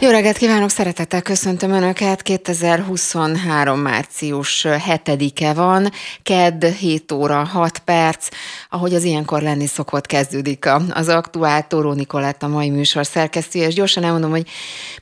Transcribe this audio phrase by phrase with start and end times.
[0.00, 2.22] Jó reggelt kívánok, szeretettel köszöntöm Önöket.
[2.22, 3.80] 2023.
[3.80, 5.90] március 7-e van,
[6.22, 8.28] KED 7 óra 6 perc,
[8.70, 13.74] ahogy az ilyenkor lenni szokott kezdődik az aktuál Tóró Nikolett a mai műsor szerkesztője, és
[13.74, 14.48] gyorsan elmondom, hogy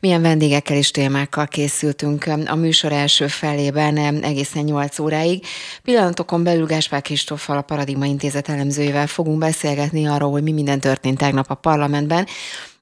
[0.01, 5.45] milyen vendégekkel és témákkal készültünk a műsor első felében egészen 8 óráig.
[5.83, 11.19] Pillanatokon belül Gáspár Kristóffal, a Paradigma Intézet elemzőjével fogunk beszélgetni arról, hogy mi minden történt
[11.19, 12.27] tegnap a parlamentben,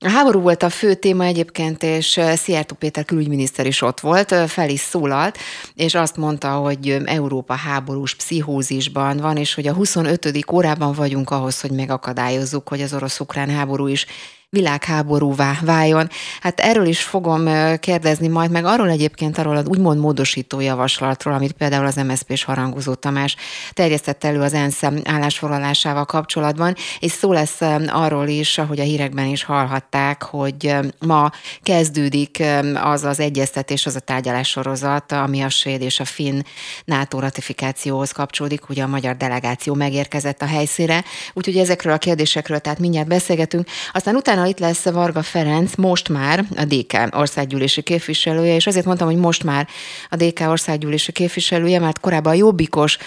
[0.05, 4.69] a háború volt a fő téma egyébként, és Szijjártó Péter külügyminiszter is ott volt, fel
[4.69, 5.39] is szólalt,
[5.75, 10.53] és azt mondta, hogy Európa háborús pszichózisban van, és hogy a 25.
[10.53, 14.07] órában vagyunk ahhoz, hogy megakadályozzuk, hogy az orosz-ukrán háború is
[14.57, 16.09] világháborúvá váljon.
[16.41, 17.49] Hát erről is fogom
[17.79, 22.95] kérdezni majd, meg arról egyébként arról az úgymond módosító javaslatról, amit például az MSZP-s harangozó
[22.95, 23.37] Tamás
[23.73, 29.45] terjesztett elő az ENSZ állásfoglalásával kapcsolatban, és szó lesz arról is, ahogy a hírekben is
[29.45, 31.31] hallhatták, hogy ma
[31.63, 32.43] kezdődik
[32.83, 36.41] az az egyeztetés, az a tárgyalássorozat, ami a svéd és a finn
[36.85, 42.79] NATO ratifikációhoz kapcsolódik, ugye a magyar delegáció megérkezett a helyszíre, úgyhogy ezekről a kérdésekről tehát
[42.79, 43.69] mindjárt beszélgetünk.
[43.93, 48.85] Aztán utána utána itt lesz Varga Ferenc, most már a DK országgyűlési képviselője, és azért
[48.85, 49.69] mondtam, hogy most már
[50.11, 52.99] a DK országgyűlési képviselője, mert korábban jobbikos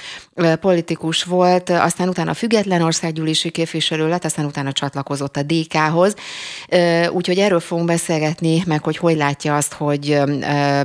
[0.59, 6.15] politikus volt, aztán utána független országgyűlési képviselő lett, aztán utána csatlakozott a DK-hoz.
[7.09, 10.21] Úgyhogy erről fogunk beszélgetni, meg hogy hogy látja azt, hogy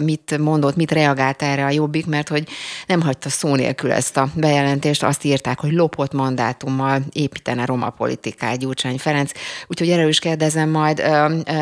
[0.02, 2.48] mit mondott, mit reagált erre a jobbik, mert hogy
[2.86, 8.58] nem hagyta szó nélkül ezt a bejelentést, azt írták, hogy lopott mandátummal építene roma politikát
[8.58, 9.30] Gyurcsány Ferenc.
[9.66, 11.02] Úgyhogy erről is kérdezem majd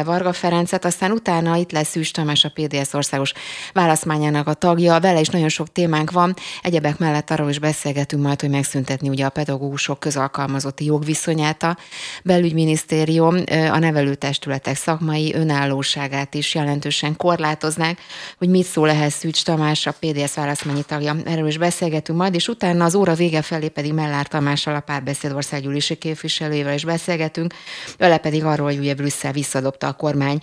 [0.04, 3.32] Varga Ferencet, aztán utána itt lesz Szűs Tamás, a PDS országos
[3.72, 8.40] válaszmányának a tagja, vele is nagyon sok témánk van, egyebek mellett arról is beszélgetünk majd,
[8.40, 11.76] hogy megszüntetni ugye a pedagógusok közalkalmazotti jogviszonyát a
[12.25, 13.36] belügyminisztérium,
[13.70, 17.98] a nevelőtestületek szakmai önállóságát is jelentősen korlátoznák,
[18.38, 21.16] hogy mit szól ehhez Szűcs Tamás, a PDS válaszmányi tagja.
[21.24, 25.32] Erről is beszélgetünk majd, és utána az óra vége felé pedig Mellár Tamással, a párbeszéd
[25.32, 27.54] országgyűlési képviselőjével is beszélgetünk,
[27.98, 30.38] vele pedig arról, hogy ugye Brüsszel visszadobta a kormány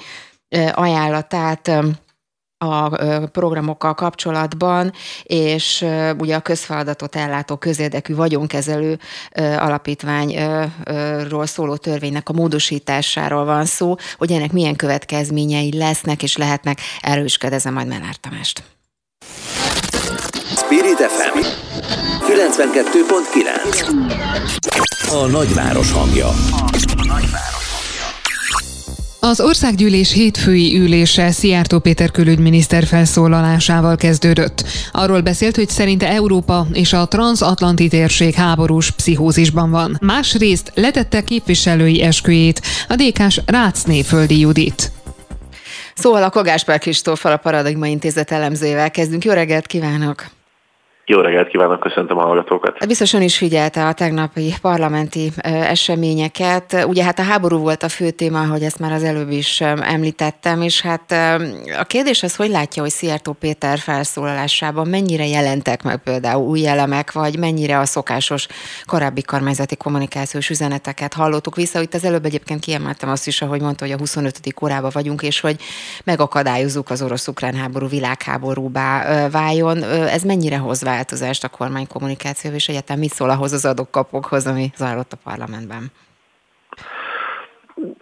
[0.72, 1.72] ajánlatát
[2.58, 2.90] a
[3.32, 4.94] programokkal kapcsolatban,
[5.24, 5.86] és
[6.18, 9.00] ugye a közfeladatot ellátó közérdekű vagyonkezelő
[9.58, 16.80] alapítványról szóló törvénynek a módosításáról van szó, hogy ennek milyen következményei lesznek és lehetnek.
[17.02, 18.64] Erről is kérdezem majd Menár Tamást.
[20.56, 21.40] Spirit FM
[22.28, 26.28] 92.9 A nagyváros hangja.
[26.28, 26.36] A
[27.08, 27.55] nagyváros.
[29.28, 34.64] Az országgyűlés hétfői ülése Szijjártó Péter külügyminiszter felszólalásával kezdődött.
[34.92, 39.98] Arról beszélt, hogy szerinte Európa és a transatlanti térség háborús pszichózisban van.
[40.02, 44.92] Másrészt letette képviselői esküjét a DK-s Rácné Földi Judit.
[45.96, 49.24] Szóval a Kogáspár Kristófal a Paradigma Intézet elemzőjével kezdünk.
[49.24, 50.26] Jó reggelt kívánok!
[51.08, 52.76] Jó reggelt kívánok, köszöntöm a hallgatókat.
[52.80, 56.86] Hát biztosan is figyelte a tegnapi parlamenti eseményeket.
[56.88, 60.62] Ugye hát a háború volt a fő téma, hogy ezt már az előbb is említettem,
[60.62, 61.12] és hát
[61.80, 67.12] a kérdés az, hogy látja, hogy Szijjártó Péter felszólalásában mennyire jelentek meg például új elemek,
[67.12, 68.48] vagy mennyire a szokásos
[68.86, 71.82] korábbi kormányzati kommunikációs üzeneteket hallottuk vissza.
[71.82, 74.54] Itt az előbb egyébként kiemeltem azt is, ahogy mondta, hogy a 25.
[74.54, 75.56] korában vagyunk, és hogy
[76.04, 79.84] megakadályozzuk az orosz-ukrán háború világháborúbá váljon.
[79.84, 84.66] Ez mennyire hoz változást a kormány kommunikáció, és egyáltalán mit szól ahhoz az adókapokhoz, ami
[84.76, 85.84] zajlott a parlamentben?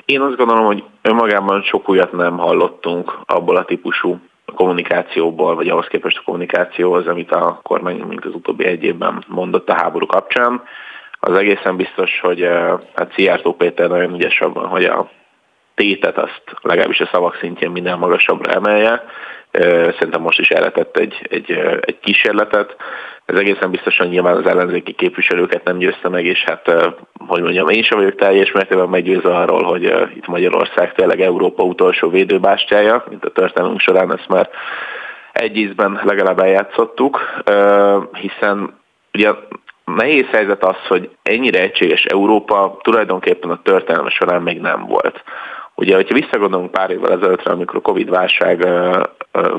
[0.05, 4.19] Én azt gondolom, hogy önmagában sok újat nem hallottunk abból a típusú
[4.55, 9.69] kommunikációból, vagy ahhoz képest a kommunikációhoz, amit a kormány mint az utóbbi egy évben mondott
[9.69, 10.61] a háború kapcsán.
[11.19, 15.09] Az egészen biztos, hogy eh, hát Szijjártó Péter nagyon ügyes abban, hogy a
[15.75, 19.03] tétet azt legalábbis a szavak szintjén minden magasabbra emelje,
[19.61, 21.51] Szerintem most is elletett egy, egy,
[21.81, 22.75] egy kísérletet.
[23.25, 26.71] Ez egészen biztosan nyilván az ellenzéki képviselőket nem győzte meg, és hát,
[27.27, 29.83] hogy mondjam, én sem vagyok teljes mértékben meggyőzve arról, hogy
[30.15, 34.49] itt Magyarország tényleg Európa utolsó védőbástyája, mint a történelmünk során ezt már
[35.33, 37.43] egy ízben legalább eljátszottuk,
[38.11, 38.79] hiszen
[39.13, 39.31] ugye
[39.85, 45.23] nehéz helyzet az, hogy ennyire egységes Európa tulajdonképpen a történelme során még nem volt.
[45.83, 48.67] Ugye, hogyha visszagondolunk pár évvel ezelőttre, amikor a Covid válság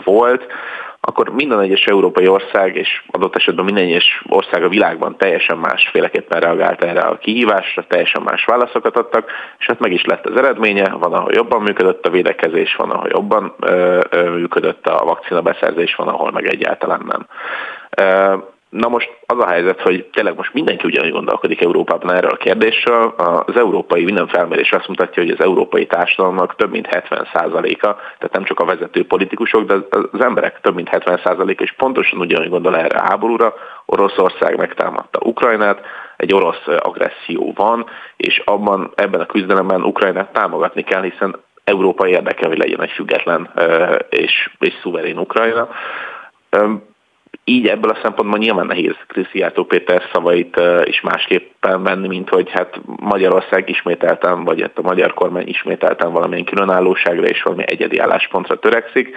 [0.05, 0.47] volt,
[1.01, 6.41] akkor minden egyes európai ország, és adott esetben minden egyes ország a világban teljesen másféleképpen
[6.41, 10.91] reagált erre a kihívásra, teljesen más válaszokat adtak, és hát meg is lett az eredménye,
[10.91, 15.95] van, ahol jobban működött a védekezés, van, ahol jobban ö, ö, működött a vakcina beszerzés,
[15.95, 17.27] van, ahol meg egyáltalán nem.
[18.75, 23.15] Na most az a helyzet, hogy tényleg most mindenki ugyanúgy gondolkodik Európában erről a kérdésről.
[23.47, 28.45] Az európai minden felmérés azt mutatja, hogy az európai társadalomnak több mint 70%-a, tehát nem
[28.45, 32.99] csak a vezető politikusok, de az emberek több mint 70%-a is pontosan ugyanúgy gondol erre
[32.99, 33.55] a háborúra.
[33.87, 35.81] Oroszország megtámadta Ukrajnát,
[36.17, 37.87] egy orosz agresszió van,
[38.17, 43.51] és abban, ebben a küzdelemben Ukrajnát támogatni kell, hiszen Európa érdeke, hogy legyen egy független
[44.09, 45.69] és, és szuverén Ukrajna
[47.45, 52.81] így ebből a szempontból nyilván nehéz Krisziátó Péter szavait is másképpen venni, mint hogy hát
[52.85, 59.17] Magyarország ismételten, vagy hát a magyar kormány ismételten valamilyen különállóságra és valami egyedi álláspontra törekszik.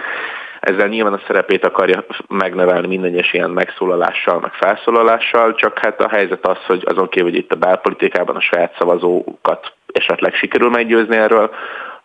[0.60, 6.08] Ezzel nyilván a szerepét akarja megnevelni minden egyes ilyen megszólalással, meg felszólalással, csak hát a
[6.08, 11.16] helyzet az, hogy azon kívül, hogy itt a belpolitikában a saját szavazókat esetleg sikerül meggyőzni
[11.16, 11.50] erről,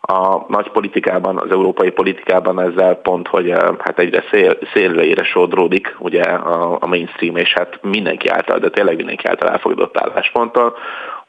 [0.06, 5.96] a nagy politikában, az európai politikában ezzel pont, hogy eh, hát egyre szél, szélre sodródik
[5.98, 10.76] ugye a, a mainstream, és hát mindenki által, de tényleg mindenki által elfogadott állásponttal,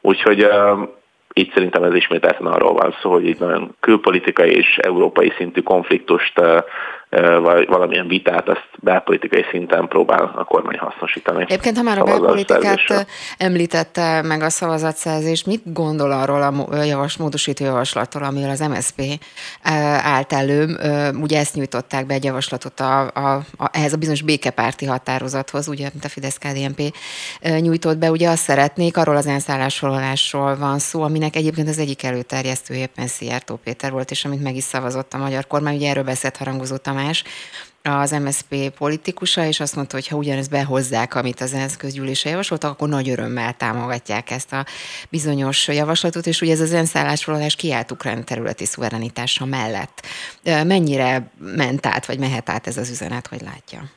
[0.00, 0.88] úgyhogy uh,
[1.32, 6.40] itt szerintem ez ismételten arról van szó, hogy itt nagyon külpolitikai és európai szintű konfliktust
[6.40, 6.58] uh,
[7.42, 11.42] vagy valamilyen vitát, azt belpolitikai szinten próbál a kormány hasznosítani.
[11.42, 13.06] Egyébként, ha már a belpolitikát
[13.38, 19.02] említette meg a szavazatszerzést, mit gondol arról a javas, módosító javaslatról, amivel az MSZP
[20.02, 20.66] állt elő?
[21.20, 25.88] Ugye ezt nyújtották be egy javaslatot a, a, a, ehhez a bizonyos békepárti határozathoz, ugye,
[25.92, 26.94] mint a Fidesz-KDNP
[27.60, 32.74] nyújtott be, ugye azt szeretnék, arról az enszállásfoglalásról van szó, aminek egyébként az egyik előterjesztő
[32.74, 36.36] éppen Szijjártó Péter volt, és amit meg is szavazott a magyar kormány, ugye erről beszélt
[36.36, 37.24] harangozó Tamás,
[37.82, 42.70] az MSZP politikusa, és azt mondta, hogy ha ugyanezt behozzák, amit az ENSZ közgyűlése javasoltak,
[42.70, 44.66] akkor nagy örömmel támogatják ezt a
[45.08, 50.06] bizonyos javaslatot, és ugye ez az ENSZ állásfoglalás kiállt ukrán területi szuverenitása mellett.
[50.42, 53.90] Mennyire ment át, vagy mehet át ez az üzenet, hogy látja?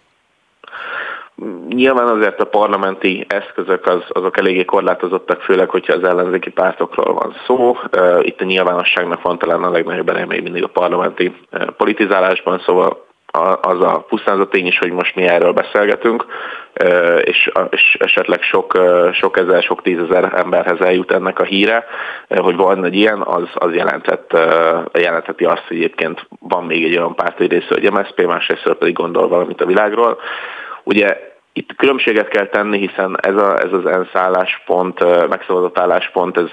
[1.69, 7.35] Nyilván azért a parlamenti eszközök az, azok eléggé korlátozottak, főleg, hogyha az ellenzéki pártokról van
[7.45, 7.77] szó.
[8.21, 11.35] Itt a nyilvánosságnak van talán a legnagyobb ereje még mindig a parlamenti
[11.77, 13.07] politizálásban, szóval
[13.61, 16.25] az a pusztán a tény is, hogy most mi erről beszélgetünk,
[17.21, 17.51] és,
[17.99, 18.79] esetleg sok,
[19.13, 21.85] sok ezer, sok tízezer emberhez eljut ennek a híre,
[22.27, 24.37] hogy van egy ilyen, az, az jelentett,
[24.93, 28.93] jelentheti azt, hogy egyébként van még egy olyan párt, hogy részről, hogy MSZP, másrészt pedig
[28.93, 30.19] gondol valamit a világról.
[30.83, 31.28] Ugye
[31.59, 36.49] itt különbséget kell tenni, hiszen ez, a, ez az ENSZ álláspont, megszavazott álláspont, ez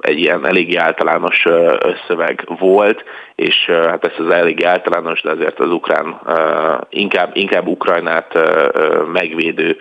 [0.00, 1.46] egy ilyen eléggé általános
[1.78, 3.04] összöveg volt,
[3.34, 6.20] és hát ez az eléggé általános, de azért az ukrán,
[6.90, 8.38] inkább, inkább Ukrajnát
[9.12, 9.76] megvédő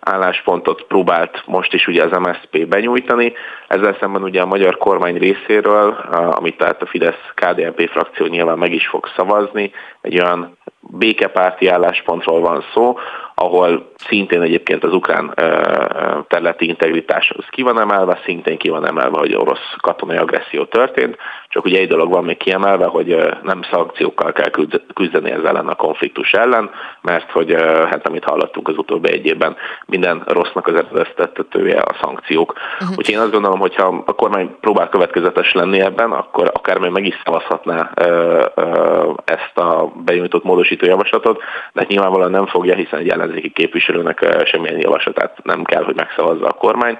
[0.00, 3.32] álláspontot próbált most is ugye az MSZP benyújtani.
[3.68, 8.86] Ezzel szemben ugye a magyar kormány részéről, amit tehát a Fidesz-KDNP frakció nyilván meg is
[8.86, 12.96] fog szavazni, egy olyan békepárti álláspontról van szó,
[13.42, 15.34] ahol szintén egyébként az ukrán
[16.28, 21.16] területi integritás az ki van emelve, szintén ki van emelve, hogy orosz katonai agresszió történt,
[21.48, 24.50] csak ugye egy dolog van még kiemelve, hogy nem szankciókkal kell
[24.94, 26.70] küzdeni ezzel ellen a konfliktus ellen,
[27.00, 27.52] mert hogy
[27.90, 32.52] hát amit hallottunk az utóbbi egy évben, minden rossznak az eredeztetője a szankciók.
[32.52, 32.96] Uh-huh.
[32.96, 37.06] Úgyhogy én azt gondolom, hogyha a kormány próbál következetes lenni ebben, akkor akár még meg
[37.06, 37.90] is szavazhatná
[39.24, 45.38] ezt a benyújtott módosító javaslatot, de nyilvánvalóan nem fogja, hiszen egy ellenzéki képviselőnek semmilyen javaslatát
[45.42, 46.98] nem kell, hogy megszavazza a kormány.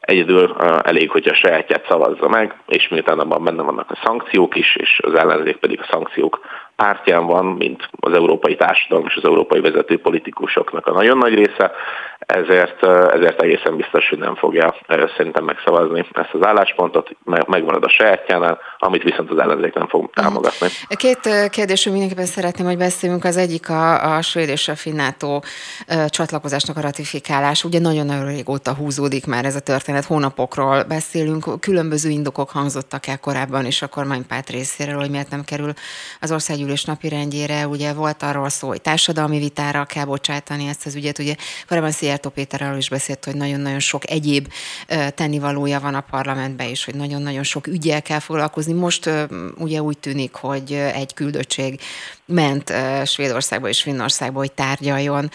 [0.00, 4.76] Egyedül elég, hogy a sajátját szavazza meg, és miután abban benne vannak a szankciók is,
[4.76, 6.40] és az ellenzék pedig a szankciók
[6.76, 11.72] pártján van, mint az európai társadalom és az európai vezető politikusoknak a nagyon nagy része,
[12.26, 14.74] ezért, ezért egészen biztos, hogy nem fogja
[15.16, 20.68] szerintem megszavazni ezt az álláspontot, megmarad a sajátjánál, amit viszont az ellenzék nem fog támogatni.
[20.88, 23.24] Két kérdésről mindenképpen szeretném, hogy beszéljünk.
[23.24, 25.44] Az egyik a, a svéd és a finnátó
[26.06, 27.64] csatlakozásnak a ratifikálás.
[27.64, 33.66] Ugye nagyon-nagyon régóta húzódik már ez a történet, hónapokról beszélünk, különböző indokok hangzottak el korábban
[33.66, 35.72] is a kormánypárt részéről, hogy miért nem kerül
[36.20, 37.66] az országgyűlés napirendjére.
[37.66, 41.18] Ugye volt arról szó, hogy társadalmi vitára kell bocsátani ezt az ügyet.
[41.18, 41.34] Ugye
[41.68, 44.52] korábban Szijjártó Péter arról is beszélt, hogy nagyon-nagyon sok egyéb
[45.14, 48.72] tennivalója van a parlamentben is, hogy nagyon-nagyon sok ügyel kell foglalkozni.
[48.72, 49.10] Most
[49.58, 51.80] ugye úgy tűnik, hogy egy küldöttség
[52.26, 52.72] ment
[53.04, 55.30] Svédországba és Finnországba, hogy tárgyaljon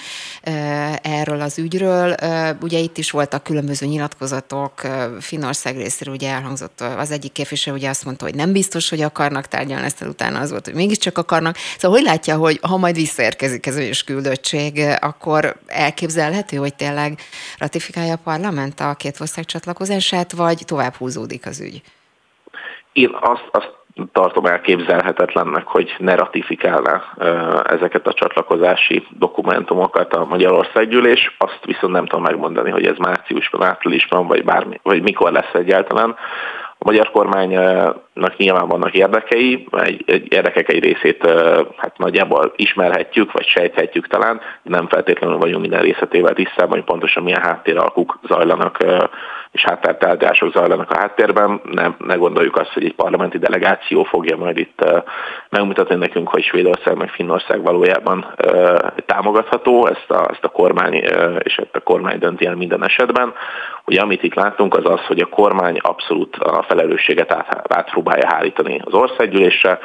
[1.01, 2.15] erről az ügyről.
[2.61, 4.81] Ugye itt is voltak különböző nyilatkozatok,
[5.19, 9.47] Finnország részéről ugye elhangzott az egyik képviselő, ugye azt mondta, hogy nem biztos, hogy akarnak
[9.47, 11.55] tárgyalni, ezt utána az volt, hogy mégiscsak akarnak.
[11.77, 17.19] Szóval hogy látja, hogy ha majd visszaérkezik ez a küldöttség, akkor elképzelhető, hogy tényleg
[17.57, 21.81] ratifikálja a parlament a két ország csatlakozását, vagy tovább húzódik az ügy?
[22.93, 23.75] Én azt, azt
[24.11, 27.03] tartom elképzelhetetlennek, hogy ne ratifikálná
[27.63, 31.35] ezeket a csatlakozási dokumentumokat a Magyarországgyűlés.
[31.37, 36.15] Azt viszont nem tudom megmondani, hogy ez márciusban, áprilisban, vagy, bármi, vagy mikor lesz egyáltalán.
[36.79, 41.25] A magyar kormánynak nyilván vannak érdekei, egy, egy érdekek egy részét
[41.77, 47.41] hát nagyjából ismerhetjük, vagy sejthetjük talán, nem feltétlenül vagyunk minden részletével tisztában, hogy pontosan milyen
[47.41, 48.77] háttéralkuk zajlanak
[49.57, 51.61] és háttértárgyások zajlanak a háttérben.
[51.71, 54.85] Nem, ne gondoljuk azt, hogy egy parlamenti delegáció fogja majd itt
[55.49, 58.33] megmutatni nekünk, hogy Svédország meg Finnország valójában
[59.05, 60.93] támogatható, ezt a, ezt a kormány
[61.39, 63.33] és ezt a kormány dönti el minden esetben.
[63.85, 68.81] Ugye amit itt látunk az az, hogy a kormány abszolút a felelősséget át, átpróbálja hárítani
[68.83, 69.79] az országgyűlésre,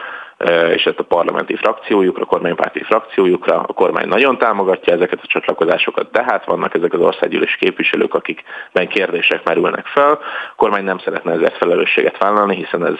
[0.50, 3.60] és ezt a parlamenti frakciójukra, a kormánypárti frakciójukra.
[3.60, 8.88] A kormány nagyon támogatja ezeket a csatlakozásokat, de hát vannak ezek az országgyűlés képviselők, akikben
[8.88, 10.10] kérdések merülnek fel.
[10.10, 12.98] A kormány nem szeretne ezért felelősséget vállalni, hiszen ez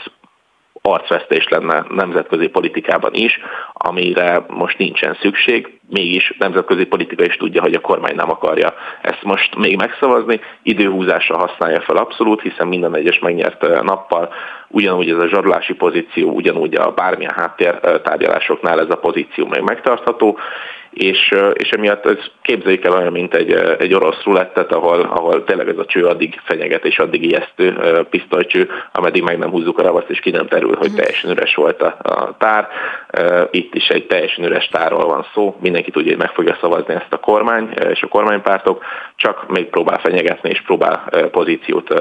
[0.83, 3.39] arcvesztés lenne nemzetközi politikában is,
[3.73, 9.23] amire most nincsen szükség, mégis nemzetközi politika is tudja, hogy a kormány nem akarja ezt
[9.23, 14.33] most még megszavazni, időhúzásra használja fel abszolút, hiszen minden egyes megnyert nappal
[14.69, 20.39] ugyanúgy ez a zsarulási pozíció, ugyanúgy a bármilyen háttér tárgyalásoknál ez a pozíció még megtartható,
[20.93, 25.69] és, és emiatt ez képzeljük el olyan, mint egy, egy orosz rulettet, ahol, ahol tényleg
[25.69, 27.73] ez a cső addig fenyeget és addig ijesztő
[28.11, 30.97] pisztolycső, ameddig meg nem húzzuk a ravaszt, és ki nem terül, hogy mhm.
[30.97, 32.69] teljesen üres volt a, a tár.
[33.51, 37.13] Itt is egy teljesen üres tárról van szó, mindenki tudja, hogy meg fogja szavazni ezt
[37.13, 38.85] a kormány és a kormánypártok,
[39.17, 41.95] csak még próbál fenyegetni és próbál pozíciót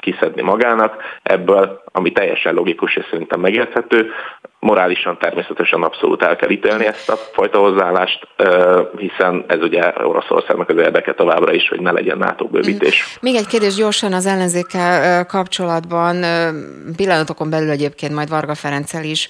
[0.00, 4.12] kiszedni magának ebből, ami teljesen logikus és szerintem megérthető.
[4.60, 8.28] Morálisan természetesen abszolút el kell ítélni ezt a fajta hozzáállást,
[8.96, 13.04] hiszen ez ugye Oroszországnak az érdeke továbbra is, hogy ne legyen NATO bővítés.
[13.08, 13.16] Mm.
[13.20, 16.24] Még egy kérdés gyorsan az ellenzékkel kapcsolatban.
[16.96, 19.28] Pillanatokon belül egyébként majd Varga Ferenccel is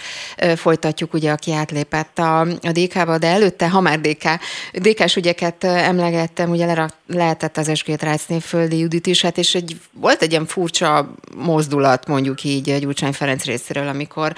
[0.56, 4.24] folytatjuk, ugye, aki átlépett a, a DK-ba, de előtte, ha már DK,
[4.72, 10.22] DK-s ügyeket emlegettem, ugye lehetett az esküvét Rácné földi Judit is, hát és egy, volt
[10.22, 14.32] egy ilyen furcsa mozdulat, mondjuk így Gyurcsány Ferenc részéről, amikor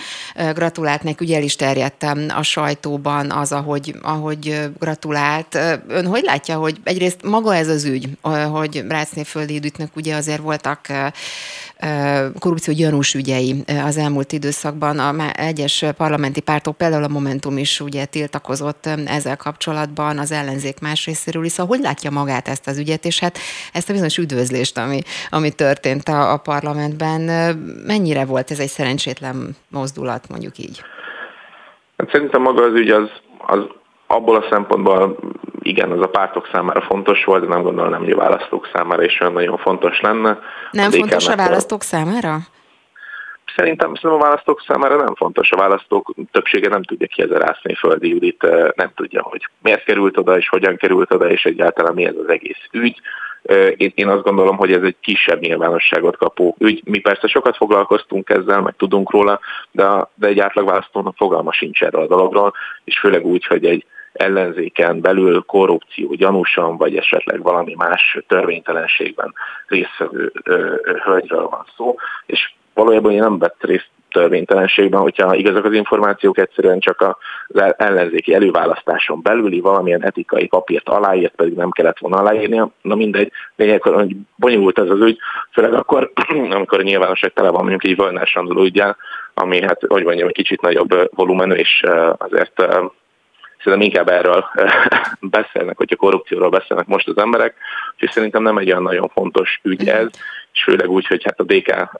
[0.55, 5.59] gratulált neki, ugye el is terjedt a sajtóban az, ahogy, ahogy gratulált.
[5.89, 8.09] Ön hogy látja, hogy egyrészt maga ez az ügy,
[8.51, 10.87] hogy Rácné földi Juditnek ugye azért voltak
[12.39, 14.99] korrupció gyanús ügyei az elmúlt időszakban.
[14.99, 21.07] A egyes parlamenti pártok, például a Momentum is ugye tiltakozott ezzel kapcsolatban az ellenzék más
[21.07, 21.53] részéről is.
[21.53, 23.39] Szóval hogy látja magát ezt az ügyet, és hát
[23.73, 27.21] ezt a bizonyos üdvözlést, ami, ami történt a, a parlamentben,
[27.87, 30.83] mennyire volt ez egy szerencsétlen mozdulat, mondjuk így?
[31.97, 33.09] Hát szerintem maga az ügy az,
[33.39, 33.61] az
[34.13, 35.17] abból a szempontból
[35.63, 39.21] igen, az a pártok számára fontos volt, de nem gondolom, hogy a választók számára is
[39.21, 40.39] olyan nagyon fontos lenne.
[40.71, 42.39] Nem a fontos a választók számára?
[43.57, 45.51] Szerintem, szerintem a választók számára nem fontos.
[45.51, 50.49] A választók többsége nem tudja kiezerászni Földi Judit, nem tudja, hogy miért került oda, és
[50.49, 53.01] hogyan került oda, és egyáltalán mi ez az egész ügy.
[53.77, 56.83] Én, én azt gondolom, hogy ez egy kisebb nyilvánosságot kapó ügy.
[56.85, 59.41] Mi persze sokat foglalkoztunk ezzel, meg tudunk róla,
[59.71, 62.53] de, de egy átlagválasztónak fogalma sincs erről a dologról,
[62.85, 69.35] és főleg úgy, hogy egy ellenzéken belül korrupció gyanúsan, vagy esetleg valami más törvénytelenségben
[69.67, 70.33] résztvevő
[71.05, 71.95] hölgyről van szó,
[72.27, 78.35] és valójában én nem vett részt törvénytelenségben, hogyha igazak az információk, egyszerűen csak az ellenzéki
[78.35, 82.71] előválasztáson belüli valamilyen etikai papírt aláírt, pedig nem kellett volna aláírnia.
[82.83, 85.19] Na mindegy, lényeg, hogy bonyolult ez az ügy,
[85.53, 86.13] főleg akkor,
[86.57, 88.97] amikor a nyilvánosság tele van mondjuk egy Vajnár Sandor ügyel,
[89.35, 91.83] ami hát, hogy mondjam, egy kicsit nagyobb volumenű, és
[92.19, 92.63] azért
[93.63, 94.45] szerintem inkább erről
[95.37, 97.55] beszélnek, hogyha korrupcióról beszélnek most az emberek,
[97.97, 100.09] és szerintem nem egy olyan nagyon fontos ügy ez,
[100.53, 101.99] és főleg úgy, hogy hát a DK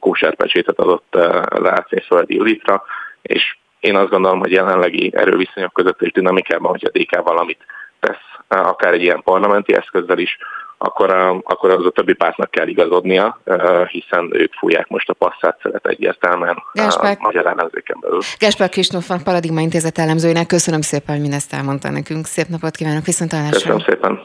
[0.00, 1.16] kósárpecsétet adott
[1.48, 2.82] Lácné Földi Julitra,
[3.22, 7.64] és én azt gondolom, hogy jelenlegi erőviszonyok között és dinamikában, hogy a DK valamit
[8.00, 10.38] tesz, akár egy ilyen parlamenti eszközzel is,
[10.78, 11.10] akkor,
[11.44, 13.40] akkor az a többi pártnak kell igazodnia,
[13.88, 18.20] hiszen ők fújják most a passzát szeret egyértelműen Gáspár, a magyar ellenzéken belül.
[18.38, 22.26] Gáspár Kristóf, a Paradigma Intézet elemzőinek köszönöm szépen, hogy mindezt elmondta nekünk.
[22.26, 24.20] Szép napot kívánok, viszont Köszönöm szépen.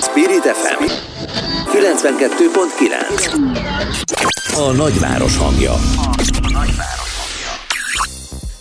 [0.00, 0.84] Spirit FM
[1.72, 3.34] 92.9
[4.56, 5.72] A nagyváros hangja.
[5.72, 6.99] A nagyváros.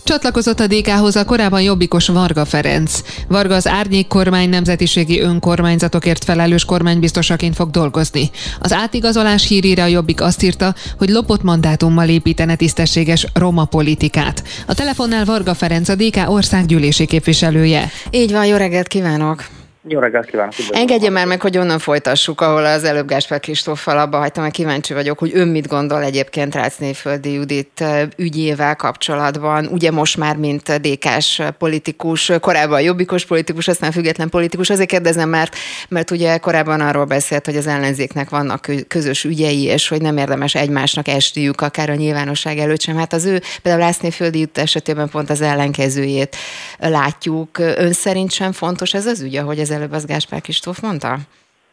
[0.10, 3.02] Csatlakozott a DK-hoz a korábban jobbikos Varga Ferenc.
[3.28, 8.30] Varga az árnyék kormány nemzetiségi önkormányzatokért felelős kormánybiztosaként fog dolgozni.
[8.60, 14.44] Az átigazolás hírére a jobbik azt írta, hogy lopott mandátummal építene tisztességes roma politikát.
[14.68, 17.92] A telefonnál Varga Ferenc, a DK országgyűlési képviselője.
[18.12, 19.59] Így van, jó reggelt kívánok!
[19.88, 20.54] Jó reggelt kívánok!
[20.70, 24.94] Engedje már meg, hogy onnan folytassuk, ahol az előbb Gáspár Kristóffal abba hagytam, mert kíváncsi
[24.94, 27.84] vagyok, hogy ön mit gondol egyébként Rácnéföldi Judit
[28.16, 29.66] ügyével kapcsolatban.
[29.66, 34.70] Ugye most már, mint DK-s politikus, korábban jobbikos politikus, aztán független politikus.
[34.70, 35.56] Azért kérdezem, mert,
[35.90, 40.56] mert ugye korábban arról beszélt, hogy az ellenzéknek vannak közös ügyei, és hogy nem érdemes
[40.56, 42.98] egymásnak esniük, akár a nyilvánosság előtt sem.
[42.98, 46.36] Hát az ő például Rácnéföldi Judit esetében pont az ellenkezőjét
[46.80, 47.58] látjuk.
[47.58, 51.16] Ön szerint sem fontos ez az ügy, ahogy ez előbb az Gáspár Kistóf mondta?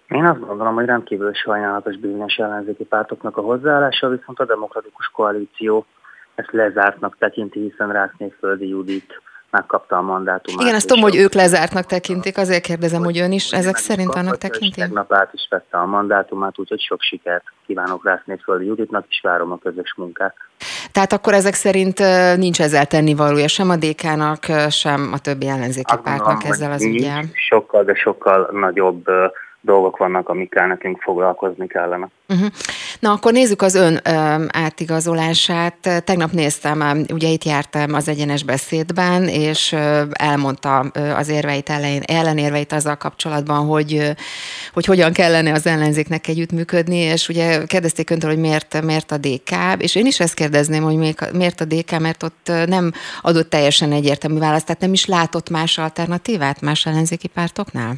[0.09, 5.87] Én azt gondolom, hogy rendkívül sajnálatos bizonyos ellenzéki pártoknak a hozzáállása, viszont a demokratikus koalíció
[6.35, 10.61] ezt lezártnak tekinti, hiszen Rászné Földi Judit megkapta a mandátumát.
[10.61, 14.39] Igen, azt tudom, hogy ők lezártnak tekintik, azért kérdezem, hogy ön is ezek szerint annak
[14.39, 14.81] tekinti?
[14.81, 19.53] Tegnap át is vette a mandátumát, úgyhogy sok sikert kívánok Rászné Földi Juditnak, és várom
[19.53, 20.35] a közös munkát.
[20.97, 21.99] Tehát akkor ezek szerint
[22.37, 27.25] nincs ezzel tennivalója sem a DK-nak, sem a többi ellenzéki Azt pártnak ezzel az ügyel?
[27.33, 29.05] Sokkal, de sokkal nagyobb
[29.67, 32.09] dolgok vannak, amikkel nekünk foglalkozni kellene.
[32.29, 32.49] Uh-huh.
[33.01, 36.03] Na akkor nézzük az ön ö, átigazolását.
[36.05, 42.03] Tegnap néztem, ugye itt jártam az egyenes beszédben, és ö, elmondta ö, az érveit ellen,
[42.07, 44.11] ellenérveit azzal kapcsolatban, hogy, ö,
[44.73, 49.51] hogy hogyan kellene az ellenzéknek együttműködni, és ugye kérdezték öntől, hogy miért, miért a DK,
[49.79, 52.93] és én is ezt kérdezném, hogy miért a DK, mert ott nem
[53.23, 57.95] adott teljesen egyértelmű választ, tehát nem is látott más alternatívát más ellenzéki pártoknál?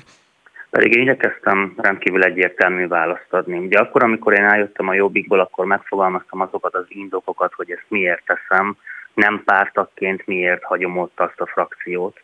[0.71, 3.59] Pedig én igyekeztem rendkívül egyértelmű választ adni.
[3.59, 8.25] Ugye akkor, amikor én eljöttem a Jobbikból, akkor megfogalmaztam azokat az indokokat, hogy ezt miért
[8.25, 8.77] teszem,
[9.15, 12.21] nem pártakként miért hagyom ott azt a frakciót,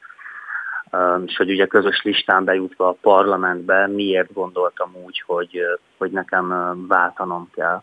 [1.27, 5.61] és hogy ugye közös listán bejutva a parlamentbe miért gondoltam úgy, hogy,
[5.99, 7.83] hogy nekem váltanom kell.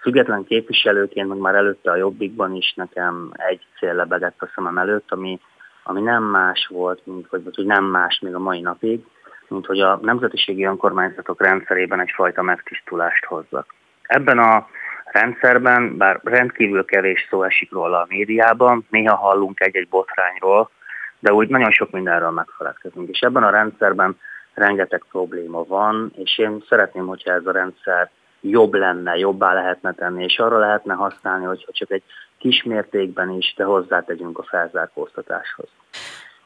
[0.00, 5.12] Független képviselőként, meg már előtte a Jobbikban is nekem egy cél lebegett a szemem előtt,
[5.12, 5.40] ami,
[5.82, 9.04] ami nem más volt, mint hogy, hogy nem más még a mai napig,
[9.52, 13.74] mint hogy a nemzetiségi önkormányzatok rendszerében egyfajta megtisztulást hozzak.
[14.02, 14.66] Ebben a
[15.04, 20.70] rendszerben, bár rendkívül kevés szó esik róla a médiában, néha hallunk egy-egy botrányról,
[21.18, 23.08] de úgy nagyon sok mindenről megfelelkezünk.
[23.08, 24.18] És ebben a rendszerben
[24.54, 28.10] rengeteg probléma van, és én szeretném, hogyha ez a rendszer
[28.40, 32.02] jobb lenne, jobbá lehetne tenni, és arra lehetne használni, hogyha csak egy
[32.38, 35.68] kis mértékben is, de hozzátegyünk a felzárkóztatáshoz.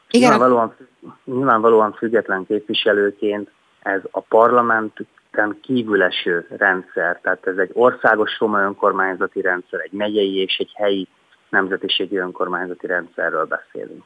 [0.09, 0.29] Igen.
[0.29, 0.75] Nyilvánvalóan,
[1.23, 9.41] nyilvánvalóan független képviselőként ez a parlamenten kívül eső rendszer, tehát ez egy országos roma önkormányzati
[9.41, 11.07] rendszer, egy megyei és egy helyi
[11.49, 14.03] nemzetiségi önkormányzati rendszerről beszélünk.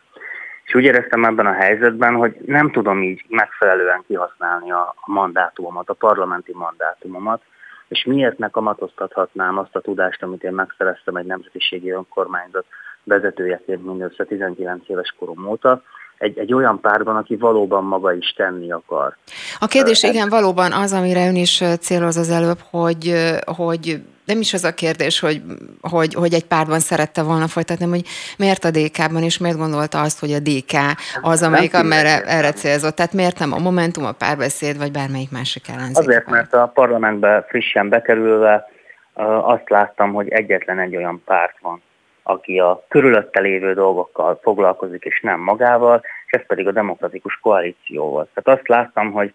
[0.64, 5.94] És úgy éreztem ebben a helyzetben, hogy nem tudom így megfelelően kihasználni a mandátumomat, a
[5.94, 7.42] parlamenti mandátumomat,
[7.88, 12.66] és miért ne kamatoztathatnám azt a tudást, amit én megszereztem egy nemzetiségi önkormányzat
[13.04, 15.82] vezetőjeként mindössze 19 éves korom óta,
[16.18, 19.16] egy, egy olyan párban, aki valóban maga is tenni akar.
[19.60, 23.14] A kérdés igen, valóban az, amire ön is céloz az előbb, hogy,
[23.58, 25.42] hogy nem is az a kérdés, hogy,
[25.82, 28.04] hogy, hogy egy párban szerette volna folytatni, hogy
[28.38, 30.74] miért a DK-ban, és miért gondolta azt, hogy a DK
[31.22, 32.96] az, amelyik amire, erre célzott.
[32.96, 35.98] Tehát miért nem a Momentum, a párbeszéd, vagy bármelyik másik ellenzék?
[35.98, 38.66] Azért, mert a parlamentbe frissen bekerülve
[39.44, 41.82] azt láttam, hogy egyetlen egy olyan párt van,
[42.24, 48.10] aki a körülötte lévő dolgokkal foglalkozik, és nem magával, és ez pedig a demokratikus koalíció
[48.10, 48.30] volt.
[48.34, 49.34] Tehát azt láttam, hogy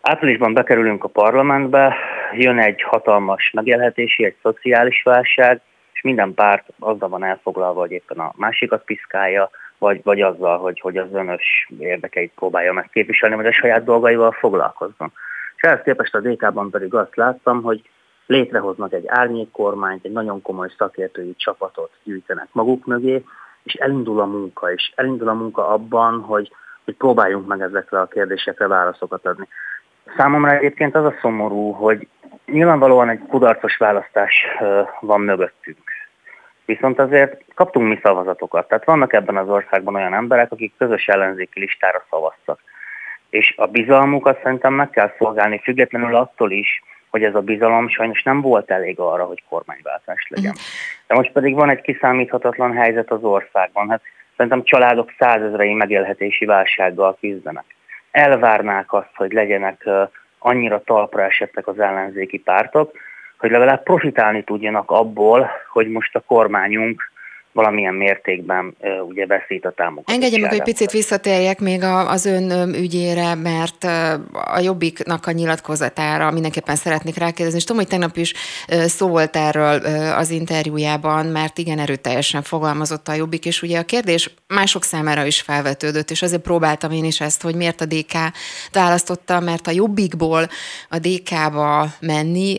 [0.00, 1.96] áprilisban bekerülünk a parlamentbe,
[2.32, 5.60] jön egy hatalmas megélhetési, egy szociális válság,
[5.92, 10.80] és minden párt azzal van elfoglalva, hogy éppen a másikat piszkálja, vagy, vagy azzal, hogy,
[10.80, 15.12] hogy az önös érdekeit próbálja megképviselni, vagy a saját dolgaival foglalkozzon.
[15.56, 17.82] És ehhez képest a DK-ban pedig azt láttam, hogy
[18.26, 23.24] létrehoznak egy árnyékkormányt, egy nagyon komoly szakértői csapatot gyűjtenek maguk mögé,
[23.62, 26.52] és elindul a munka, és elindul a munka abban, hogy,
[26.84, 29.48] hogy próbáljunk meg ezekre a kérdésekre válaszokat adni.
[30.16, 32.08] Számomra egyébként az a szomorú, hogy
[32.46, 34.46] nyilvánvalóan egy kudarcos választás
[35.00, 35.90] van mögöttünk.
[36.64, 38.68] Viszont azért kaptunk mi szavazatokat.
[38.68, 42.60] Tehát vannak ebben az országban olyan emberek, akik közös ellenzéki listára szavaztak.
[43.30, 48.22] És a bizalmukat szerintem meg kell szolgálni, függetlenül attól is, hogy ez a bizalom sajnos
[48.22, 50.54] nem volt elég arra, hogy kormányváltás legyen.
[51.06, 53.88] De most pedig van egy kiszámíthatatlan helyzet az országban.
[53.88, 54.02] Hát
[54.36, 57.64] szerintem családok százezrei megélhetési válsággal küzdenek.
[58.10, 59.88] Elvárnák azt, hogy legyenek
[60.38, 62.92] annyira talpra esettek az ellenzéki pártok,
[63.38, 67.11] hogy legalább profitálni tudjanak abból, hogy most a kormányunk
[67.52, 68.76] valamilyen mértékben
[69.08, 70.16] ugye veszít a támogatást.
[70.16, 73.84] Engedje meg, hogy picit visszatérjek még az ön ügyére, mert
[74.32, 78.32] a Jobbiknak a nyilatkozatára mindenképpen szeretnék rákérdezni, és tudom, hogy tegnap is
[78.68, 84.34] szó volt erről az interjújában, mert igen erőteljesen fogalmazott a Jobbik, és ugye a kérdés
[84.46, 88.12] mások számára is felvetődött, és azért próbáltam én is ezt, hogy miért a DK
[88.72, 90.48] választotta, mert a Jobbikból
[90.88, 92.58] a DK-ba menni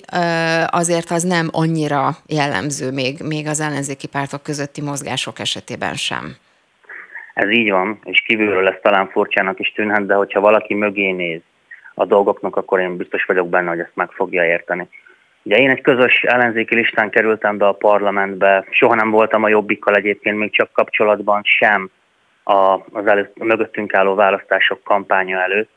[0.67, 6.35] azért az nem annyira jellemző még, még az ellenzéki pártok közötti mozgások esetében sem.
[7.33, 11.41] Ez így van, és kívülről ez talán furcsának is tűnhet, de hogyha valaki mögé néz
[11.93, 14.87] a dolgoknak, akkor én biztos vagyok benne, hogy ezt meg fogja érteni.
[15.43, 19.95] Ugye én egy közös ellenzéki listán kerültem be a parlamentbe, soha nem voltam a jobbikkal
[19.95, 21.89] egyébként még csak kapcsolatban sem
[22.43, 25.69] a, az előtt, a mögöttünk álló választások kampánya előtt,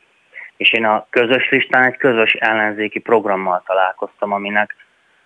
[0.56, 4.74] és én a közös listán egy közös ellenzéki programmal találkoztam, aminek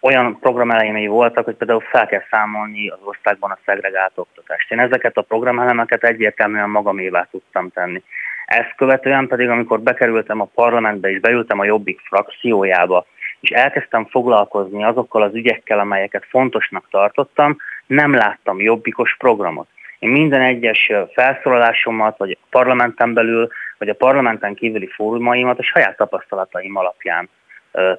[0.00, 4.72] olyan programelemei voltak, hogy például fel kell számolni az országban a szegregált oktatást.
[4.72, 8.02] Én ezeket a programelemeket egyértelműen magamévá tudtam tenni.
[8.46, 13.06] Ezt követően pedig, amikor bekerültem a parlamentbe és beültem a Jobbik frakciójába,
[13.40, 19.66] és elkezdtem foglalkozni azokkal az ügyekkel, amelyeket fontosnak tartottam, nem láttam jobbikos programot.
[19.98, 25.96] Én minden egyes felszólalásomat, vagy a parlamenten belül, vagy a parlamenten kívüli fórumaimat a saját
[25.96, 27.28] tapasztalataim alapján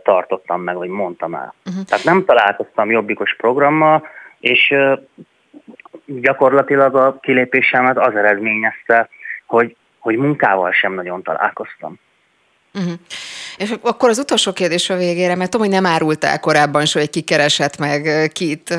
[0.03, 1.53] tartottam meg, vagy mondtam el.
[1.65, 1.83] Uh-huh.
[1.83, 4.07] Tehát nem találkoztam jobbikos programmal,
[4.39, 4.75] és
[6.05, 9.09] gyakorlatilag a kilépésemet az eredményezte,
[9.45, 11.99] hogy, hogy munkával sem nagyon találkoztam.
[12.73, 12.93] Uh-huh.
[13.57, 17.09] És akkor az utolsó kérdés a végére, mert tudom, hogy nem árultál korábban so, hogy
[17.09, 18.77] ki keresett meg kit,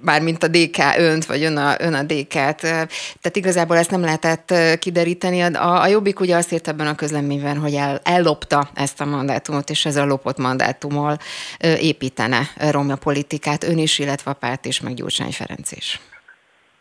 [0.00, 2.60] már mint a DK önt, vagy ön a, ön a DK-t.
[2.60, 5.40] Tehát igazából ezt nem lehetett kideríteni.
[5.40, 9.70] A, a Jobbik ugye azt írt ebben a közleményben, hogy el, ellopta ezt a mandátumot,
[9.70, 11.16] és ezzel a lopott mandátummal
[11.80, 16.00] építene romja politikát, ön is, illetve a párt is, meg Gyurcsány Ferenc is.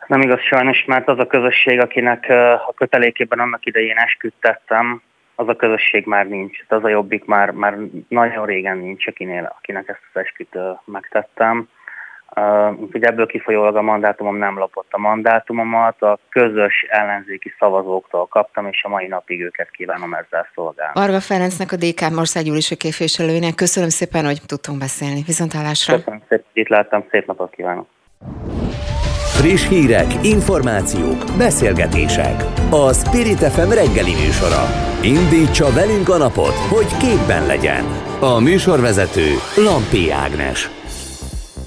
[0.07, 2.29] Nem igaz sajnos, mert az a közösség, akinek
[2.67, 5.01] a kötelékében annak idején esküdtettem,
[5.39, 6.57] az a közösség már nincs.
[6.67, 11.69] Az a jobbik már, már nagyon régen nincs, akinél, akinek ezt az esküt megtettem.
[12.75, 18.83] Úgyhogy ebből kifolyólag a mandátumom nem lopott a mandátumomat, a közös ellenzéki szavazóktól kaptam, és
[18.83, 20.99] a mai napig őket kívánom ezzel szolgálni.
[20.99, 25.21] Varga Ferencnek, a DK országgyűlési képviselőjének köszönöm szépen, hogy tudtunk beszélni.
[25.25, 25.95] Viszontlátásra!
[25.95, 27.87] Köszönöm szépen, hogy itt láttam, szép napot kívánok!
[29.37, 32.43] Friss hírek, információk, beszélgetések.
[32.69, 34.69] A Spirit FM reggeli műsora.
[35.01, 37.83] Indítsa velünk a napot, hogy képben legyen.
[38.19, 40.76] A műsorvezető Lampi Ágnes.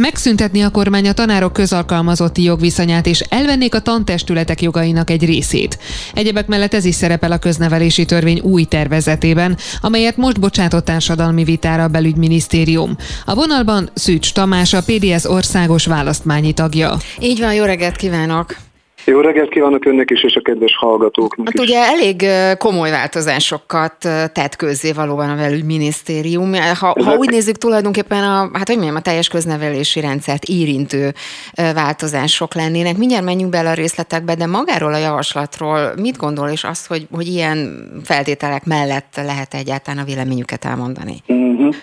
[0.01, 5.79] Megszüntetni a kormány a tanárok közalkalmazotti jogviszonyát, és elvennék a tantestületek jogainak egy részét.
[6.15, 11.83] Egyebek mellett ez is szerepel a köznevelési törvény új tervezetében, amelyet most bocsátott társadalmi vitára
[11.83, 12.97] a belügyminisztérium.
[13.25, 16.97] A vonalban Szűcs Tamás, a PDS országos választmányi tagja.
[17.21, 18.70] Így van, jó reggelt kívánok!
[19.05, 21.71] Jó reggelt kívánok önnek is, és a kedves hallgatóknak hát is.
[21.71, 22.27] ugye elég
[22.59, 23.97] komoly változásokat
[24.33, 26.55] tett közzé valóban a belügyminisztérium.
[26.55, 31.13] Ha, ha úgy nézzük tulajdonképpen a, hát hogy mondjam, a teljes köznevelési rendszert érintő
[31.55, 32.97] változások lennének.
[32.97, 37.27] Mindjárt menjünk bele a részletekbe, de magáról a javaslatról mit gondol, és azt, hogy, hogy
[37.27, 41.15] ilyen feltételek mellett lehet egyáltalán a véleményüket elmondani?
[41.27, 41.75] Uh-huh.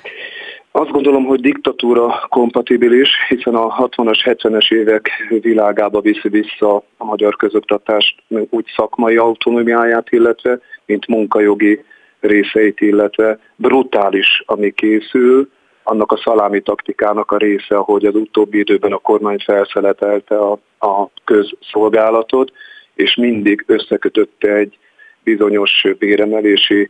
[0.71, 5.09] Azt gondolom, hogy diktatúra kompatibilis, hiszen a 60-as, 70-es évek
[5.41, 8.15] világába viszi vissza a magyar közoktatást
[8.49, 11.83] úgy szakmai autonómiáját, illetve, mint munkajogi
[12.19, 15.49] részeit, illetve brutális, ami készül,
[15.83, 21.09] annak a szalámi taktikának a része, ahogy az utóbbi időben a kormány felszeletelte a, a
[21.23, 22.51] közszolgálatot,
[22.93, 24.77] és mindig összekötötte egy
[25.23, 26.89] bizonyos béremelési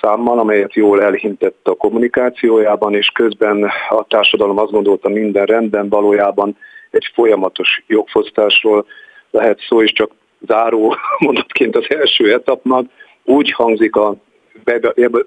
[0.00, 6.56] számmal, amelyet jól elhintett a kommunikációjában, és közben a társadalom azt gondolta minden rendben, valójában
[6.90, 8.86] egy folyamatos jogfosztásról
[9.30, 10.10] lehet szó, és csak
[10.46, 12.90] záró mondatként az első etapnak
[13.24, 14.16] úgy hangzik a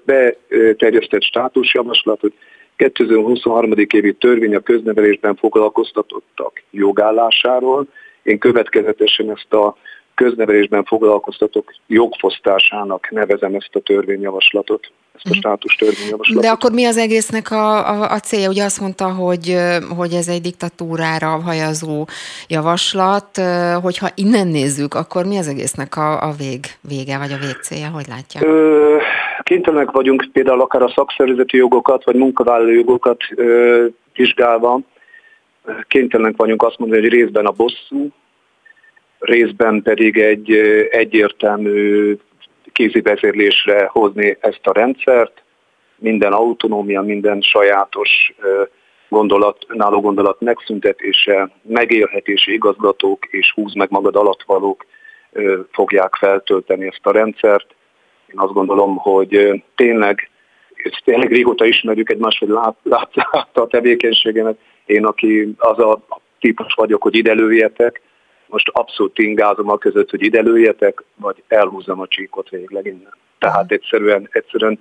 [0.04, 2.32] beterjesztett státusjavaslat, hogy
[2.76, 3.70] 2023.
[3.94, 7.86] évi törvény a köznevelésben foglalkoztatottak jogállásáról.
[8.22, 9.76] Én következetesen ezt a
[10.14, 15.38] köznevelésben foglalkoztatók jogfosztásának nevezem ezt a törvényjavaslatot, ezt a mhm.
[15.38, 16.42] státus törvényjavaslatot.
[16.42, 18.48] De akkor mi az egésznek a, a, a célja?
[18.48, 19.56] Ugye azt mondta, hogy,
[19.96, 22.06] hogy ez egy diktatúrára hajazó
[22.48, 23.40] javaslat,
[23.82, 27.88] hogyha innen nézzük, akkor mi az egésznek a, a vég, vége, vagy a végcélja?
[27.88, 28.40] Hogy látja?
[28.42, 28.96] Ö,
[29.42, 34.80] kénytelenek vagyunk például akár a szakszervezeti jogokat, vagy munkavállaló jogokat ö, vizsgálva,
[35.88, 38.08] kénytelenek vagyunk azt mondani, hogy részben a bosszú,
[39.22, 40.50] részben pedig egy
[40.90, 42.16] egyértelmű
[42.72, 43.02] kézi
[43.86, 45.42] hozni ezt a rendszert,
[45.96, 48.34] minden autonómia, minden sajátos
[49.08, 54.86] gondolat, náló gondolat megszüntetése, megélhetési igazgatók és húz meg magad alatvalók
[55.72, 57.66] fogják feltölteni ezt a rendszert.
[58.26, 60.30] Én azt gondolom, hogy tényleg,
[60.74, 62.76] és tényleg régóta ismerjük egymást, hogy lát,
[63.12, 64.58] látta a tevékenységemet.
[64.86, 66.02] Én, aki az a
[66.40, 68.00] típus vagyok, hogy ide lőjetek,
[68.52, 73.14] most abszolút ingázom a között, hogy ide lőjetek, vagy elhúzom a csíkot végleg innen.
[73.38, 74.80] Tehát egyszerűen, egyszerűen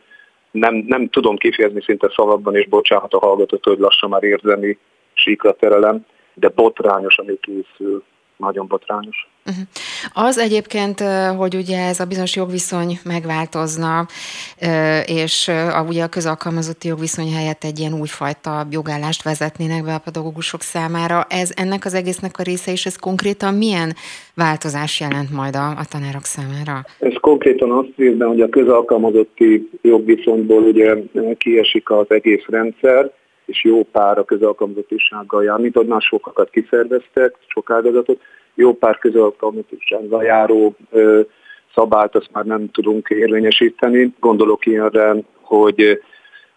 [0.51, 4.77] nem, nem tudom kifejezni szinte szavakban, és bocsánat a hallgatót, hogy lassan már érzelmi
[5.13, 8.03] síkra terelem, de botrányos, ami készül,
[8.41, 9.29] nagyon botrányos.
[9.45, 10.27] Uh-huh.
[10.27, 10.99] Az egyébként,
[11.37, 14.05] hogy ugye ez a bizonyos jogviszony megváltozna,
[15.05, 20.61] és a, ugye a közalkalmazotti jogviszony helyett egy ilyen újfajta jogállást vezetnének be a pedagógusok
[20.61, 23.93] számára, ez ennek az egésznek a része, és ez konkrétan milyen
[24.35, 26.85] változás jelent majd a, a tanárok számára?
[26.99, 30.95] Ez konkrétan azt írna, hogy a közalkalmazotti jogviszonyból ugye
[31.37, 33.11] kiesik az egész rendszer,
[33.51, 38.21] és jó pár a közalkalmazottisággal jár, mint már sokakat kiszerveztek, sok ágazatot,
[38.53, 41.21] jó pár közalkalmazottisággal járó ö,
[41.73, 44.13] szabályt azt már nem tudunk érvényesíteni.
[44.19, 46.01] Gondolok ilyenre, hogy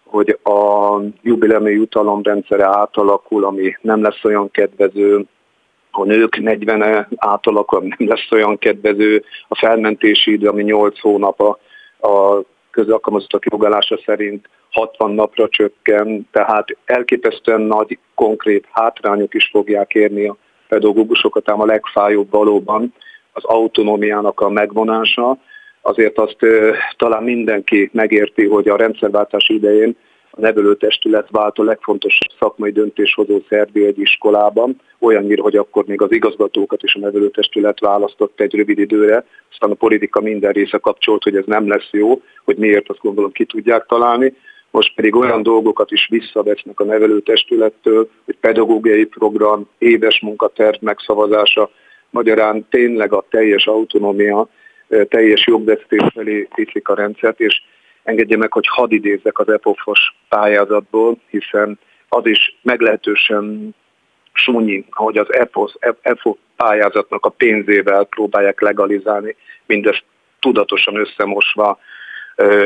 [0.04, 5.24] hogy a jubileumi jutalomrendszere átalakul, ami nem lesz olyan kedvező,
[5.90, 11.58] a nők 40 átalakul, nem lesz olyan kedvező, a felmentési idő, ami 8 hónap a,
[12.08, 20.26] a közalkalmazottak jogállása szerint 60 napra csökken, tehát elképesztően nagy konkrét hátrányok is fogják érni
[20.26, 20.36] a
[20.68, 22.94] pedagógusokat, ám a legfájóbb valóban
[23.32, 25.38] az autonómiának a megvonása.
[25.80, 26.36] Azért azt
[26.96, 29.96] talán mindenki megérti, hogy a rendszerváltás idején
[30.30, 36.12] a nevelőtestület vált a legfontosabb szakmai döntéshozó szervi egy iskolában, olyannyira, hogy akkor még az
[36.12, 41.36] igazgatókat is a nevelőtestület választott egy rövid időre, aztán a politika minden része kapcsolt, hogy
[41.36, 44.34] ez nem lesz jó, hogy miért azt gondolom ki tudják találni,
[44.74, 51.70] most pedig olyan dolgokat is visszavesznek a nevelőtestülettől, hogy pedagógiai program, éves munkaterv megszavazása,
[52.10, 54.48] magyarán tényleg a teljes autonómia,
[55.08, 57.62] teljes jogvesztés felé viszik a rendszert, és
[58.02, 63.74] engedje meg, hogy hadd idézzek az EPOF-os pályázatból, hiszen az is meglehetősen
[64.32, 70.04] súnyi, hogy az EPOS, EPO pályázatnak a pénzével próbálják legalizálni, mindezt
[70.40, 71.78] tudatosan összemosva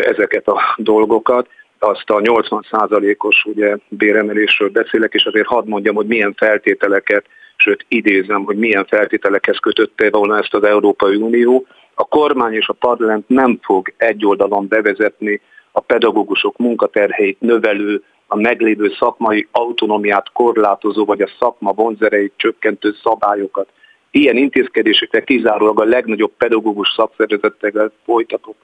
[0.03, 6.35] ezeket a dolgokat azt a 80%-os ugye, béremelésről beszélek, és azért hadd mondjam, hogy milyen
[6.35, 7.25] feltételeket,
[7.57, 11.67] sőt idézem, hogy milyen feltételekhez kötötte volna ezt az Európai Unió.
[11.95, 15.41] A kormány és a parlament nem fog egy oldalon bevezetni
[15.73, 23.69] a pedagógusok munkaterheit növelő, a meglévő szakmai autonómiát korlátozó, vagy a szakma vonzereit csökkentő szabályokat.
[24.11, 28.55] Ilyen intézkedésekre kizárólag a legnagyobb pedagógus szakszervezetekkel folytatok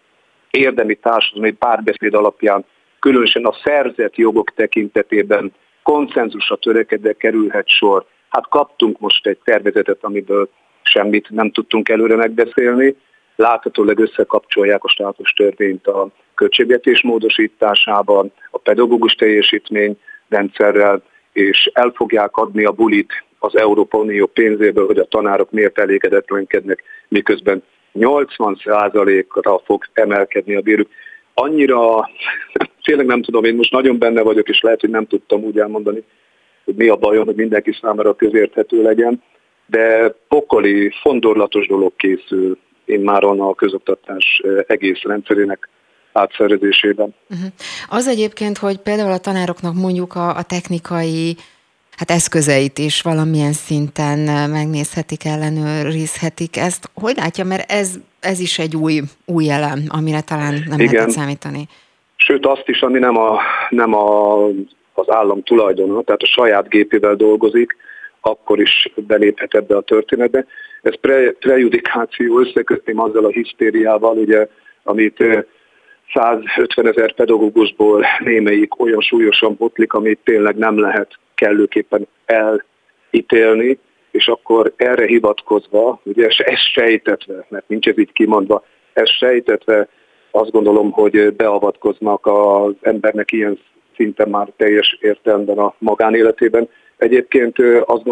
[0.55, 2.65] érdemi társadalmi párbeszéd alapján
[3.05, 8.05] különösen a szerzett jogok tekintetében konszenzusra törekedve kerülhet sor.
[8.29, 10.49] Hát kaptunk most egy tervezetet, amiből
[10.83, 12.97] semmit nem tudtunk előre megbeszélni.
[13.37, 19.97] Láthatólag összekapcsolják a státus törvényt a költségvetés módosításában, a pedagógus teljesítmény
[20.29, 25.79] rendszerrel, és el fogják adni a bulit az Európa Unió pénzéből, hogy a tanárok miért
[25.79, 27.63] elégedetlenkednek, miközben
[27.95, 30.89] 80%-ra fog emelkedni a bérük
[31.35, 32.09] annyira,
[32.85, 36.03] tényleg nem tudom, én most nagyon benne vagyok, és lehet, hogy nem tudtam úgy elmondani,
[36.65, 39.23] hogy mi a bajom, hogy mindenki számára közérthető legyen,
[39.67, 45.69] de pokoli, fondorlatos dolog készül én már a közoktatás egész rendszerének
[46.13, 47.15] átszervezésében.
[47.31, 47.49] Uh-huh.
[47.89, 51.37] Az egyébként, hogy például a tanároknak mondjuk a, a technikai
[51.97, 56.91] hát eszközeit is valamilyen szinten megnézhetik, ellenőrizhetik ezt.
[56.95, 60.95] Hogy látja, mert ez, ez is egy új, új elem, amire talán nem Igen.
[60.95, 61.69] lehet számítani.
[62.27, 64.45] Sőt, azt is, ami nem, a, nem a,
[64.95, 67.77] az állam tulajdona, tehát a saját gépével dolgozik,
[68.21, 70.47] akkor is beléphet ebbe a történetbe.
[70.83, 74.49] Ez pre, prejudikáció összekötném azzal a hisztériával, ugye,
[74.83, 75.25] amit
[76.15, 83.79] 150 ezer pedagógusból némelyik olyan súlyosan botlik, amit tényleg nem lehet kellőképpen elítélni,
[84.11, 89.89] és akkor erre hivatkozva, ugye ezt sejtetve, mert nincs ez így kimondva, ezt sejtetve
[90.37, 93.59] azt gondolom, hogy beavatkoznak az embernek ilyen
[93.97, 96.69] szinten már teljes értelemben a magánéletében.
[96.97, 97.57] Egyébként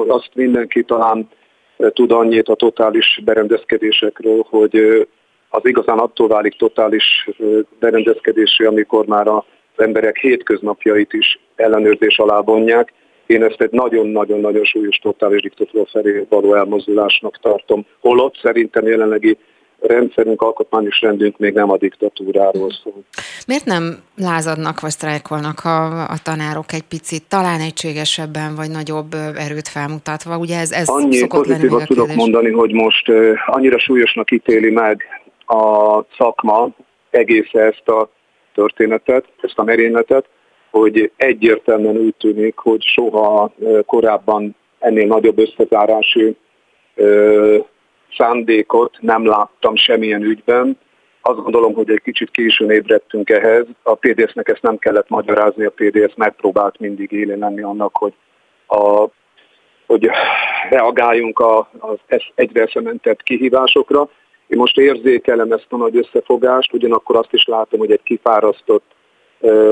[0.07, 1.29] azt mindenki talán
[1.77, 5.07] tud annyit a totális berendezkedésekről, hogy
[5.49, 7.29] az igazán attól válik totális
[7.79, 9.43] berendezkedésé, amikor már az
[9.77, 12.93] emberek hétköznapjait is ellenőrzés alá vonják,
[13.27, 17.87] én ezt egy nagyon-nagyon-nagyon súlyos totális diktatúra felé való elmozdulásnak tartom.
[18.01, 19.39] Holott szerintem jelenlegi
[19.83, 23.03] rendszerünk, alkotmányos rendünk még nem a diktatúráról szól.
[23.47, 29.68] Miért nem lázadnak vagy sztrájkolnak a, a tanárok egy picit, talán egységesebben vagy nagyobb erőt
[29.68, 30.38] felmutatva?
[30.38, 33.09] Ugye ez, ez Annyi pozitívat tudok mondani, hogy most
[33.47, 35.03] annyira súlyosnak ítéli meg
[35.47, 36.68] a szakma
[37.11, 38.11] egész ezt a
[38.55, 40.25] történetet, ezt a merényletet,
[40.71, 43.53] hogy egyértelműen úgy tűnik, hogy soha
[43.87, 46.37] korábban ennél nagyobb összezárási
[48.16, 50.79] szándékot nem láttam semmilyen ügyben.
[51.20, 53.66] Azt gondolom, hogy egy kicsit későn ébredtünk ehhez.
[53.83, 58.12] A PDS-nek ezt nem kellett magyarázni, a PDS megpróbált mindig élén lenni annak, hogy,
[58.66, 59.07] a,
[59.87, 60.11] hogy
[60.70, 61.40] reagáljunk
[61.79, 61.98] az
[62.35, 64.09] egyre eszementett kihívásokra.
[64.46, 68.90] Én most érzékelem ezt a nagy összefogást, ugyanakkor azt is látom, hogy egy kifárasztott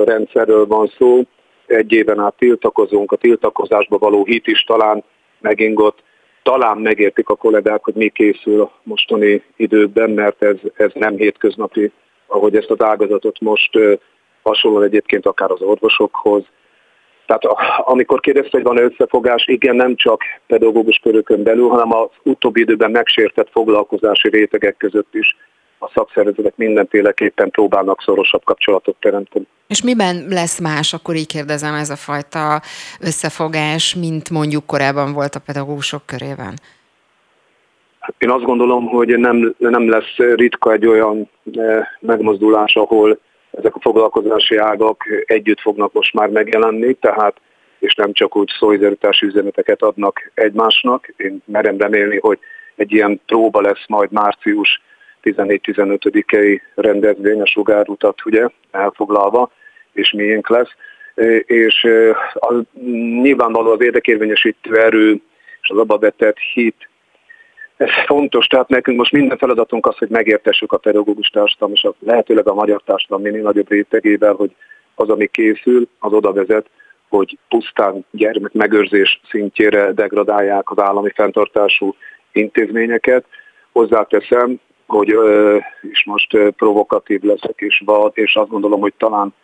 [0.05, 1.22] rendszerről van szó.
[1.66, 5.05] Egy éven át tiltakozunk, a tiltakozásba való hit is talán
[5.40, 6.03] megingott
[6.42, 11.92] talán megértik a kollégák, hogy mi készül a mostani időkben, mert ez, ez nem hétköznapi,
[12.26, 13.79] ahogy ezt az ágazatot most
[14.42, 16.44] hasonló egyébként akár az orvosokhoz.
[17.26, 17.44] Tehát
[17.79, 22.90] amikor kérdezte, hogy van összefogás, igen, nem csak pedagógus körökön belül, hanem az utóbbi időben
[22.90, 25.37] megsértett foglalkozási rétegek között is
[25.83, 29.47] a szakszervezetek mindenféleképpen próbálnak szorosabb kapcsolatot teremteni.
[29.66, 32.61] És miben lesz más, akkor így kérdezem, ez a fajta
[33.01, 36.55] összefogás, mint mondjuk korábban volt a pedagógusok körében?
[38.19, 43.19] Én azt gondolom, hogy nem, nem lesz ritka egy olyan eh, megmozdulás, ahol
[43.51, 47.40] ezek a foglalkozási ágak együtt fognak most már megjelenni, tehát
[47.79, 51.12] és nem csak úgy szolidaritási üzeneteket adnak egymásnak.
[51.16, 52.38] Én merem remélni, hogy
[52.77, 54.83] egy ilyen próba lesz majd március
[55.22, 59.50] 14-15-i rendezvény, a sugárutat ugye elfoglalva,
[59.92, 60.70] és miénk lesz.
[61.44, 61.88] És
[62.35, 62.62] az,
[63.22, 65.20] nyilvánvaló az érdekérvényesítő erő
[65.62, 66.88] és az abba vetett hit,
[67.76, 71.94] ez fontos, tehát nekünk most minden feladatunk az, hogy megértessük a pedagógus társadalom és a,
[71.98, 74.54] lehetőleg a magyar társadalom minél nagyobb rétegével, hogy
[74.94, 76.66] az, ami készül, az oda vezet,
[77.09, 81.94] hogy pusztán gyermekmegőrzés szintjére degradálják az állami fenntartású
[82.33, 83.24] intézményeket.
[83.72, 85.16] Hozzáteszem, hogy
[85.90, 89.35] és most provokatív leszek és vad, és azt gondolom, hogy talán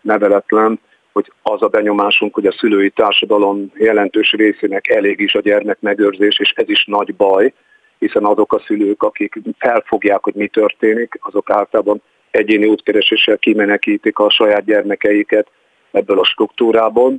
[0.00, 0.80] neveletlen,
[1.12, 6.38] hogy az a benyomásunk, hogy a szülői társadalom jelentős részének elég is a gyermek megőrzés,
[6.38, 7.52] és ez is nagy baj,
[7.98, 14.30] hiszen azok a szülők, akik felfogják, hogy mi történik, azok általában egyéni útkereséssel kimenekítik a
[14.30, 15.50] saját gyermekeiket
[15.90, 17.14] ebből a struktúrából,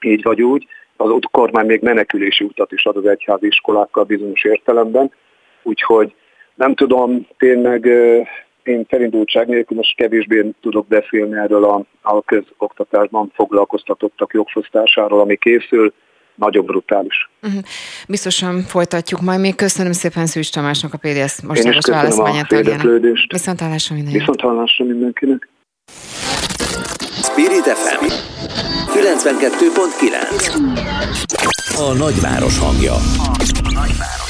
[0.00, 0.66] így vagy úgy.
[0.96, 5.12] Az kormány még menekülési utat is ad az egyházi iskolákkal bizonyos értelemben,
[5.62, 6.14] úgyhogy
[6.54, 7.86] nem tudom, tényleg
[8.62, 15.92] én felindultság nélkül most kevésbé tudok beszélni erről a, a közoktatásban foglalkoztatottak jogfosztásáról, ami készül,
[16.34, 17.30] nagyon brutális.
[17.42, 17.62] Uh-huh.
[18.08, 19.40] Biztosan folytatjuk majd.
[19.40, 23.00] Még köszönöm szépen Szűcs Tamásnak a PDS most választmányát tagjának.
[23.26, 24.26] Viszont hallásra mindenkinek.
[24.26, 25.48] Viszont hallásra mindenkinek.
[27.22, 28.04] Spirit FM
[28.98, 30.54] 92.9
[31.78, 32.92] A nagyváros hangja.
[32.92, 33.00] A
[33.74, 34.21] nagyváros.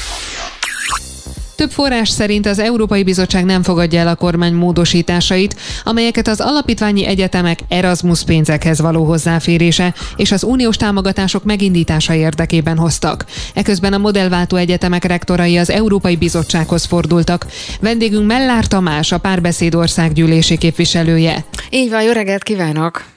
[1.55, 7.05] Több forrás szerint az Európai Bizottság nem fogadja el a kormány módosításait, amelyeket az alapítványi
[7.05, 13.25] egyetemek Erasmus pénzekhez való hozzáférése és az uniós támogatások megindítása érdekében hoztak.
[13.53, 17.45] Eközben a modellváltó egyetemek rektorai az Európai Bizottsághoz fordultak.
[17.79, 21.45] Vendégünk Mellár Tamás, a Párbeszéd országgyűlési képviselője.
[21.69, 23.12] Így van, jó reggelt kívánok!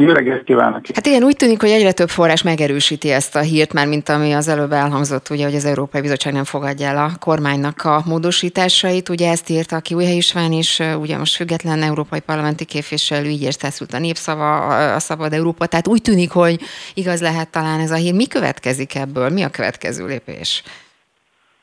[0.00, 0.80] Jó reggelt kívánok!
[0.94, 4.32] Hát igen, úgy tűnik, hogy egyre több forrás megerősíti ezt a hírt, már mint ami
[4.32, 9.08] az előbb elhangzott, ugye, hogy az Európai Bizottság nem fogadja el a kormánynak a módosításait.
[9.08, 13.92] Ugye ezt írta ki Újhely István is, ugye most független európai parlamenti képviselő, így érteszült
[13.92, 14.56] a népszava,
[14.94, 15.66] a Szabad Európa.
[15.66, 16.60] Tehát úgy tűnik, hogy
[16.94, 18.14] igaz lehet talán ez a hír.
[18.14, 19.28] Mi következik ebből?
[19.28, 20.62] Mi a következő lépés?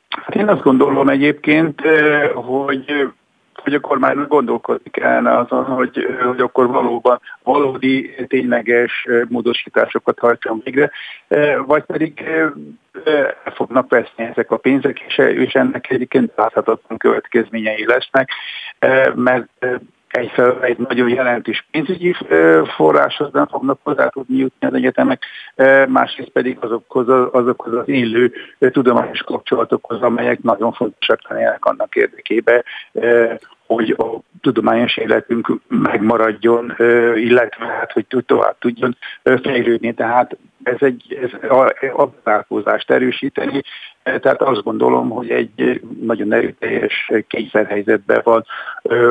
[0.09, 1.81] Hát én azt gondolom egyébként,
[2.33, 2.85] hogy
[3.65, 10.91] hogy a kormánynak gondolkodni kellene azon, hogy, hogy akkor valóban valódi, tényleges módosításokat hajtson végre,
[11.65, 12.23] vagy pedig
[13.43, 18.29] el fognak veszni ezek a pénzek, és ennek egyébként láthatatlan következményei lesznek,
[19.15, 19.47] mert
[20.17, 22.15] egyfelől egy nagyon jelentős pénzügyi
[22.75, 25.23] forráshoz nem fognak hozzá tudni jutni az egyetemek,
[25.87, 32.63] másrészt pedig azokhoz, azokhoz az élő tudományos kapcsolatokhoz, amelyek nagyon fontosak lennének annak érdekében,
[33.67, 36.75] hogy a tudományos életünk megmaradjon,
[37.15, 39.93] illetve hát, hogy tovább tudjon fejlődni.
[39.93, 43.61] Tehát ez egy ez a, a változást erősíteni.
[44.03, 48.45] Tehát azt gondolom, hogy egy nagyon erőteljes kényszerhelyzetben van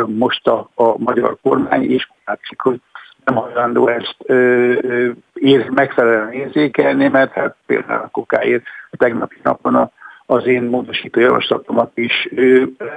[0.07, 2.81] most a, a magyar kormány, és látszik, hogy
[3.25, 4.35] nem hajlandó ezt ö,
[4.81, 9.90] ö, ér, megfelelően érzékelni, mert hát például a kokáért a tegnapi napon a
[10.27, 12.29] az én módosító javaslatomat is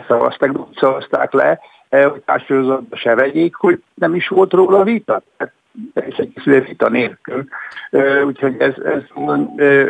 [0.07, 5.21] szavazták, szavazták le, hogy társadalomban se vegyék, hogy nem is volt róla vita.
[5.37, 5.51] Hát,
[6.07, 7.47] és egy vita nélkül.
[8.25, 9.01] Úgyhogy ez, ez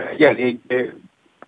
[0.09, 0.59] egy elég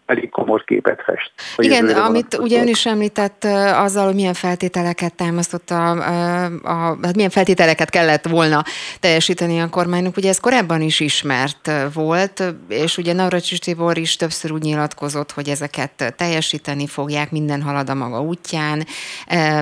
[0.09, 1.31] elég komor képet fest.
[1.57, 3.43] Igen, amit ugye ön is említett
[3.73, 8.63] azzal, hogy milyen feltételeket támasztott a, a, a, hát milyen feltételeket kellett volna
[8.99, 14.51] teljesíteni a kormánynak, ugye ez korábban is ismert volt, és ugye Navracsis Tibor is többször
[14.51, 18.85] úgy nyilatkozott, hogy ezeket teljesíteni fogják, minden halad a maga útján,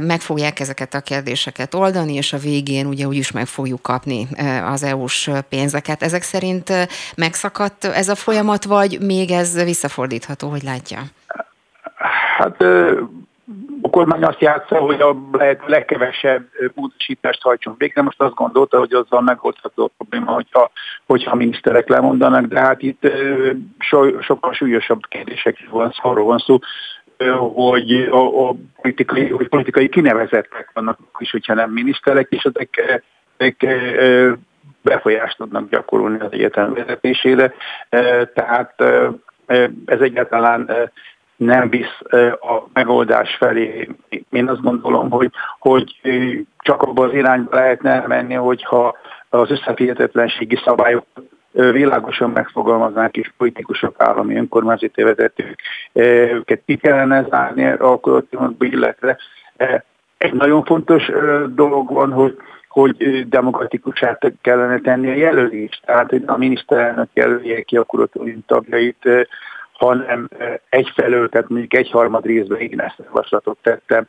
[0.01, 4.27] meg fogják ezeket a kérdéseket oldani, és a végén ugye úgyis meg fogjuk kapni
[4.71, 6.03] az EU-s pénzeket.
[6.03, 6.73] Ezek szerint
[7.15, 10.36] megszakadt ez a folyamat, vagy még ez visszafordítható?
[10.37, 10.99] Várható, hogy látja?
[12.37, 12.61] Hát
[13.81, 18.01] a kormány azt játsza, hogy a lehet legkevesebb módosítást hajtson végre.
[18.01, 20.71] Most azt gondolta, hogy azzal megoldható a probléma, hogyha,
[21.05, 23.07] hogyha a miniszterek lemondanak, de hát itt
[23.79, 26.59] so, sokkal súlyosabb kérdésekről van, arról van szó,
[27.53, 33.01] hogy a, a politikai, hogy politikai kinevezettek vannak is, hogyha nem miniszterek, és ezek,
[33.37, 33.65] ezek
[34.81, 37.53] befolyást tudnak gyakorolni az egyetem vezetésére.
[38.33, 38.83] Tehát
[39.85, 40.71] ez egyáltalán
[41.35, 41.99] nem visz
[42.31, 43.89] a megoldás felé.
[44.29, 45.95] Én azt gondolom, hogy, hogy
[46.57, 48.97] csak abban az irányba lehetne menni, hogyha
[49.29, 51.05] az összeférhetetlenségi szabályok
[51.51, 55.61] világosan megfogalmaznák, és politikusok, állami önkormányzati vezetők
[55.93, 59.17] őket ki kellene zárni a kolletívumokba, illetve
[60.17, 61.11] egy nagyon fontos
[61.47, 62.37] dolog van, hogy
[62.79, 65.81] hogy demokratikusát kellene tenni a jelölést.
[65.85, 69.09] Tehát, hogy a miniszterelnök jelölje ki a kuratórium tagjait,
[69.71, 70.29] hanem
[70.69, 74.07] egyfelől, tehát mondjuk egyharmad részben én ezt javaslatot tettem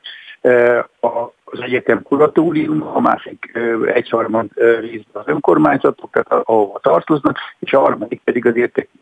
[1.51, 4.47] az egyetem kuratórium, a másik egyharmad
[4.81, 8.55] részben az önkormányzatok, tehát ahova tartoznak, és a harmadik pedig az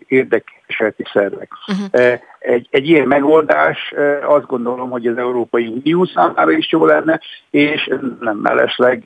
[0.07, 1.49] érdekképviseleti szervek.
[1.69, 2.19] Uh-huh.
[2.47, 7.21] Egy, egy ilyen megoldás azt gondolom, hogy az Európai Unió számára is jó lenne,
[7.51, 7.91] és
[8.21, 9.05] nem mellesleg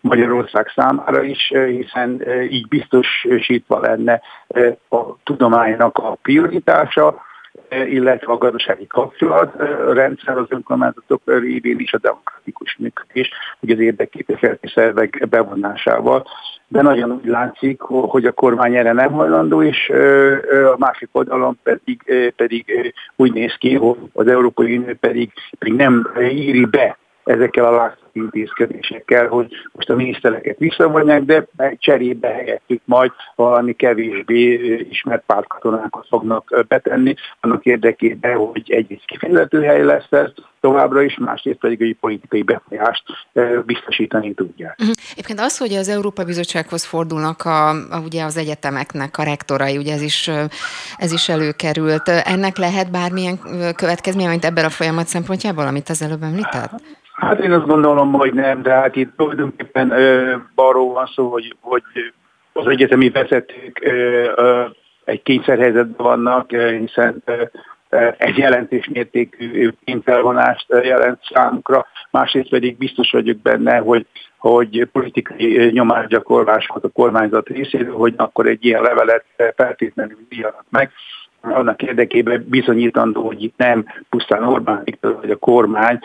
[0.00, 4.20] Magyarország számára is, hiszen így biztosítva lenne
[4.88, 7.22] a tudománynak a prioritása,
[7.86, 15.26] illetve a gazdasági kapcsolatrendszer az önkormányzatok révén is a demokratikus működés, hogy az érdekképviseleti szervek
[15.28, 16.26] bevonásával.
[16.68, 19.92] De nagyon úgy látszik, hogy a kormány erre nem hajlandó, és
[20.72, 26.10] a másik oldalon pedig, pedig úgy néz ki, hogy az Európai Unió pedig, pedig nem
[26.20, 27.70] íri be ezekkel a
[28.14, 31.46] látszó intézkedésekkel, hogy most a minisztereket visszavonják, de
[31.78, 34.52] cserébe helyettük majd valami kevésbé
[34.90, 41.58] ismert pártkatonákat fognak betenni, annak érdekében, hogy egyrészt kifizető hely lesz ez, továbbra is, másrészt
[41.58, 43.02] pedig egy politikai befolyást
[43.66, 44.76] biztosítani tudják.
[44.78, 44.94] Uh-huh.
[45.12, 49.92] Egyébként az, hogy az Európa Bizottsághoz fordulnak a, a, ugye az egyetemeknek a rektorai, ugye
[49.92, 50.30] ez is,
[50.96, 52.08] ez is előkerült.
[52.08, 53.38] Ennek lehet bármilyen
[53.76, 56.70] következménye, mint ebben a folyamat szempontjából, amit az előbb említett?
[57.14, 59.90] Hát én azt gondolom, hogy nem, de hát itt tulajdonképpen
[60.54, 61.82] arról van szó, hogy, hogy
[62.52, 64.64] az egyetemi vezetők ö, ö,
[65.04, 67.42] egy kényszerhelyzetben vannak, hiszen ö,
[68.16, 74.06] egy jelentős mértékű kényszervonást jelent számukra, másrészt pedig biztos vagyok benne, hogy,
[74.38, 79.24] hogy politikai nyomásgyakorlás volt a kormányzat részéről, hogy akkor egy ilyen levelet
[79.56, 80.90] feltétlenül írjanak meg,
[81.44, 85.98] annak érdekében bizonyítandó, hogy itt nem pusztán Orbán Viktor vagy a kormány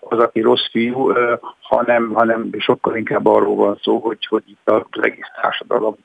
[0.00, 1.12] az, aki rossz fiú,
[1.60, 5.96] hanem, hanem sokkal inkább arról van szó, hogy, hogy itt az egész társadalom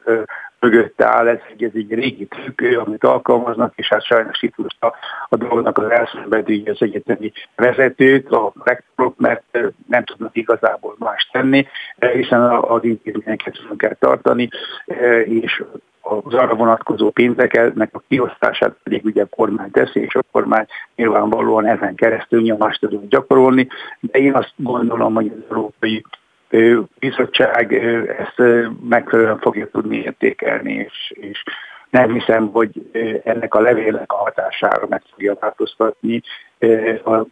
[0.60, 4.84] mögött áll, ez egy, ez egy régi trükk, amit alkalmaznak, és hát sajnos itt most
[4.84, 4.96] a,
[5.30, 9.44] a dolognak az elszenvedői az egyetemi vezetők, a rektorok, mert
[9.88, 11.68] nem tudnak igazából más tenni,
[12.14, 14.50] hiszen az intézményeket kell tartani,
[15.24, 15.64] és
[16.02, 21.66] az arra vonatkozó pénzeknek a kiosztását pedig ugye a kormány teszi, és a kormány nyilvánvalóan
[21.66, 23.68] ezen keresztül nyomást tud gyakorolni,
[24.00, 26.04] de én azt gondolom, hogy az Európai
[27.00, 27.74] Bizottság
[28.18, 31.44] ezt megfelelően fogja tudni értékelni, és, és
[31.90, 32.90] nem hiszem, hogy
[33.24, 36.22] ennek a levélnek a hatására meg fogja változtatni
[37.06, 37.26] a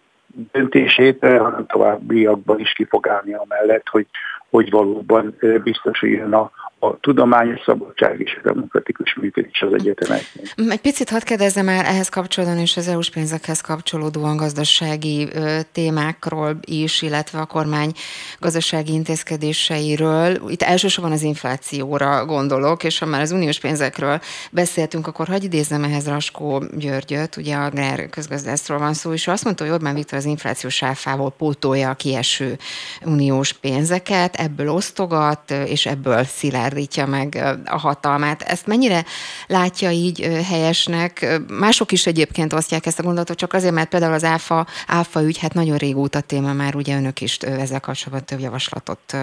[0.51, 4.07] döntését, hanem továbbiakban is ki fog állni amellett, hogy,
[4.50, 10.72] hogy valóban biztosuljon a, a tudományos szabadság és a demokratikus működés az egyetemeknél.
[10.72, 16.58] Egy picit hadd kérdezzem már ehhez kapcsolódóan és az EU-s pénzekhez kapcsolódóan gazdasági ö, témákról
[16.62, 17.91] is, illetve a kormány
[18.39, 20.38] gazdasági intézkedéseiről.
[20.48, 24.20] Itt elsősorban az inflációra gondolok, és ha már az uniós pénzekről
[24.52, 29.43] beszéltünk, akkor hagyj idézzem ehhez Raskó Györgyöt, ugye a Agrár közgazdászról van szó, és azt
[29.43, 32.58] mondta, hogy Orbán Viktor az inflációs áfával pótolja a kieső
[33.06, 34.36] uniós pénzeket.
[34.38, 38.42] Ebből osztogat, és ebből szilárdítja meg a hatalmát.
[38.42, 39.04] Ezt mennyire
[39.48, 41.40] látja így helyesnek?
[41.60, 45.38] Mások is egyébként osztják ezt a gondolatot, csak azért, mert például az áfa, áfa ügy,
[45.40, 49.16] hát nagyon régóta téma már, ugye önök is ezzel kapcsolatban több javaslatot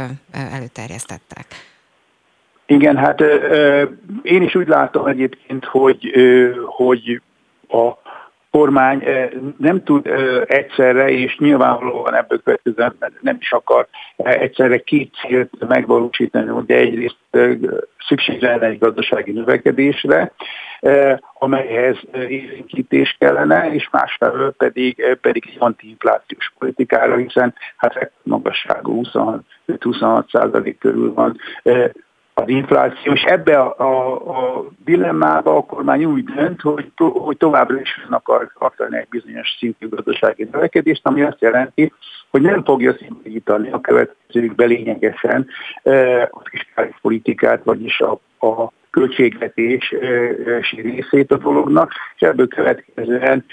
[0.52, 1.46] előterjesztettek.
[2.66, 3.20] Igen, hát
[4.22, 6.12] én is úgy látom egyébként, hogy,
[6.66, 7.22] hogy
[7.68, 8.03] a
[8.58, 9.04] kormány
[9.58, 10.06] nem tud
[10.46, 13.86] egyszerre, és nyilvánvalóan ebből következően nem is akar
[14.16, 17.16] egyszerre két célt megvalósítani, ugye egyrészt
[18.08, 20.32] szükség lenne egy gazdasági növekedésre,
[21.38, 29.02] amelyhez élénkítés kellene, és másfelől pedig, pedig egy antiinflációs politikára, hiszen hát magasságú
[29.80, 31.36] 26 százalék körül van
[32.34, 37.36] az infláció, és ebbe a, a, a dilemmába a kormány úgy dönt, hogy, to, hogy
[37.36, 41.92] továbbra is akar tartani egy bizonyos szintű gazdasági növekedést, ami azt jelenti,
[42.30, 45.46] hogy nem fogja szintítani a következőkbe lényegesen
[46.30, 48.12] a fiskális politikát, vagyis a,
[48.46, 49.96] a költségvetési
[50.70, 53.44] részét a dolognak, és ebből következően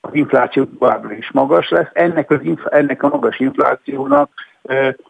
[0.00, 1.90] az infláció továbbra is magas lesz.
[1.92, 4.30] Ennek, az, ennek a magas inflációnak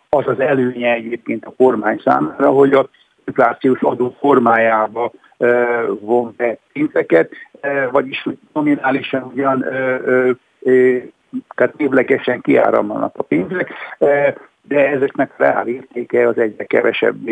[0.09, 2.89] az az előnye egyébként a kormány számára, hogy a
[3.25, 5.13] inflációs adó formájába
[6.01, 7.31] von be pénzeket,
[7.91, 9.65] vagyis nominálisan ugyan
[11.55, 13.73] tehát évlegesen kiáramlanak a pénzek,
[14.71, 17.29] de ezeknek a reál értéke az egyre kevesebb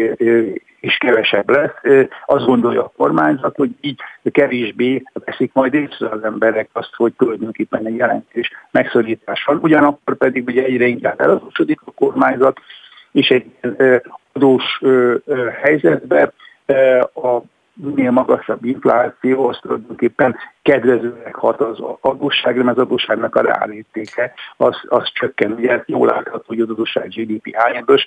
[0.80, 2.07] és kevesebb lesz.
[2.26, 7.86] Azt gondolja a kormányzat, hogy így kevésbé veszik majd észre az emberek azt, hogy tulajdonképpen
[7.86, 9.59] egy jelentős megszorítás van.
[9.62, 12.61] Ugyanakkor pedig ugye egyre inkább eladósodik a kormányzat,
[13.12, 13.51] és egy
[14.32, 14.80] adós
[15.62, 16.32] helyzetben
[17.14, 17.39] a
[17.83, 24.76] minél magasabb infláció, az tulajdonképpen kedvezőnek hat az adósságra, mert az adósságnak a reálértéke az,
[24.89, 25.53] az csökken.
[25.53, 28.05] Ugye jól látható, hogy az adósság GDP hányadós,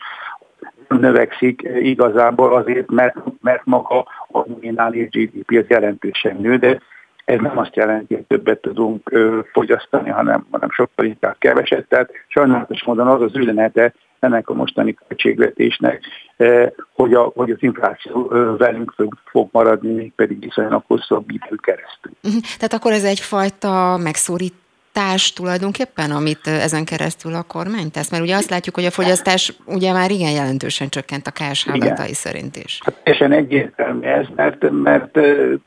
[0.88, 6.82] növekszik igazából azért, mert, mert maga a nominális GDP az jelentősen nő, de
[7.26, 9.12] ez nem azt jelenti, hogy többet tudunk
[9.52, 11.88] fogyasztani, hanem, hanem sokkal inkább keveset.
[11.88, 16.04] Tehát sajnálatos módon az az üzenete ennek a mostani költségvetésnek,
[16.94, 18.94] hogy, a, hogy az infláció velünk
[19.26, 22.12] fog maradni, még pedig viszonylag hosszabb idő keresztül.
[22.22, 22.38] Mhm.
[22.58, 24.61] Tehát akkor ez egyfajta megszorít
[24.94, 28.12] társ tulajdonképpen, amit ezen keresztül a kormány tesz?
[28.12, 32.14] Mert ugye azt látjuk, hogy a fogyasztás ugye már igen jelentősen csökkent a KSH adatai
[32.14, 32.80] szerint is.
[32.84, 35.16] Hát teljesen egyértelmű ez, mert, mert,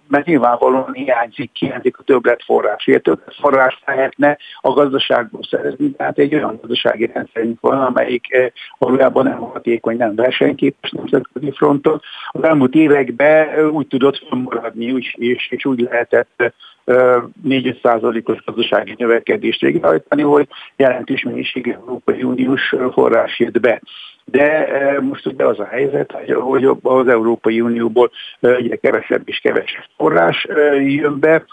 [0.08, 2.86] mert nyilvánvalóan hiányzik, hiányzik a többletforrás.
[2.86, 9.38] Ugye többletforrás lehetne a gazdaságból szerezni, tehát egy olyan gazdasági rendszerünk van, amelyik valójában nem
[9.38, 12.00] hatékony, nem versenyképes nemzetközi fronton.
[12.30, 16.52] Az elmúlt években úgy tudott fönnmaradni, és, és, és úgy lehetett
[16.86, 23.80] 4-5 százalékos gazdasági növekedést végrehajtani, hogy jelentős mennyiségű Európai Uniós forrás jött be.
[24.24, 24.68] De
[25.00, 28.10] most ugye az a helyzet, hogy az Európai Unióból
[28.40, 30.46] egyre kevesebb és kevesebb forrás
[30.80, 31.44] jön be,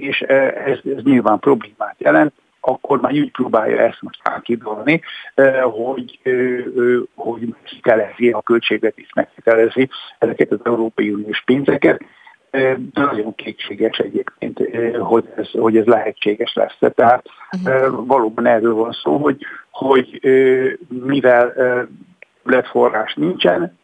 [0.00, 2.32] és ez, ez nyilván problémát jelent
[2.66, 5.02] a kormány úgy próbálja ezt most átkidolni,
[5.62, 6.18] hogy,
[7.14, 9.88] hogy megkitelezi a költségvetés megkitelezi
[10.18, 12.00] ezeket az Európai Uniós pénzeket,
[12.92, 14.60] nagyon kétséges egyébként,
[14.98, 16.76] hogy ez, hogy ez lehetséges lesz.
[16.94, 18.06] Tehát uh-huh.
[18.06, 19.36] valóban erről van szó, hogy,
[19.70, 20.20] hogy
[20.88, 21.52] mivel
[22.42, 23.78] lett forrás nincsen,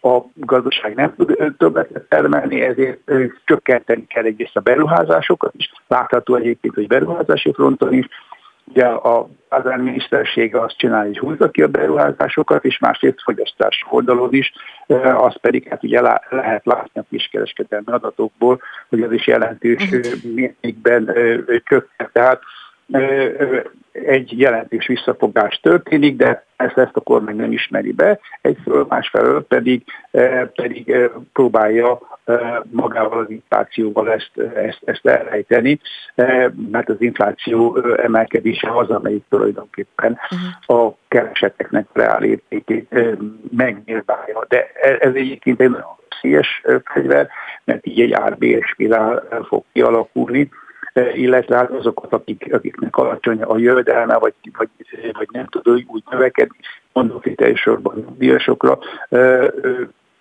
[0.00, 2.98] a gazdaság nem tud többet termelni, ezért
[3.44, 5.72] csökkenteni kell egyrészt a beruházásokat is.
[5.88, 8.08] Látható egyébként, hogy beruházási fronton is,
[8.68, 9.28] Ugye a
[9.76, 14.52] miniszterség azt csinálja, hogy húzza ki a beruházásokat, és másrészt fogyasztás oldalon is,
[15.16, 16.00] az pedig hát ugye
[16.30, 20.34] lehet látni a kiskereskedelmi adatokból, hogy az is jelentős mhm.
[20.34, 21.14] mértékben
[21.64, 22.12] csökkent.
[22.12, 22.40] Tehát
[23.92, 29.82] egy jelentős visszafogás történik, de ezt, ezt a kormány nem ismeri be, egyfelől, másfelől pedig,
[30.54, 30.96] pedig
[31.32, 31.98] próbálja
[32.70, 35.80] magával az inflációval ezt, ezt, ezt elrejteni,
[36.70, 40.18] mert az infláció emelkedése az, amelyik tulajdonképpen
[40.66, 40.86] uh-huh.
[40.86, 42.94] a kereseteknek reál értékét
[43.56, 44.44] megnyilválja.
[44.48, 44.70] De
[45.00, 47.28] ez egyébként egy nagyon szíves fegyver,
[47.64, 50.48] mert így egy árbér spirál fog kialakulni,
[51.14, 54.68] illetve hát azokat, akik, akiknek alacsony a jövedelme, vagy, vagy,
[55.12, 56.56] vagy nem tud úgy növekedni,
[56.92, 58.78] mondok itt elsősorban nyugdíjasokra,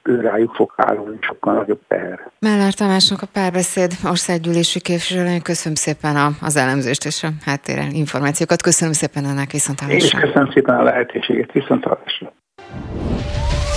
[0.01, 2.31] rájuk fog állni sokkal nagyobb teher.
[2.39, 8.61] Mellár Tamásnak a párbeszéd országgyűlési képviselőnek köszönöm szépen a, az elemzést és a háttéren információkat.
[8.61, 10.17] Köszönöm szépen ennek viszontlátásra.
[10.17, 12.33] Én is köszönöm szépen a lehetőséget, viszontlátásra.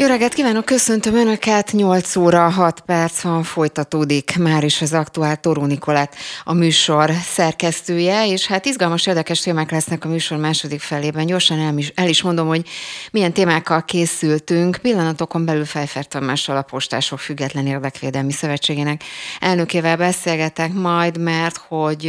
[0.00, 5.36] Jó reggelt kívánok, köszöntöm Önöket, 8 óra 6 perc van, folytatódik már is az aktuál
[5.36, 11.26] Toró Nikolát, a műsor szerkesztője, és hát izgalmas, érdekes témák lesznek a műsor második felében.
[11.26, 12.68] Gyorsan el is, el is mondom, hogy
[13.10, 14.76] milyen témákkal készültünk.
[14.82, 19.02] Pillanatokon belül Fejfer Tamással a Postások Független Érdekvédelmi Szövetségének
[19.40, 22.02] elnökével beszélgetek majd, mert hogy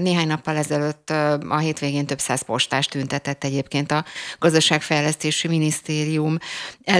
[0.00, 1.10] néhány nappal ezelőtt
[1.48, 4.04] a hétvégén több száz postást tüntetett egyébként a
[4.38, 6.38] Gazdaságfejlesztési Minisztérium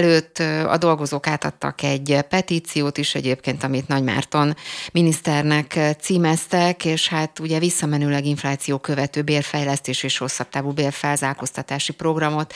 [0.03, 4.55] előtt a dolgozók átadtak egy petíciót is egyébként, amit Nagy Márton
[4.91, 12.53] miniszternek címeztek, és hát ugye visszamenőleg infláció követő bérfejlesztés és hosszabb távú bérfelzálkoztatási programot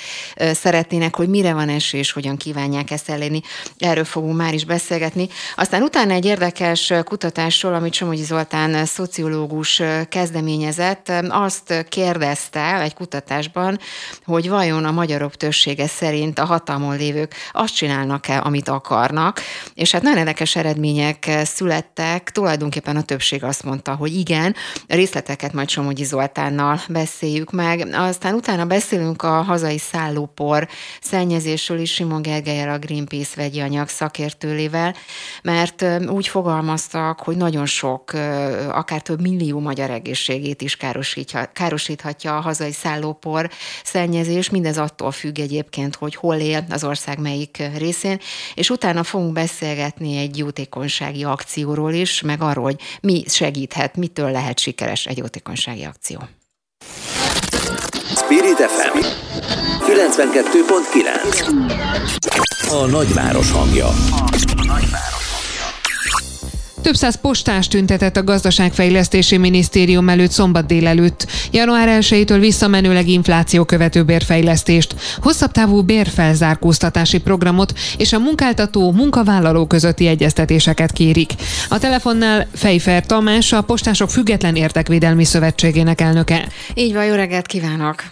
[0.54, 3.42] szeretnének, hogy mire van esés, hogyan kívánják ezt elérni.
[3.78, 5.28] Erről fogunk már is beszélgetni.
[5.56, 13.80] Aztán utána egy érdekes kutatásról, amit Somogyi Zoltán szociológus kezdeményezett, azt kérdezte egy kutatásban,
[14.26, 19.42] hogy vajon a magyarok többsége szerint a hatalmon lévők azt csinálnak-e, amit akarnak,
[19.74, 24.56] és hát nagyon érdekes eredmények születtek, tulajdonképpen a többség azt mondta, hogy igen,
[24.88, 30.68] részleteket majd Somogyi Zoltánnal beszéljük meg, aztán utána beszélünk a hazai szállópor
[31.02, 34.96] szennyezésről is Simon Gergelyel a Greenpeace vegyi anyag szakértőlével,
[35.44, 38.14] mert úgy fogalmaztak, hogy nagyon sok,
[38.70, 40.78] akár több millió magyar egészségét is
[41.54, 43.50] károsíthatja a hazai szállópor
[43.84, 48.20] szennyezés, mindez attól függ egyébként, hogy hol él az ország melyik részén,
[48.54, 54.60] és utána fogunk beszélgetni egy jótékonysági akcióról is, meg arról, hogy mi segíthet, mitől lehet
[54.60, 56.20] sikeres egy jótékonysági akció.
[58.16, 58.98] Spirit FM
[59.86, 63.88] 92.9 A nagyváros hangja.
[63.88, 63.96] A
[64.66, 65.13] nagyváros.
[66.84, 71.28] Több száz postás tüntetett a gazdaságfejlesztési minisztérium előtt szombat délelőtt.
[71.52, 80.08] Január 1-től visszamenőleg infláció követő bérfejlesztést, hosszabb távú bérfelzárkóztatási programot és a munkáltató munkavállaló közötti
[80.08, 81.32] egyeztetéseket kérik.
[81.70, 86.48] A telefonnál Fejfer Tamás, a Postások Független Értekvédelmi Szövetségének elnöke.
[86.74, 88.04] Így van, jó reggelt kívánok!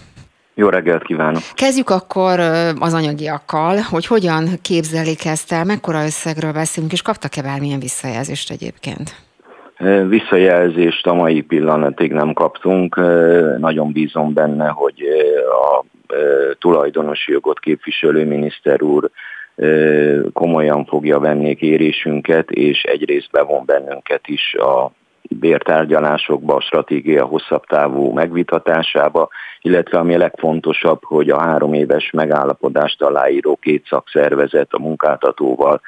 [0.54, 1.42] Jó reggelt kívánok!
[1.54, 2.40] Kezdjük akkor
[2.80, 9.16] az anyagiakkal, hogy hogyan képzelik ezt el, mekkora összegről beszélünk, és kaptak-e bármilyen visszajelzést egyébként?
[10.08, 12.96] Visszajelzést a mai pillanatig nem kaptunk.
[13.58, 15.04] Nagyon bízom benne, hogy
[15.48, 15.84] a
[16.60, 19.10] tulajdonosi jogot képviselő miniszter úr
[20.34, 24.92] komolyan fogja venni kérésünket, és egyrészt bevon bennünket is a
[25.40, 29.30] bértárgyalásokba, a stratégia hosszabb távú megvitatásába,
[29.62, 35.82] illetve ami a legfontosabb, hogy a három éves megállapodást aláíró két szakszervezet a munkáltatóval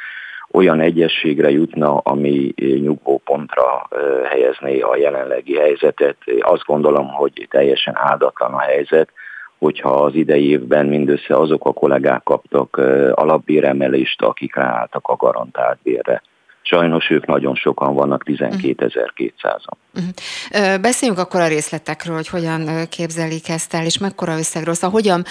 [0.52, 3.88] olyan egyességre jutna, ami nyugvópontra
[4.30, 6.18] helyezné a jelenlegi helyzetet.
[6.40, 9.10] Azt gondolom, hogy teljesen áldatlan a helyzet,
[9.58, 12.78] hogyha az idei évben mindössze azok a kollégák kaptak
[13.12, 16.22] alapbéremelést, akik ráálltak a garantált bérre.
[16.66, 19.78] Sajnos ők nagyon sokan vannak, 12.200-an.
[19.94, 20.80] Uh-huh.
[20.82, 24.74] Beszéljünk akkor a részletekről, hogy hogyan képzelik ezt el, és mekkora összegről.
[24.74, 25.24] Szóval hogyan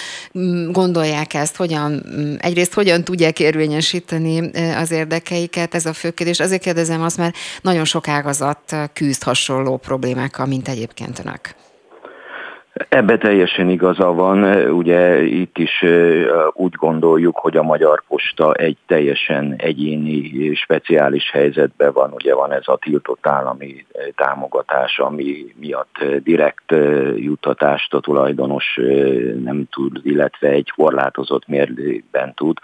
[0.71, 2.03] gondolják ezt, hogyan,
[2.39, 6.39] egyrészt hogyan tudják érvényesíteni az érdekeiket, ez a fő kérdés.
[6.39, 11.55] Azért kérdezem azt, mert nagyon sok ágazat küzd hasonló problémákkal, mint egyébként önök.
[12.89, 14.43] Ebbe teljesen igaza van.
[14.71, 15.83] Ugye itt is
[16.53, 22.11] úgy gondoljuk, hogy a Magyar Posta egy teljesen egyéni, speciális helyzetben van.
[22.13, 26.75] Ugye van ez a tiltott állami támogatás, ami miatt direkt
[27.15, 28.79] juttatást a tulajdonos
[29.43, 32.57] nem tud, illetve egy korlátozott mértékben tud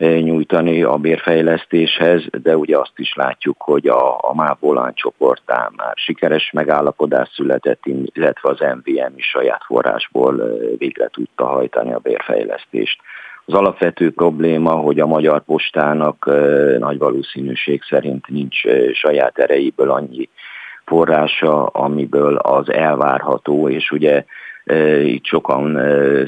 [0.00, 6.50] nyújtani a bérfejlesztéshez, de ugye azt is látjuk, hogy a, a MÁV csoportán már sikeres
[6.52, 13.00] megállapodás született, illetve az MVM is saját forrásból végre tudta hajtani a bérfejlesztést.
[13.44, 16.24] Az alapvető probléma, hogy a Magyar Postának
[16.78, 18.60] nagy valószínűség szerint nincs
[18.92, 20.28] saját erejéből annyi
[20.84, 24.24] forrása, amiből az elvárható, és ugye
[25.02, 25.80] itt sokan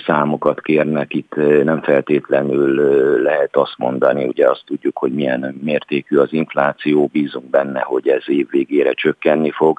[0.06, 1.34] számokat kérnek, itt
[1.64, 2.74] nem feltétlenül
[3.22, 8.22] lehet azt mondani, ugye azt tudjuk, hogy milyen mértékű az infláció, bízunk benne, hogy ez
[8.26, 9.78] év végére csökkenni fog,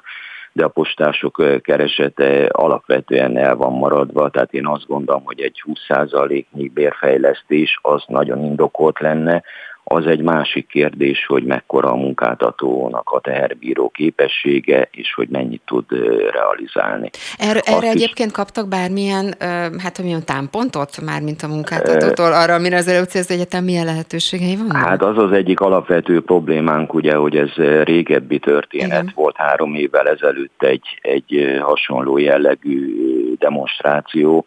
[0.52, 6.68] de a postások keresete alapvetően el van maradva, tehát én azt gondolom, hogy egy 20%-nyi
[6.68, 9.42] bérfejlesztés az nagyon indokolt lenne,
[9.84, 15.84] az egy másik kérdés, hogy mekkora a munkáltatónak a teherbíró képessége, és hogy mennyit tud
[16.32, 17.10] realizálni.
[17.38, 19.34] Erre, erre egyébként kaptak bármilyen,
[19.78, 24.56] hát milyen támpontot, már mint a munkáltatótól, arra, amire az előbb az egyetem milyen lehetőségei
[24.56, 24.76] vannak?
[24.76, 29.12] Hát az az egyik alapvető problémánk, ugye, hogy ez régebbi történet Igen.
[29.14, 32.94] volt három évvel ezelőtt egy, egy hasonló jellegű
[33.38, 34.46] demonstráció,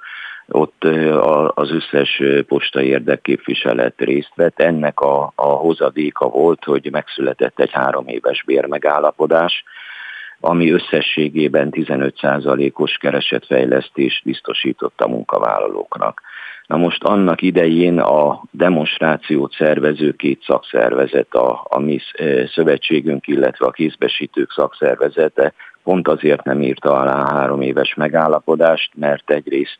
[0.51, 0.83] ott
[1.53, 4.59] az összes posta érdekképviselet részt vett.
[4.59, 9.63] Ennek a, a hozadéka volt, hogy megszületett egy három éves bérmegállapodás,
[10.39, 16.21] ami összességében 15%-os keresetfejlesztést biztosított a munkavállalóknak.
[16.67, 21.99] Na most annak idején a demonstrációt szervező két szakszervezet, a, a mi
[22.53, 25.53] szövetségünk, illetve a kézbesítők szakszervezete
[25.87, 29.79] pont azért nem írta alá három éves megállapodást, mert egyrészt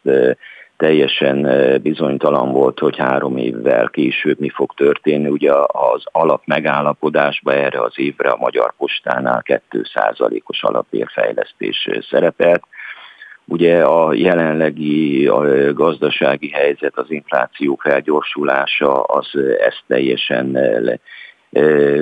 [0.77, 1.47] teljesen
[1.81, 5.27] bizonytalan volt, hogy három évvel később mi fog történni.
[5.27, 12.63] Ugye az alap megállapodásban erre az évre a Magyar Postánál 2%-os alapérfejlesztés szerepelt.
[13.45, 19.29] Ugye a jelenlegi a gazdasági helyzet, az infláció felgyorsulása, az
[19.59, 20.57] ezt teljesen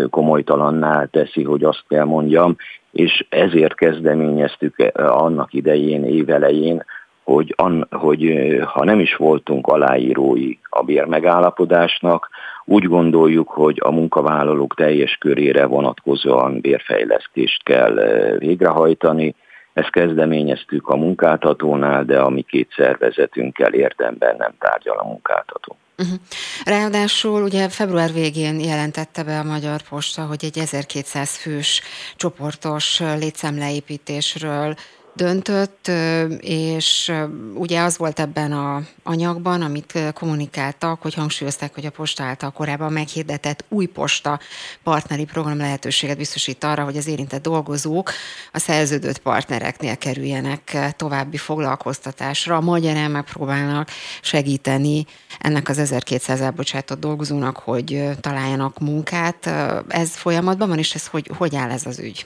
[0.10, 2.56] komolytalanná teszi, hogy azt kell mondjam,
[2.92, 6.86] és ezért kezdeményeztük annak idején, évelején,
[7.24, 8.34] hogy, an, hogy
[8.66, 12.30] ha nem is voltunk aláírói a bérmegállapodásnak,
[12.66, 17.94] úgy gondoljuk, hogy a munkavállalók teljes körére vonatkozóan bérfejlesztést kell
[18.38, 19.36] végrehajtani.
[19.74, 25.76] Ezt kezdeményeztük a munkáltatónál, de a mi két szervezetünkkel érdemben nem tárgyal a munkáltató.
[25.98, 26.20] Uh-huh.
[26.64, 31.82] Ráadásul ugye február végén jelentette be a Magyar Posta, hogy egy 1200 fős
[32.16, 34.76] csoportos létszámleépítésről
[35.16, 35.92] döntött,
[36.40, 37.14] és
[37.54, 42.94] ugye az volt ebben a anyagban, amit kommunikáltak, hogy hangsúlyozták, hogy a posta által korábban
[42.94, 44.40] meghirdetett új posta
[44.84, 48.12] partneri program lehetőséget biztosít arra, hogy az érintett dolgozók
[48.52, 52.56] a szerződött partnereknél kerüljenek további foglalkoztatásra.
[52.56, 53.90] A magyar megpróbálnak
[54.22, 55.06] segíteni
[55.40, 59.50] ennek az 1200 elbocsátott dolgozónak, hogy találjanak munkát.
[59.88, 62.26] Ez folyamatban van, és ez hogy, hogy áll ez az ügy?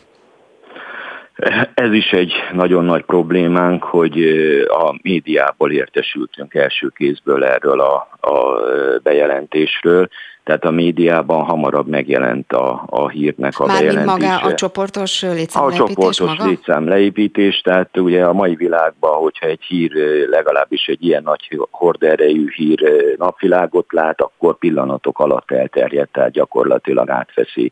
[1.74, 4.24] Ez is egy nagyon nagy problémánk, hogy
[4.68, 8.62] a médiából értesültünk első kézből erről a, a
[9.04, 10.10] bejelentésről,
[10.50, 14.12] tehát a médiában hamarabb megjelent a, a hírnek a Már bejelentése.
[14.12, 16.46] maga a csoportos létszámleépítés A csoportos maga?
[16.46, 19.92] létszámleépítés, tehát ugye a mai világban, hogyha egy hír
[20.30, 22.80] legalábbis egy ilyen nagy horderejű hír
[23.18, 27.72] napvilágot lát, akkor pillanatok alatt elterjedt, tehát gyakorlatilag átveszi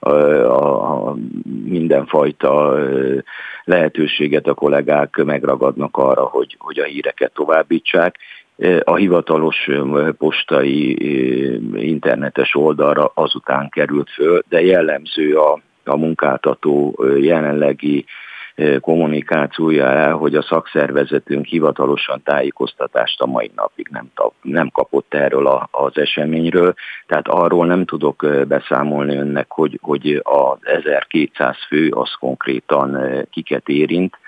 [0.00, 1.16] a, a, a
[1.64, 2.78] mindenfajta
[3.64, 8.16] lehetőséget a kollégák megragadnak arra, hogy, hogy a híreket továbbítsák
[8.84, 9.70] a hivatalos
[10.18, 10.96] postai
[11.88, 18.04] internetes oldalra azután került föl, de jellemző a, a munkáltató jelenlegi
[18.80, 24.10] kommunikációja hogy a szakszervezetünk hivatalosan tájékoztatást a mai napig nem,
[24.42, 26.74] nem kapott erről a, az eseményről,
[27.06, 32.98] tehát arról nem tudok beszámolni önnek, hogy, hogy az 1200 fő az konkrétan
[33.30, 34.18] kiket érint,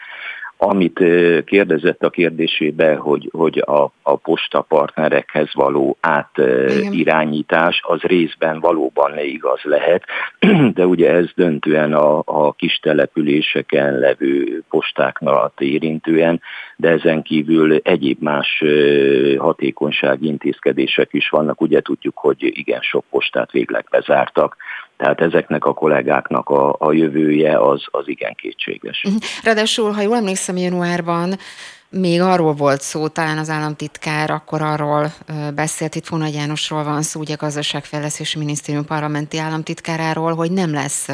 [0.63, 0.99] amit
[1.45, 9.61] kérdezett a kérdésébe, hogy, hogy a, a posta partnerekhez való átirányítás, az részben valóban igaz
[9.63, 10.05] lehet,
[10.75, 16.41] de ugye ez döntően a, a kis településeken levő postáknak érintően,
[16.77, 18.65] de ezen kívül egyéb más
[19.39, 21.61] hatékonysági intézkedések is vannak.
[21.61, 24.57] Ugye tudjuk, hogy igen sok postát végleg bezártak,
[25.01, 29.03] tehát ezeknek a kollégáknak a, a jövője az, az igen kétséges.
[29.05, 29.17] Mhm.
[29.43, 31.35] Ráadásul, ha jól emlékszem, januárban
[31.91, 35.13] még arról volt szó, talán az államtitkár akkor arról
[35.55, 41.09] beszélt, itt Fónagy Jánosról van szó, ugye gazdaságfejlesztési minisztérium parlamenti államtitkáráról, hogy nem lesz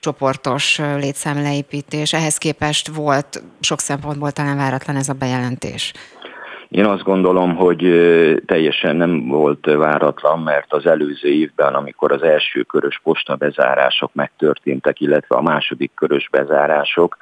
[0.00, 2.12] csoportos létszámleépítés.
[2.12, 5.92] Ehhez képest volt sok szempontból talán váratlan ez a bejelentés.
[6.70, 7.78] Én azt gondolom, hogy
[8.46, 15.00] teljesen nem volt váratlan, mert az előző évben, amikor az első körös posta bezárások megtörténtek,
[15.00, 17.16] illetve a második körös bezárások,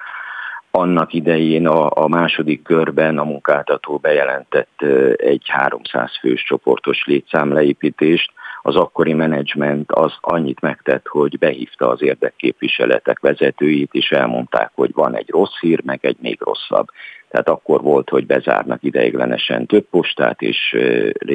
[0.70, 4.82] annak idején a, a második körben a munkáltató bejelentett
[5.16, 8.32] egy 300 fős csoportos létszámleépítést,
[8.62, 15.16] az akkori menedzsment az annyit megtett, hogy behívta az érdekképviseletek vezetőit, és elmondták, hogy van
[15.16, 16.86] egy rossz hír, meg egy még rosszabb.
[17.28, 20.76] Tehát akkor volt, hogy bezárnak ideiglenesen több postát, és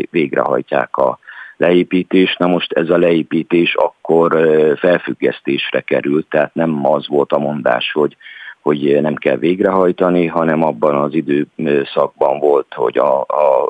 [0.10, 1.20] végrehajtják a
[1.58, 2.36] leépítés.
[2.40, 4.38] Na most ez a leépítés akkor
[4.78, 8.16] felfüggesztésre került, tehát nem az volt a mondás, hogy
[8.64, 13.70] hogy nem kell végrehajtani, hanem abban az időszakban volt, hogy a, a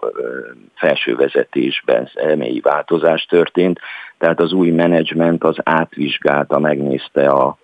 [0.75, 3.79] felső vezetésben mély változás történt,
[4.17, 7.57] tehát az új menedzsment az átvizsgálta, megnézte a,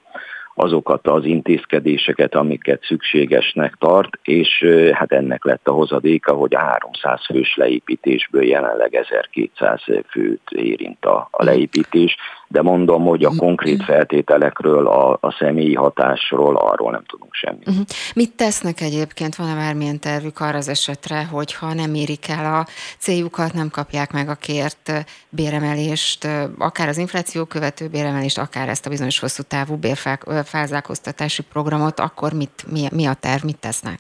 [0.56, 7.26] azokat az intézkedéseket, amiket szükségesnek tart, és hát ennek lett a hozadéka, hogy a 300
[7.26, 12.16] fős leépítésből jelenleg 1200 főt érint a, a leépítés.
[12.52, 17.68] De mondom, hogy a konkrét feltételekről, a, a személyi hatásról, arról nem tudunk semmit.
[17.68, 17.86] Uh-huh.
[18.16, 19.36] Mit tesznek egyébként?
[19.36, 24.30] Van-e bármilyen tervük arra az esetre, hogyha nem érik el a céljukat, nem kapják meg
[24.30, 24.92] a kért
[25.30, 26.28] béremelést,
[26.58, 32.66] akár az infláció követő béremelést, akár ezt a bizonyos hosszú távú bérfelzálkoztatási programot, akkor mit,
[32.72, 34.00] mi, mi a terv, mit tesznek?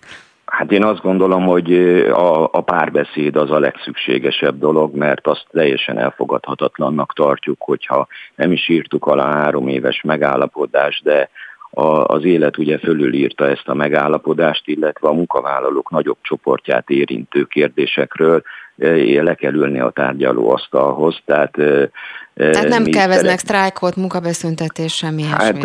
[0.49, 1.73] Hát én azt gondolom, hogy
[2.11, 8.69] a, a párbeszéd az a legszükségesebb dolog, mert azt teljesen elfogadhatatlannak tartjuk, hogyha nem is
[8.69, 11.29] írtuk alá három éves megállapodást, de
[11.69, 18.41] a, az élet ugye fölülírta ezt a megállapodást, illetve a munkavállalók nagyobb csoportját érintő kérdésekről
[19.21, 21.21] le kell ülni a tárgyalóasztalhoz.
[21.25, 21.51] Tehát,
[22.33, 23.39] tehát nem kelveznek szeret...
[23.39, 25.63] sztrájkot, munkabeszüntetés, semmi Hát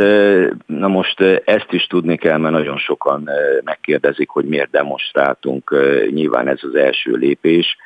[0.66, 3.30] na most ezt is tudni kell, mert nagyon sokan
[3.64, 5.76] megkérdezik, hogy miért demonstráltunk.
[6.10, 7.76] Nyilván ez az első lépés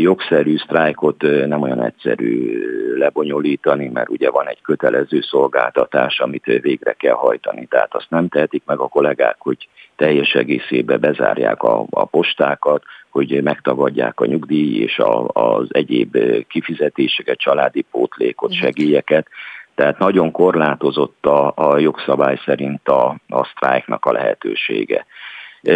[0.00, 2.62] jogszerű sztrájkot nem olyan egyszerű
[2.96, 7.66] lebonyolítani, mert ugye van egy kötelező szolgáltatás, amit végre kell hajtani.
[7.66, 13.42] Tehát azt nem tehetik meg a kollégák, hogy teljes egészébe bezárják a, a postákat, hogy
[13.42, 16.16] megtagadják a nyugdíj és a, az egyéb
[16.48, 19.26] kifizetéseket, családi pótlékot, segélyeket.
[19.74, 25.06] Tehát nagyon korlátozott a, a jogszabály szerint a, a sztrájknak a lehetősége.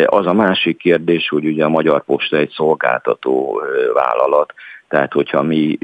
[0.06, 3.62] Az a másik kérdés, hogy ugye a Magyar Posta egy szolgáltató
[3.92, 4.54] vállalat,
[4.88, 5.78] tehát hogyha mi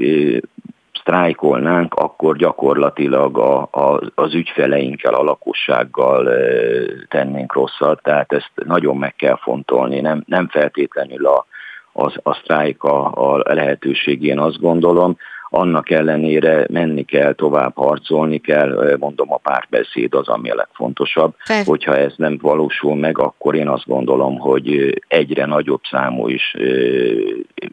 [1.01, 6.29] sztrájkolnánk, akkor gyakorlatilag a, a, az ügyfeleinkkel, a lakossággal
[7.07, 11.45] tennénk rosszat, tehát ezt nagyon meg kell fontolni, nem, nem feltétlenül a,
[11.93, 15.17] a, a sztrájk a, a lehetőség, én azt gondolom,
[15.53, 21.33] annak ellenére menni kell, tovább harcolni kell, mondom a párbeszéd az, ami a legfontosabb.
[21.37, 21.63] Fel...
[21.63, 26.55] Hogyha ez nem valósul meg, akkor én azt gondolom, hogy egyre nagyobb számú is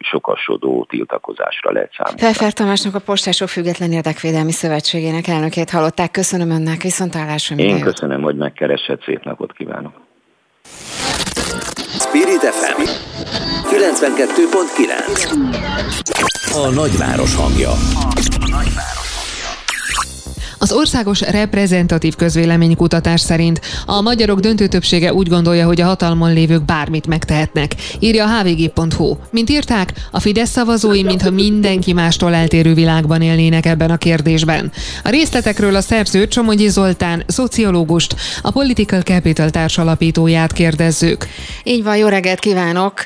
[0.01, 2.21] sokasodó tiltakozásra lehet számítani.
[2.21, 6.11] Felfer Tamásnak a Postások Független Érdekvédelmi Szövetségének elnökét hallották.
[6.11, 7.57] Köszönöm önnek, viszontlátásra.
[7.57, 9.93] Én köszönöm, hogy megkeresett, szép napot kívánok.
[11.99, 12.83] Spirit FM
[13.71, 13.77] 92.9
[16.53, 17.73] A nagyváros hangja.
[20.59, 26.65] Az országos reprezentatív közvéleménykutatás szerint a magyarok döntő többsége úgy gondolja, hogy a hatalmon lévők
[26.65, 29.17] bármit megtehetnek, írja a hvg.hu.
[29.31, 34.73] Mint írták, a Fidesz szavazói, mintha mindenki mástól eltérő világban élnének ebben a kérdésben.
[35.05, 41.27] A részletekről a szerző Csomogyi Zoltán, szociológust, a Political Capital társalapítóját kérdezzük.
[41.63, 43.05] Így van, jó reggelt kívánok!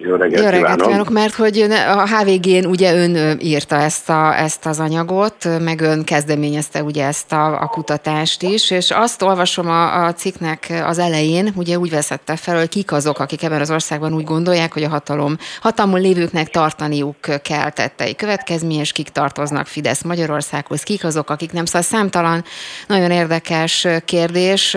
[0.00, 1.10] Jó reggelt, Jó reggelt kívánok.
[1.10, 6.82] mert hogy a HVG-n ugye ön írta ezt, a, ezt az anyagot, meg ön kezdeményezte
[6.82, 11.78] ugye ezt a, a kutatást is, és azt olvasom a, a cikknek az elején, ugye
[11.78, 15.36] úgy veszette fel, hogy kik azok, akik ebben az országban úgy gondolják, hogy a hatalom,
[15.60, 21.64] hatalmon lévőknek tartaniuk kell tettei következmény, és kik tartoznak Fidesz Magyarországhoz, kik azok, akik nem.
[21.64, 22.44] Szóval számtalan
[22.86, 24.76] nagyon érdekes kérdés,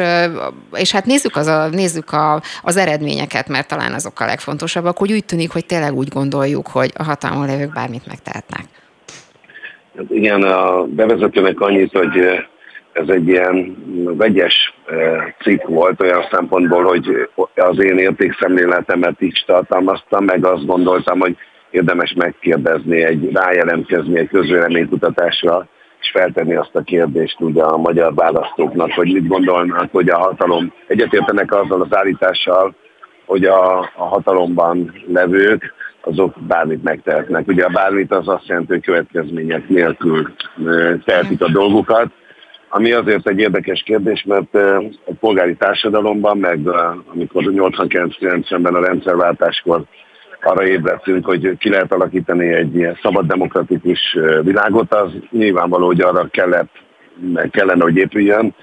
[0.74, 5.11] és hát nézzük, az a, nézzük a, az eredményeket, mert talán azok a legfontosabbak, hogy
[5.14, 8.66] úgy tűnik, hogy tényleg úgy gondoljuk, hogy a hatalmon lévők bármit megtehetnek.
[9.98, 12.18] Hát igen, a bevezetőnek annyit, hogy
[12.94, 13.76] ez egy ilyen
[14.18, 14.74] vegyes
[15.44, 21.38] cikk volt olyan szempontból, hogy az én értékszemléletemet is tartalmaztam, meg azt gondoltam, hogy
[21.70, 25.68] érdemes megkérdezni, egy rájelentkezni egy közvéleménykutatásra,
[26.02, 30.74] és feltenni azt a kérdést ugye a magyar választóknak, hogy mit gondolnak, hogy a hatalom
[30.88, 32.76] egyetértenek azzal az állítással,
[33.32, 37.48] hogy a, a hatalomban levők azok bármit megtehetnek.
[37.48, 40.34] Ugye a bármit az azt jelenti, hogy következmények nélkül
[41.06, 42.08] tehetik a dolgukat,
[42.70, 44.56] ami azért egy érdekes kérdés, mert
[45.06, 46.60] a polgári társadalomban, meg
[47.14, 49.84] amikor 89-90-ben a rendszerváltáskor
[50.42, 56.28] arra ébredtünk, hogy ki lehet alakítani egy ilyen szabad demokratikus világot, az nyilvánvaló, hogy arra
[56.32, 56.72] kellett,
[57.52, 58.56] kellene, hogy épüljön,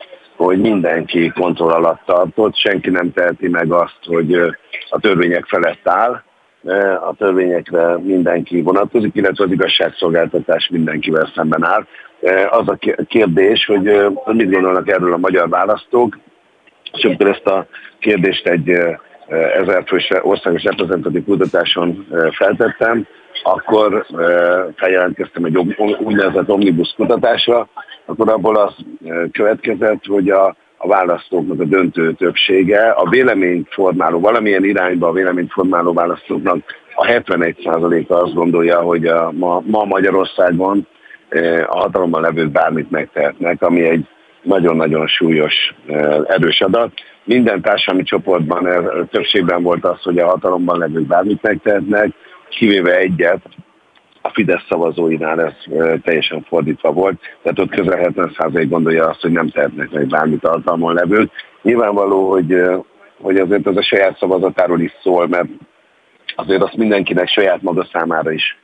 [0.45, 4.35] hogy mindenki kontroll alatt tartott, senki nem teheti meg azt, hogy
[4.89, 6.23] a törvények felett áll,
[7.09, 11.87] a törvényekre mindenki vonatkozik, illetve az igazságszolgáltatás mindenkivel szemben áll.
[12.51, 12.79] Az a
[13.09, 13.83] kérdés, hogy
[14.27, 16.19] mit gondolnak erről a magyar választók,
[16.93, 17.67] és amikor ezt a
[17.99, 18.71] kérdést egy
[19.61, 23.07] ezerfős országos reprezentatív kutatáson feltettem,
[23.43, 24.07] akkor
[24.77, 25.57] feljelentkeztem egy
[25.99, 27.69] úgynevezett omnibus kutatásra,
[28.05, 28.75] akkor abból az
[29.33, 36.59] következett, hogy a, a választóknak a döntő többsége, a véleményformáló, valamilyen irányba a véleményformáló választóknak
[36.95, 40.87] a 71%-a azt gondolja, hogy a, ma, ma Magyarországon
[41.67, 44.07] a hatalomban levők bármit megtehetnek, ami egy
[44.43, 45.75] nagyon-nagyon súlyos,
[46.27, 46.93] erős adat.
[47.25, 48.69] Minden társadalmi csoportban
[49.11, 52.11] többségben volt az, hogy a hatalomban levők bármit megtehetnek,
[52.49, 53.43] kivéve egyet,
[54.23, 55.53] a Fidesz szavazóinál ez
[56.03, 60.95] teljesen fordítva volt, tehát ott közel 70% gondolja azt, hogy nem tehetnek meg bármit alkalmon
[60.95, 61.31] levők.
[61.63, 62.63] Nyilvánvaló, hogy,
[63.21, 65.49] hogy azért ez a saját szavazatáról is szól, mert
[66.37, 68.57] azért azt mindenkinek saját maga számára is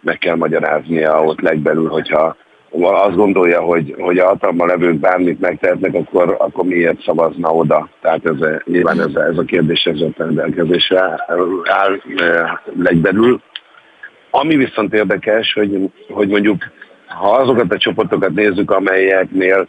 [0.00, 2.36] meg kell magyaráznia ott legbelül, hogyha
[2.82, 7.88] azt gondolja, hogy, hogy a hatalma levők bármit megtehetnek, akkor, akkor miért szavazna oda?
[8.00, 11.24] Tehát ez, nyilván ez, ez a kérdés ez a rendelkezésre
[11.64, 12.00] áll
[12.78, 13.40] legbelül.
[14.30, 16.62] Ami viszont érdekes, hogy, hogy mondjuk
[17.06, 19.68] ha azokat a csoportokat nézzük, amelyeknél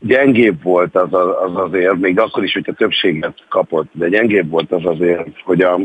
[0.00, 4.84] gyengébb volt az, az azért, még akkor is, hogyha többséget kapott, de gyengébb volt az
[4.84, 5.78] azért, hogy a,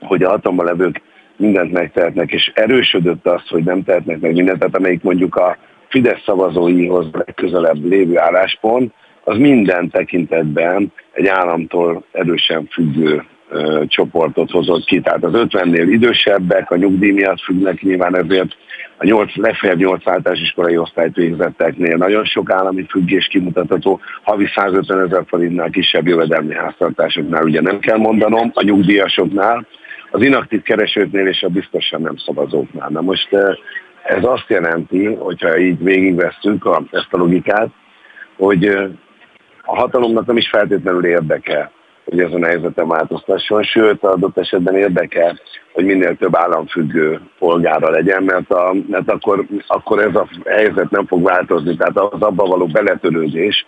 [0.00, 1.00] hogy a hatalma levők
[1.38, 5.56] mindent megtehetnek, és erősödött az, hogy nem tehetnek meg mindent, tehát amelyik mondjuk a
[5.88, 8.92] Fidesz szavazóihoz legközelebb lévő álláspont,
[9.24, 15.00] az minden tekintetben egy államtól erősen függő ö, csoportot hozott ki.
[15.00, 18.56] Tehát az 50-nél idősebbek, a nyugdíj miatt függnek nyilván ezért
[18.98, 25.00] a 8, legfeljebb 8 általános iskolai osztályt végzetteknél nagyon sok állami függés kimutatható, havi 150
[25.00, 29.66] ezer forintnál kisebb jövedelmi háztartásoknál ugye nem kell mondanom, a nyugdíjasoknál,
[30.10, 32.88] az inaktív keresőknél és a biztosan nem szavazóknál.
[32.88, 33.28] Na most
[34.02, 37.68] ez azt jelenti, hogyha így végigveszünk a, ezt a logikát,
[38.36, 38.66] hogy
[39.62, 41.70] a hatalomnak nem is feltétlenül érdeke,
[42.04, 45.40] hogy ez a helyzeten változtasson, sőt, adott esetben érdeke,
[45.72, 51.06] hogy minél több államfüggő polgára legyen, mert, a, mert akkor, akkor ez a helyzet nem
[51.06, 53.66] fog változni, tehát az abba való beletörődés,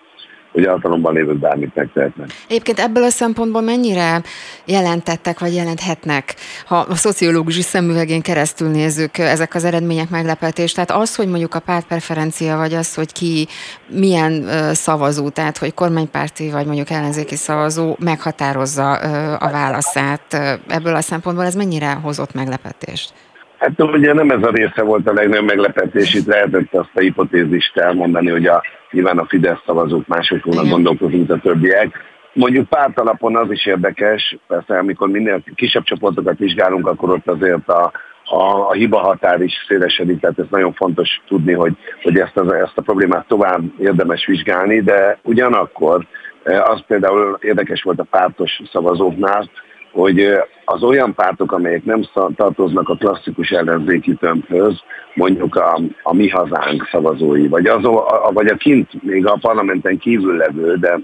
[0.52, 2.30] hogy hatalomban lévők bármit megtehetnek.
[2.48, 4.22] Egyébként ebből a szempontból mennyire
[4.64, 6.34] jelentettek, vagy jelenthetnek,
[6.66, 11.60] ha a szociológusi szemüvegén keresztül nézzük ezek az eredmények meglepetést, tehát az, hogy mondjuk a
[11.60, 13.48] pártpreferencia, vagy az, hogy ki
[13.88, 18.92] milyen szavazó, tehát hogy kormánypárti, vagy mondjuk ellenzéki szavazó meghatározza
[19.36, 20.34] a válaszát
[20.68, 23.12] ebből a szempontból, ez mennyire hozott meglepetést?
[23.60, 27.76] Hát ugye nem ez a része volt a legnagyobb meglepetés, itt lehetett azt a hipotézist
[27.76, 31.98] elmondani, hogy a, nyilván a Fidesz szavazók máshogy fognak gondolkozni, mint a többiek.
[32.32, 37.92] Mondjuk alapon az is érdekes, persze amikor minél kisebb csoportokat vizsgálunk, akkor ott azért a,
[38.24, 42.52] a, a hiba határ is szélesedik, tehát ez nagyon fontos tudni, hogy, hogy ezt, az,
[42.52, 46.06] ezt a problémát tovább érdemes vizsgálni, de ugyanakkor
[46.42, 49.50] eh, az például érdekes volt a pártos szavazóknál,
[49.92, 50.26] hogy
[50.64, 52.02] az olyan pártok, amelyek nem
[52.36, 54.80] tartoznak a klasszikus ellenzéki tömbhöz,
[55.14, 59.98] mondjuk a, a mi hazánk szavazói, vagy, az, a, vagy a kint, még a parlamenten
[59.98, 60.98] kívül levő, de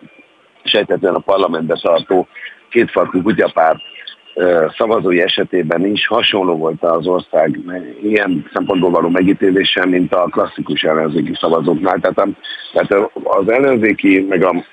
[0.64, 2.26] sejtetően a parlamentbe tartó
[2.70, 3.80] kétfarkú kutyapárt
[4.76, 7.59] szavazói esetében is hasonló volt az ország
[8.03, 11.99] ilyen szempontból való megítélése, mint a klasszikus ellenzéki szavazóknál.
[12.01, 12.28] Tehát, a,
[12.72, 14.64] tehát az ellenzéki, meg a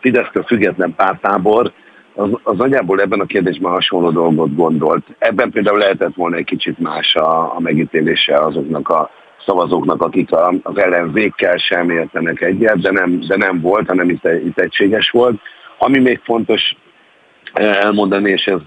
[0.00, 1.72] Fidesztől független pártábor
[2.14, 5.06] az, az nagyjából ebben a kérdésben hasonló dolgot gondolt.
[5.18, 9.10] Ebben például lehetett volna egy kicsit más a, a megítélése azoknak a
[9.46, 14.24] szavazóknak, akik a, az ellenzékkel sem értenek egyet, de nem, de nem volt, hanem itt,
[14.44, 15.40] itt egységes volt.
[15.78, 16.76] Ami még fontos
[17.52, 18.60] eh, elmondani, és ez,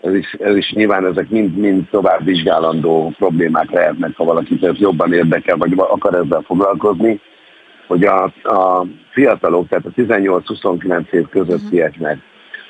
[0.00, 5.12] ez, is, ez is nyilván ezek mind, mind tovább vizsgálandó problémák lehetnek, ha valaki jobban
[5.12, 7.20] érdekel, vagy akar ezzel foglalkozni,
[7.86, 12.18] hogy a, a fiatalok, tehát a 18-29 év közöttieknek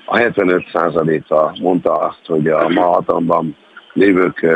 [0.04, 3.56] a 75%-a mondta azt, hogy a ma hatalomban
[3.92, 4.46] lévők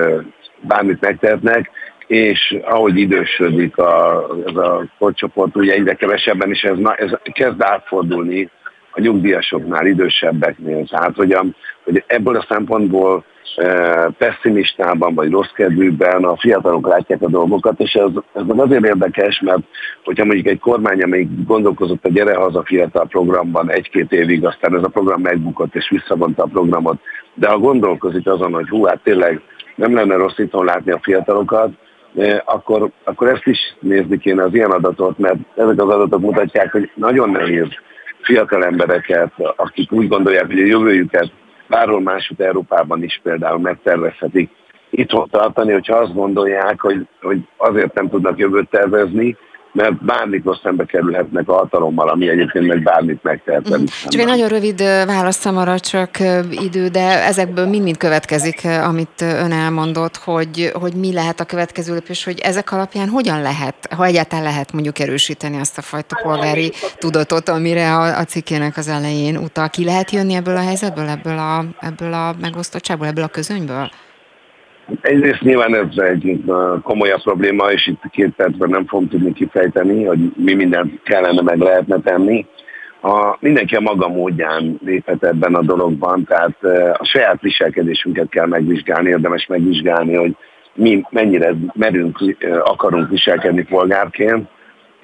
[0.61, 1.71] bármit megtehetnek,
[2.07, 8.51] és ahogy idősödik a, ez a korcsoport, ugye egyre kevesebben, és ez, ez kezd átfordulni
[8.97, 10.87] a nyugdíjasoknál, idősebbeknél.
[10.87, 11.45] Tehát, hogy, a,
[11.85, 13.25] hogy ebből a szempontból
[14.19, 19.63] pessimistában vagy rossz kedvűben a fiatalok látják a dolgokat, és ez, ez azért érdekes, mert
[20.05, 24.83] hogyha mondjuk egy kormány, amelyik gondolkozott a Gyere Haza Fiatal programban egy-két évig, aztán ez
[24.83, 27.01] a program megbukott és visszavonta a programot,
[27.35, 29.41] de ha gondolkozik azon, hogy hú, hát tényleg
[29.75, 31.71] nem lenne rossz itthon látni a fiatalokat,
[32.45, 36.91] akkor, akkor ezt is nézni kéne az ilyen adatot, mert ezek az adatok mutatják, hogy
[36.95, 37.69] nagyon nehéz
[38.27, 41.31] fiatal embereket, akik úgy gondolják, hogy a jövőjüket
[41.69, 44.51] bárhol máshogy Európában is például megtervezhetik
[44.91, 49.37] itthon tartani, hogyha azt gondolják, hogy, hogy azért nem tudnak jövőt tervezni,
[49.77, 53.79] mert bármikor szembe kerülhetnek a hatalommal, ami egyébként meg bármit megtehet.
[53.79, 53.85] Mm.
[54.09, 56.11] Csak egy nagyon rövid válaszra marad csak
[56.51, 62.25] idő, de ezekből mind-mind következik, amit ön elmondott, hogy, hogy mi lehet a következő lépés,
[62.25, 67.49] hogy ezek alapján hogyan lehet, ha egyáltalán lehet mondjuk erősíteni azt a fajta polgári tudatot,
[67.49, 69.69] amire a, a cikkének az elején utal.
[69.69, 73.91] Ki lehet jönni ebből a helyzetből, ebből a, ebből a megosztottságból, ebből a közönyből?
[75.01, 76.43] Egyrészt nyilván ez egy
[76.83, 81.59] komolyabb probléma, és itt két percben nem fogom tudni kifejteni, hogy mi mindent kellene meg
[81.59, 82.47] lehetne tenni.
[83.03, 86.65] A, mindenki a maga módján léphet ebben a dologban, tehát
[86.99, 90.37] a saját viselkedésünket kell megvizsgálni, érdemes megvizsgálni, hogy
[90.75, 92.19] mi mennyire merünk,
[92.65, 94.49] akarunk viselkedni polgárként,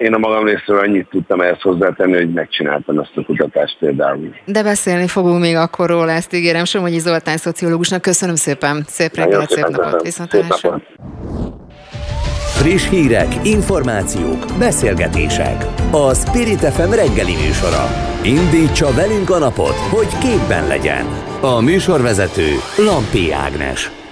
[0.03, 4.35] én a magam részéről annyit tudtam ehhez hozzátenni, hogy megcsináltam ezt a kutatást például.
[4.45, 6.65] De beszélni fogunk még akkor róla, ezt ígérem.
[6.65, 8.83] Somogyi Zoltán szociológusnak köszönöm szépen.
[8.87, 10.81] Szép reggelt, szép napot, viszontlátásra.
[12.59, 15.65] Friss hírek, információk, beszélgetések.
[15.91, 17.85] A Spirit FM reggeli műsora.
[18.23, 21.05] Indítsa velünk a napot, hogy képben legyen.
[21.41, 24.02] A műsorvezető Lampi Ágnes.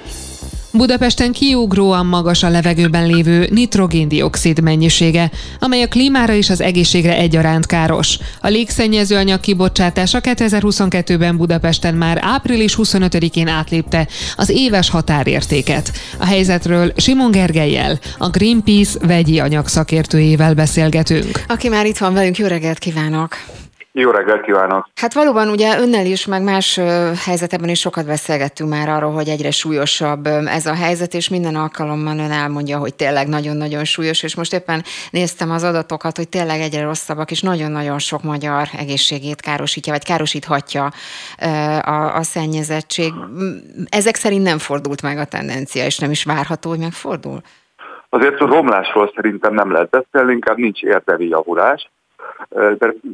[0.74, 7.66] Budapesten kiugróan magas a levegőben lévő nitrogéndioxid mennyisége, amely a klímára és az egészségre egyaránt
[7.66, 8.18] káros.
[8.42, 15.92] A légszennyező anyag kibocsátása 2022-ben Budapesten már április 25-én átlépte az éves határértéket.
[16.18, 21.44] A helyzetről Simon Gergelyel, a Greenpeace vegyi anyag szakértőjével beszélgetünk.
[21.48, 23.61] Aki már itt van velünk, jó reggelt kívánok!
[23.94, 24.88] Jó reggelt kívánok!
[24.96, 26.80] Hát valóban ugye önnel is, meg más
[27.26, 32.18] helyzetekben is sokat beszélgettünk már arról, hogy egyre súlyosabb ez a helyzet, és minden alkalommal
[32.18, 36.84] ön elmondja, hogy tényleg nagyon-nagyon súlyos, és most éppen néztem az adatokat, hogy tényleg egyre
[36.84, 40.92] rosszabbak, és nagyon-nagyon sok magyar egészségét károsítja, vagy károsíthatja
[41.82, 43.14] a, a szennyezettség.
[43.90, 47.42] Ezek szerint nem fordult meg a tendencia, és nem is várható, hogy megfordul?
[48.10, 51.90] Azért a romlásról szerintem nem lehet beszélni, inkább nincs érdemi javulás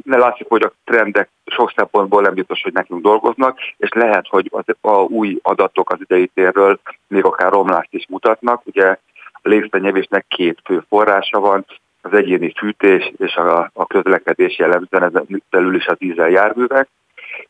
[0.02, 4.50] ne látszik, hogy a trendek sok szempontból nem biztos, hogy nekünk dolgoznak, és lehet, hogy
[4.50, 8.62] az, a új adatok az idei térről még akár romlást is mutatnak.
[8.64, 8.86] Ugye
[9.32, 11.64] a légszennyevésnek két fő forrása van,
[12.02, 16.88] az egyéni fűtés és a, a közlekedés jellemzően ezen belül is a dízel járművek.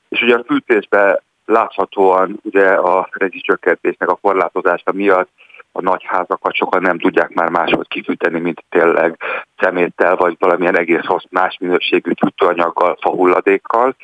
[0.09, 5.31] És ugye a fűtésben láthatóan ugye a rezsicsökkentésnek a korlátozása miatt
[5.73, 9.19] a nagy házakat sokan nem tudják már máshogy kifűteni, mint tényleg
[9.59, 13.97] szeméttel, vagy valamilyen egész rossz más minőségű fűtőanyaggal, fahulladékkal.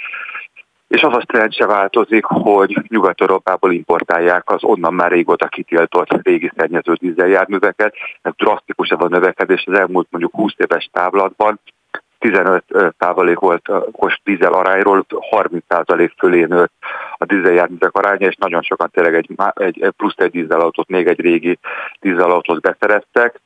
[0.89, 6.93] És az a se változik, hogy Nyugat-Európából importálják az onnan már régóta kitiltott régi szennyező
[6.93, 7.95] dízeljárműveket.
[8.23, 11.61] Ez drasztikus a növekedés az elmúlt mondjuk 20 éves távlatban.
[12.31, 12.65] 15
[12.99, 16.73] százalék volt a kos dízel arányról, 30 százalék fölé nőtt
[17.17, 21.59] a dízeljárművek aránya, és nagyon sokan tényleg egy, egy plusz egy dízelautót, még egy régi
[22.01, 23.41] dízelautót beszereztek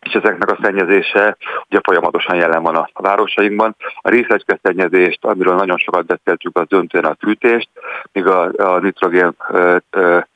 [0.00, 1.36] és ezeknek a szennyezése
[1.68, 3.76] ugye folyamatosan jelen van a városainkban.
[4.00, 7.68] A részecske szennyezést, amiről nagyon sokat beszéltük, az döntően a fűtést,
[8.12, 9.34] míg a, a nitrogén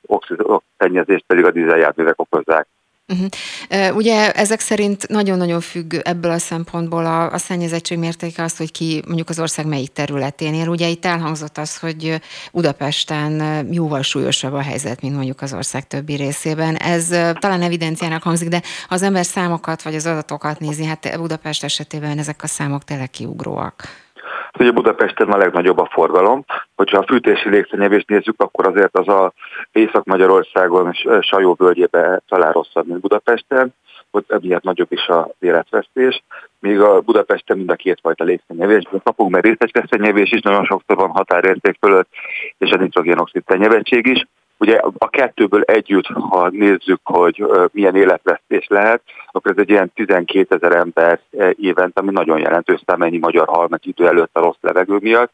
[0.07, 0.45] oxid
[0.79, 2.67] szennyezést pedig a dízeljárművek okozzák.
[3.09, 3.97] Uh-huh.
[3.97, 9.03] Ugye ezek szerint nagyon-nagyon függ ebből a szempontból a, a szennyezettség mértéke az, hogy ki
[9.07, 10.69] mondjuk az ország melyik területén él.
[10.69, 12.21] Ugye itt elhangzott az, hogy
[12.53, 16.77] Budapesten jóval súlyosabb a helyzet, mint mondjuk az ország többi részében.
[16.77, 17.07] Ez
[17.39, 22.43] talán evidenciának hangzik, de az ember számokat vagy az adatokat nézi, hát Budapest esetében ezek
[22.43, 24.04] a számok tényleg kiugróak.
[24.59, 26.45] Ugye Budapesten a legnagyobb a forgalom.
[26.75, 29.33] Hogyha a fűtési légszennyevést nézzük, akkor azért az a
[29.73, 33.75] Észak-Magyarországon és Sajó völgyében talán rosszabb, mint Budapesten.
[34.11, 36.23] Ott emiatt nagyobb is a életvesztés,
[36.61, 38.83] míg a Budapesten mind a két fajta légszennyevés.
[39.05, 42.09] Kapunk, mert részecske is nagyon sokszor van határérték fölött,
[42.59, 44.27] és a nitrogénoxid szennyezettség is.
[44.59, 50.55] Ugye a kettőből együtt, ha nézzük, hogy milyen életvesztés lehet, akkor ez egy ilyen 12
[50.55, 51.21] ezer ember
[51.57, 55.33] évent, ami nagyon jelentős szám, ennyi magyar hal meg idő előtt a rossz levegő miatt,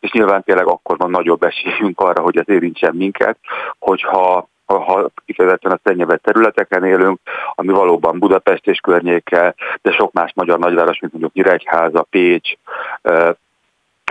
[0.00, 3.38] és nyilván tényleg akkor van nagyobb esélyünk arra, hogy ez érintsen minket,
[3.78, 7.18] hogyha ha kifejezetten a szennyevett területeken élünk,
[7.54, 12.52] ami valóban Budapest és környéke, de sok más magyar nagyváros, mint mondjuk Nyíregyháza, Pécs,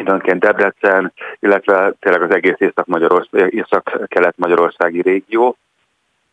[0.02, 5.58] időnként Debrecen, illetve tényleg az egész Észak-Magyarország, Észak-Kelet-Magyarországi régió.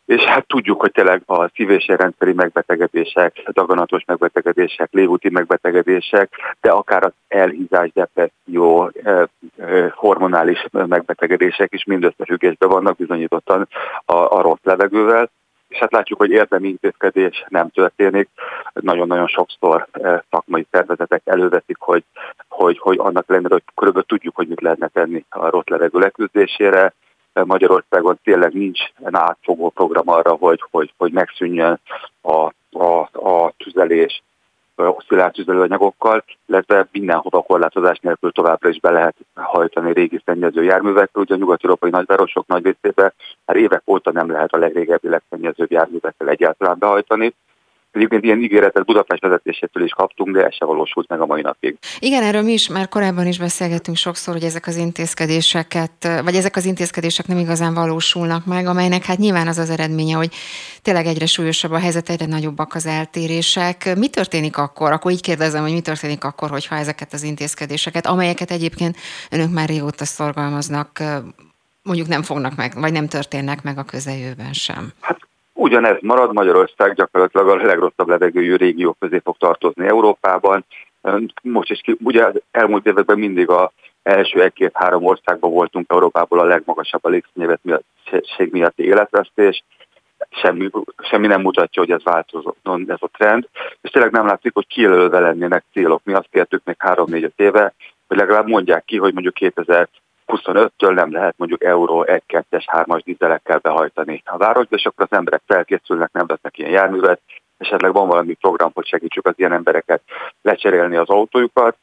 [0.06, 6.70] És hát tudjuk, hogy tényleg a szív- és rendszeri megbetegedések, daganatos megbetegedések, légúti megbetegedések, de
[6.70, 8.92] akár az elhízás, depresszió,
[9.90, 13.68] hormonális megbetegedések is mind összefüggésben vannak bizonyítottan
[14.04, 15.30] a, a rossz levegővel
[15.72, 18.28] és hát látjuk, hogy érdemi intézkedés nem történik.
[18.72, 22.04] Nagyon-nagyon sokszor eh, szakmai szervezetek előveszik, hogy,
[22.48, 26.94] hogy, hogy annak ellenére, hogy körülbelül tudjuk, hogy mit lehetne tenni a rossz levegő leküzdésére.
[27.32, 31.80] Magyarországon tényleg nincs átfogó program arra, hogy, hogy, hogy megszűnjön
[32.20, 34.22] a, a, a tüzelés,
[34.76, 41.22] oszcillált tüzelőanyagokkal, illetve mindenhova korlátozás nélkül továbbra is be lehet hajtani régi szennyező járművekkel.
[41.22, 43.12] Ugye a nyugat-európai nagyvárosok nagy részében
[43.44, 47.34] már évek óta nem lehet a legrégebbi legszennyezőbb járművekkel egyáltalán behajtani.
[47.92, 51.78] Egyébként ilyen ígéretet Budapest vezetésétől is kaptunk, de ez se valósult meg a mai napig.
[51.98, 56.56] Igen, erről mi is már korábban is beszélgettünk sokszor, hogy ezek az intézkedéseket, vagy ezek
[56.56, 60.34] az intézkedések nem igazán valósulnak meg, amelynek hát nyilván az az eredménye, hogy
[60.82, 63.96] tényleg egyre súlyosabb a helyzet, egyre nagyobbak az eltérések.
[63.96, 64.92] Mi történik akkor?
[64.92, 68.96] Akkor így kérdezem, hogy mi történik akkor, hogyha ezeket az intézkedéseket, amelyeket egyébként
[69.30, 71.02] önök már régóta szorgalmaznak,
[71.82, 74.92] mondjuk nem fognak meg, vagy nem történnek meg a közeljövőben sem?
[75.00, 75.18] Hát
[75.62, 80.64] ugyanez marad, Magyarország gyakorlatilag a legrosszabb levegőjű régió közé fog tartozni Európában.
[81.42, 83.72] Most is ugye elmúlt években mindig a
[84.02, 89.64] első egy-két-három országban voltunk Európából a legmagasabb a légszínyevetlenség miatti életvesztés,
[90.30, 93.48] semmi, semmi nem mutatja, hogy ez változott, ez a trend,
[93.80, 96.00] és tényleg nem látszik, hogy kijelölve lennének célok.
[96.04, 97.74] Mi azt kértük még 3-4 éve,
[98.08, 99.34] hogy legalább mondják ki, hogy mondjuk
[100.32, 104.22] 2025-től nem lehet mondjuk euró 1-2-es 3-as dízelekkel behajtani.
[104.24, 107.20] A városba, és akkor az emberek felkészülnek, nem vesznek ilyen járművet,
[107.62, 110.02] esetleg van valami program, hogy segítsük az ilyen embereket
[110.42, 111.76] lecserélni az autójukat,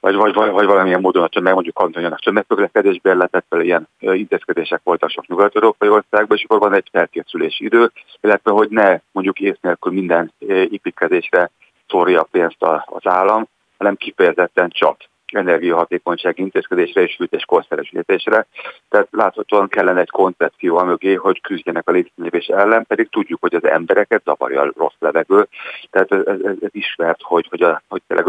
[0.00, 4.80] vagy, vagy, vagy, vagy valamilyen módon a tömeg, mondjuk kantonyának tömegközlekedésbe lehetett fel ilyen intézkedések
[4.84, 7.90] voltak sok nyugat-európai országban, és akkor van egy felkészülési idő,
[8.20, 11.50] illetve hogy ne mondjuk ész nélkül minden építkezésre
[11.88, 13.48] szórja a pénzt az állam,
[13.78, 14.96] hanem kifejezetten csak
[15.34, 18.46] energiahatékonyság intézkedésre és hűtés korszeresítésre.
[18.88, 23.54] Tehát láthatóan kellene egy koncepció a mögé, hogy küzdjenek a légszínlépés ellen, pedig tudjuk, hogy
[23.54, 25.48] az embereket zavarja a rossz levegő.
[25.90, 28.26] Tehát ez, ez, ez ismert, hogy, hogy, a, hogy tényleg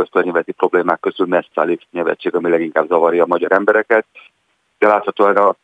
[0.57, 4.05] problémák közül messze a légszínlépetség, ami leginkább zavarja a magyar embereket.
[4.77, 5.55] De láthatóan a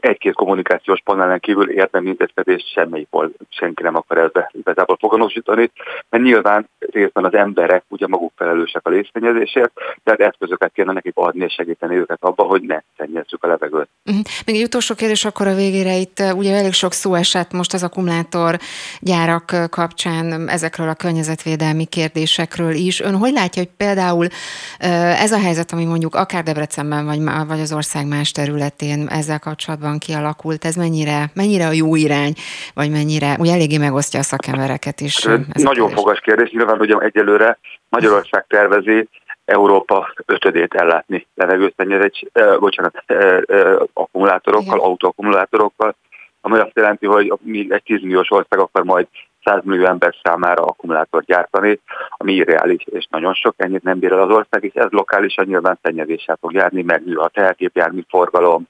[0.00, 5.70] egy-két kommunikációs panelen kívül érdemi intézkedést semmelyikból senki nem akar ebbe igazából foganosítani,
[6.08, 9.72] mert nyilván részben az emberek ugye maguk felelősek a légszennyezésért,
[10.04, 13.88] tehát eszközöket kéne nekik adni és segíteni őket abba, hogy ne szennyezzük a levegőt.
[14.04, 14.22] Uh-huh.
[14.46, 15.96] Még egy utolsó kérdés akkor a végére.
[15.96, 18.58] Itt uh, ugye elég sok szó esett most az akkumulátor
[19.00, 23.00] gyárak uh, kapcsán ezekről a környezetvédelmi kérdésekről is.
[23.00, 27.60] Ön hogy látja, hogy például uh, ez a helyzet, ami mondjuk akár Debrecenben vagy, vagy
[27.60, 32.32] az ország más területén ezzel kapcsolatban kapcsolatban kialakult, ez mennyire, mennyire a jó irány,
[32.74, 35.26] vagy mennyire, ugye eléggé megosztja a szakembereket is.
[35.52, 37.58] Nagyon fogas kérdés, nyilván hogy egyelőre
[37.88, 39.08] Magyarország tervezi
[39.44, 44.88] Európa ötödét ellátni levegőszennyezés, eh, bocsánat, eh, eh, akkumulátorokkal, Igen.
[44.88, 45.94] autóakkumulátorokkal,
[46.40, 49.06] ami azt jelenti, hogy mi egy 10 milliós ország akar majd
[49.44, 54.20] 100 millió ember számára akkumulátort gyártani, ami irreális, és nagyon sok, ennyit nem bír el
[54.20, 58.68] az ország, és ez lokálisan nyilván szennyezéssel fog járni, megnő a tehergépjármű forgalom,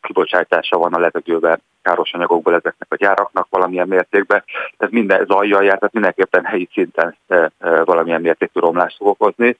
[0.00, 4.44] kibocsátása van a levegőben, káros anyagokból ezeknek a gyáraknak valamilyen mértékben,
[4.76, 7.16] tehát minden zajjal jár, tehát mindenképpen helyi szinten
[7.84, 9.56] valamilyen mértékű romlást fog okozni.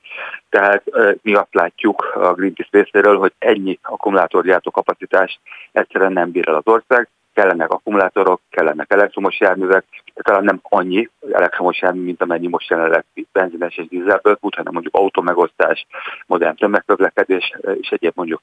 [0.48, 0.82] Tehát
[1.22, 5.38] mi azt látjuk a Greenpeace részéről, hogy ennyi akkumulátorgyártó kapacitást
[5.72, 9.84] egyszerűen nem bír el az ország, kellenek akkumulátorok, kellenek elektromos járművek,
[10.14, 15.86] talán nem annyi elektromos jármű, mint amennyi most jelenleg benzines és dízelből hanem mondjuk autómegosztás,
[16.26, 18.40] modern tömegközlekedés és egyéb mondjuk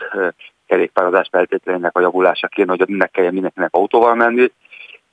[0.67, 4.51] kerékpározás feltételeinek a javulása kéne, hogy ne kelljen mindenkinek autóval menni,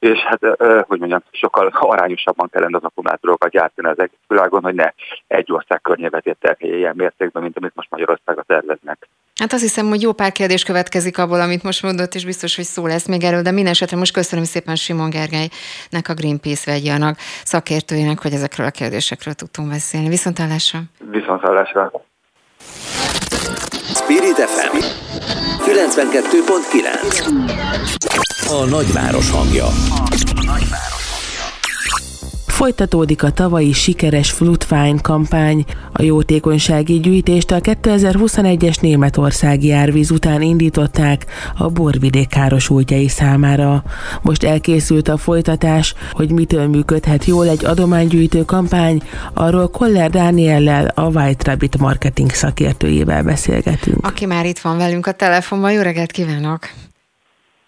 [0.05, 0.41] és hát,
[0.87, 4.93] hogy mondjam, sokkal arányosabban kellene az akkumulátorokat gyártani az egész világon, hogy ne
[5.27, 9.09] egy ország környezetét terhelje ilyen mértékben, mint amit most Magyarországra terveznek.
[9.41, 12.65] Hát azt hiszem, hogy jó pár kérdés következik abból, amit most mondott, és biztos, hogy
[12.65, 17.17] szó lesz még erről, de minden esetre most köszönöm szépen Simon Gergelynek, a Greenpeace vegyanak,
[17.45, 20.09] szakértőjének, hogy ezekről a kérdésekről tudtunk beszélni.
[20.09, 20.79] Viszontállásra!
[21.11, 21.91] Viszontállásra!
[23.95, 24.79] Spirit FM
[25.59, 29.69] 92.9 A nagyváros hangja.
[32.55, 35.65] Folytatódik a tavalyi sikeres Flutfine kampány.
[35.93, 41.27] A jótékonysági gyűjtést a 2021-es németországi árvíz után indították
[41.59, 43.83] a borvidék károsultjai számára.
[44.23, 49.03] Most elkészült a folytatás, hogy mitől működhet jól egy adománygyűjtő kampány,
[49.33, 54.07] arról Koller Dániellel, a White Rabbit marketing szakértőjével beszélgetünk.
[54.07, 55.73] Aki már itt van velünk a telefonban.
[55.73, 56.69] Jó reggelt kívánok!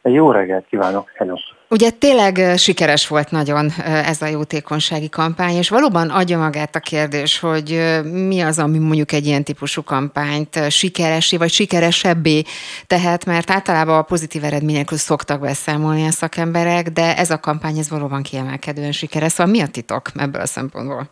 [0.09, 1.11] Jó reggelt kívánok!
[1.15, 1.35] Hello!
[1.71, 7.41] Ugye tényleg sikeres volt nagyon ez a jótékonysági kampány, és valóban adja magát a kérdés,
[7.41, 12.43] hogy mi az, ami mondjuk egy ilyen típusú kampányt sikeresé vagy sikeresebbé
[12.87, 17.91] tehet, mert általában a pozitív eredményekről szoktak beszámolni a szakemberek, de ez a kampány ez
[17.91, 19.33] valóban kiemelkedően sikeres.
[19.33, 21.09] Szóval mi a titok ebből a szempontból?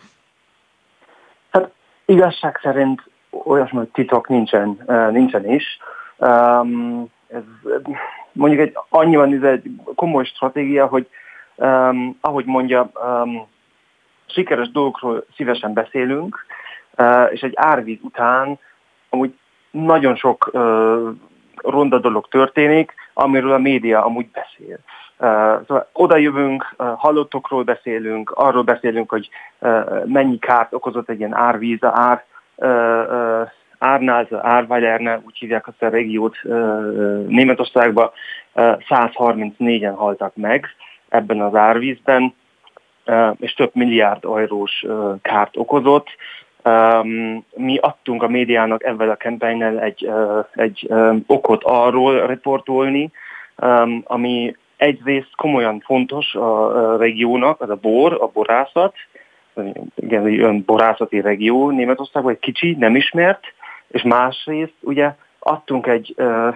[1.50, 1.70] Hát
[2.04, 3.02] igazság szerint
[3.44, 5.64] olyasmi titok nincsen, nincsen is.
[6.18, 7.42] Um, ez
[8.34, 11.08] mondjuk egy annyiban ez egy komoly stratégia, hogy
[11.54, 13.46] um, ahogy mondja, um,
[14.26, 16.46] sikeres dolgokról szívesen beszélünk,
[16.98, 18.58] uh, és egy árvíz után
[19.10, 19.34] amúgy
[19.70, 21.08] nagyon sok uh,
[21.56, 24.78] ronda dolog történik, amiről a média amúgy beszél.
[25.18, 29.28] Uh, szóval oda jövünk, uh, hallottokról beszélünk, arról beszélünk, hogy
[29.58, 32.24] uh, mennyi kárt okozott egy ilyen árvíz, a ár
[32.54, 33.50] uh, uh,
[33.84, 36.36] Árnál, Árvajlerne, úgy hívják azt a régiót
[37.26, 38.10] Németországban,
[38.54, 40.66] 134-en haltak meg
[41.08, 42.34] ebben az árvízben,
[43.36, 44.84] és több milliárd eurós
[45.22, 46.06] kárt okozott.
[47.54, 50.10] Mi adtunk a médiának ebben a kampánynál egy,
[50.54, 50.88] egy
[51.26, 53.10] okot arról reportolni,
[54.04, 58.94] ami egyrészt komolyan fontos a régiónak, az a bor, a borászat,
[59.96, 63.53] igen, egy olyan borászati regió Németországban, egy kicsi, nem ismert,
[63.94, 66.54] és másrészt ugye adtunk egy uh,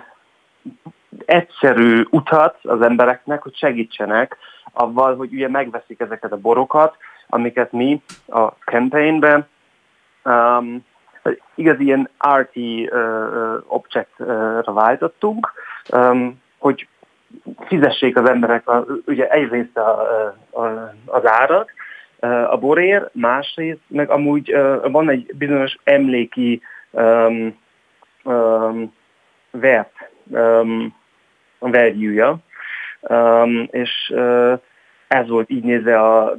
[1.24, 4.36] egyszerű utat az embereknek, hogy segítsenek
[4.72, 6.96] avval, hogy ugye megveszik ezeket a borokat,
[7.28, 9.46] amiket mi a campaignben
[10.24, 10.84] um,
[11.54, 15.52] igazi ilyen RT uh, objectra váltottunk,
[15.92, 16.88] um, hogy
[17.66, 20.00] fizessék az emberek a, ugye egyrészt a,
[20.50, 21.70] a, az árat
[22.50, 27.58] a borér, másrészt meg amúgy uh, van egy bizonyos emléki um,
[28.24, 28.92] um,
[29.50, 30.94] vert, um,
[31.58, 32.38] value-ja,
[33.00, 34.58] um, és uh,
[35.08, 36.36] ez volt így nézve a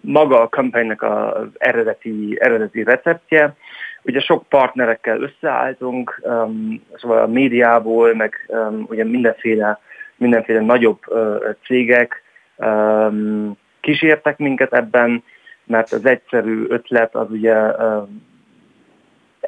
[0.00, 3.56] maga a kampánynak az eredeti, eredeti receptje.
[4.02, 9.80] Ugye sok partnerekkel összeálltunk, um, szóval a médiából, meg um, ugye mindenféle,
[10.16, 12.22] mindenféle nagyobb uh, cégek
[12.56, 15.22] um, kísértek minket ebben,
[15.64, 18.08] mert az egyszerű ötlet az ugye uh,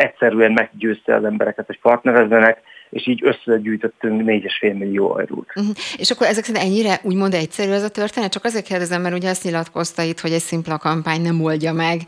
[0.01, 2.61] egyszerűen meggyőzte az embereket, hogy partnerezzenek,
[2.91, 5.49] és így összegyűjtöttünk 4,5 millió eurót.
[5.55, 5.75] Uh-huh.
[5.97, 8.33] És akkor ezek szerint ennyire úgymond egyszerű ez a történet?
[8.33, 12.01] Csak azért kérdezem, mert ugye azt nyilatkozta itt, hogy egy szimpla kampány nem oldja meg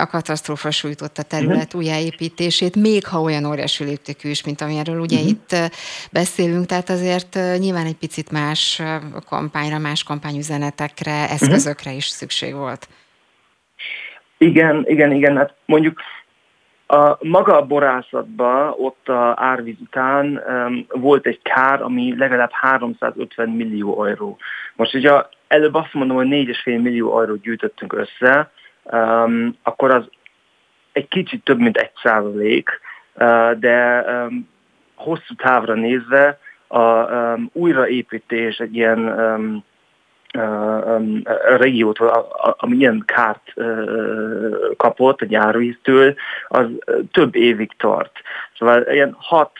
[0.00, 1.80] a katasztrófa sújtotta terület uh-huh.
[1.80, 5.30] újjáépítését, még ha olyan óriási léptékű is, mint amiről ugye uh-huh.
[5.30, 5.56] itt
[6.12, 8.82] beszélünk, tehát azért nyilván egy picit más
[9.28, 11.96] kampányra, más kampányüzenetekre, eszközökre uh-huh.
[11.96, 12.88] is szükség volt.
[14.38, 16.00] Igen, igen, igen, hát mondjuk
[16.86, 23.48] a maga a borászatban ott a árvíz után um, volt egy kár, ami legalább 350
[23.48, 24.36] millió euró.
[24.74, 25.12] Most ugye
[25.48, 28.50] előbb azt mondom, hogy 4,5 millió eurót gyűjtöttünk össze,
[28.82, 30.08] um, akkor az
[30.92, 32.70] egy kicsit több, mint egy százalék,
[33.14, 34.48] uh, de um,
[34.94, 39.64] hosszú távra nézve a um, újraépítés egy ilyen um,
[40.36, 41.00] a
[41.56, 41.98] régiót,
[42.56, 43.54] ami ilyen kárt
[44.76, 46.14] kapott a gyárvíztől,
[46.48, 46.66] az
[47.12, 48.12] több évig tart.
[48.58, 49.50] Szóval ilyen hat,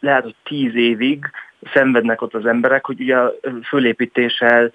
[0.00, 1.30] lehet, hogy tíz évig
[1.72, 3.16] szenvednek ott az emberek, hogy ugye
[3.68, 4.72] fölépítéssel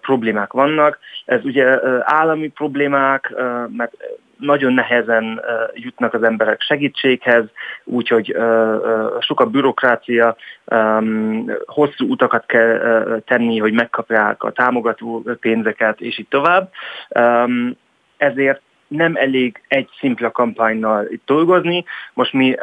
[0.00, 0.98] problémák vannak.
[1.24, 3.34] Ez ugye állami problémák,
[3.76, 3.96] mert
[4.38, 5.40] nagyon nehezen
[5.74, 7.44] jutnak az emberek segítséghez,
[7.84, 8.36] úgyhogy
[9.20, 10.36] sok a bürokrácia,
[11.66, 16.70] hosszú utakat kell tenni, hogy megkapják a támogató pénzeket, és így tovább.
[18.16, 21.84] Ezért nem elég egy szimpla kampánynal itt dolgozni.
[22.14, 22.54] Most mi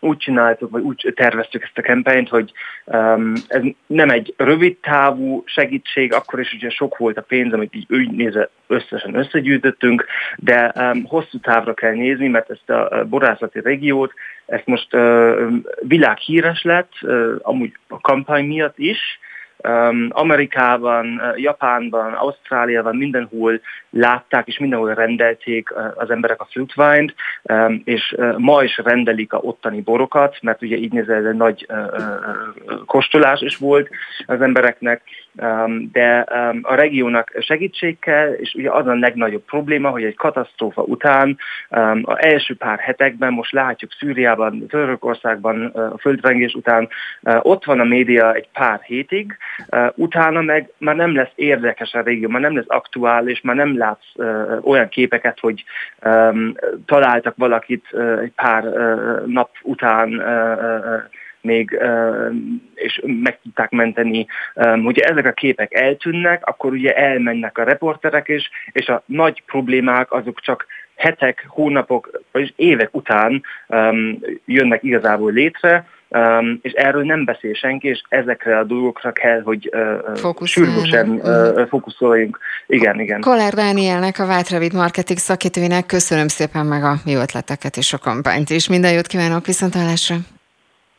[0.00, 2.52] úgy csináltuk, vagy úgy terveztük ezt a kampányt, hogy
[2.84, 7.74] um, ez nem egy rövid távú segítség, akkor is ugye sok volt a pénz, amit
[7.74, 10.04] így úgy nézve összesen összegyűjtöttünk,
[10.36, 14.12] de um, hosszú távra kell nézni, mert ezt a borászati régiót,
[14.46, 19.24] ezt most uh, világhíres lett, uh, amúgy a kampány miatt is, um,
[20.08, 23.60] Amerikában, Japánban, Ausztráliában mindenhol
[23.90, 27.12] látták és mindenhol rendelték az emberek a flutwine
[27.42, 31.66] um, és ma is rendelik a ottani borokat, mert ugye így nézve ez egy nagy
[32.86, 33.88] kóstolás is volt
[34.26, 35.02] az embereknek,
[35.92, 36.24] de
[36.62, 41.38] a regionak segítség kell, és ugye az a legnagyobb probléma, hogy egy katasztrófa után
[42.02, 46.88] a első pár hetekben, most látjuk Szíriában, Törökországban, a földrengés után,
[47.22, 49.36] ott van a média egy pár hétig,
[49.94, 54.12] utána meg már nem lesz érdekes a régió, már nem lesz aktuális, már nem látsz
[54.62, 55.64] olyan képeket, hogy
[56.86, 57.86] találtak valakit
[58.22, 58.64] egy pár
[59.26, 60.22] nap után
[61.40, 61.78] még,
[62.74, 64.26] és meg tudták menteni.
[64.84, 70.12] Ugye ezek a képek eltűnnek, akkor ugye elmennek a reporterek is, és a nagy problémák
[70.12, 73.42] azok csak hetek, hónapok, vagy évek után
[74.44, 79.70] jönnek igazából létre, Um, és erről nem beszél senki, és ezekre a dolgokra kell, hogy
[80.22, 82.38] uh, sürgősen uh, fókuszáljunk.
[82.66, 83.20] Igen, igen.
[83.20, 88.50] Koller Dánielnek, a Vátravid marketing szakítőinek köszönöm szépen meg a mi ötleteket és a kampányt
[88.50, 88.68] is.
[88.68, 90.16] Minden jót kívánok, viszontlátásra!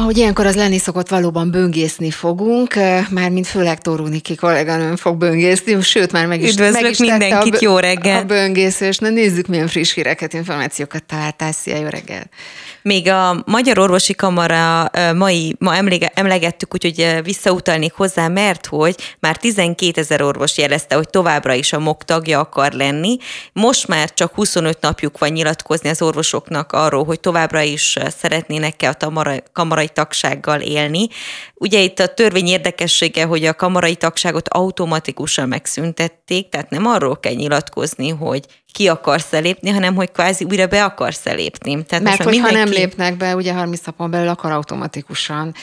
[0.00, 2.74] Ahogy ilyenkor az lenni szokott, valóban böngészni fogunk,
[3.10, 7.54] már mint főleg Tóróniki kolléganőm fog böngészni, sőt már meg is, Üdvözlök meg is mindenkit,
[7.54, 8.20] a, jó reggel!
[8.20, 12.30] A böngészést, na nézzük milyen friss híreket, információkat találtál, szia, jó reggel!
[12.82, 15.74] Még a Magyar Orvosi Kamara mai, ma
[16.14, 21.78] emlegettük, úgyhogy visszautalnék hozzá, mert hogy már 12 ezer orvos jelezte, hogy továbbra is a
[21.78, 23.16] MOK tagja akar lenni.
[23.52, 29.40] Most már csak 25 napjuk van nyilatkozni az orvosoknak arról, hogy továbbra is szeretnének-e a
[29.52, 31.08] kamarai tagsággal élni.
[31.54, 37.34] Ugye itt a törvény érdekessége, hogy a kamarai tagságot automatikusan megszüntették, tehát nem arról kell
[37.34, 41.84] nyilatkozni, hogy ki akarsz lépni, hanem hogy kvázi újra be akarsz lépni.
[41.84, 42.58] Tehát Mert hogyha mindenki...
[42.58, 45.54] nem lépnek be, ugye 30 napon belül akkor automatikusan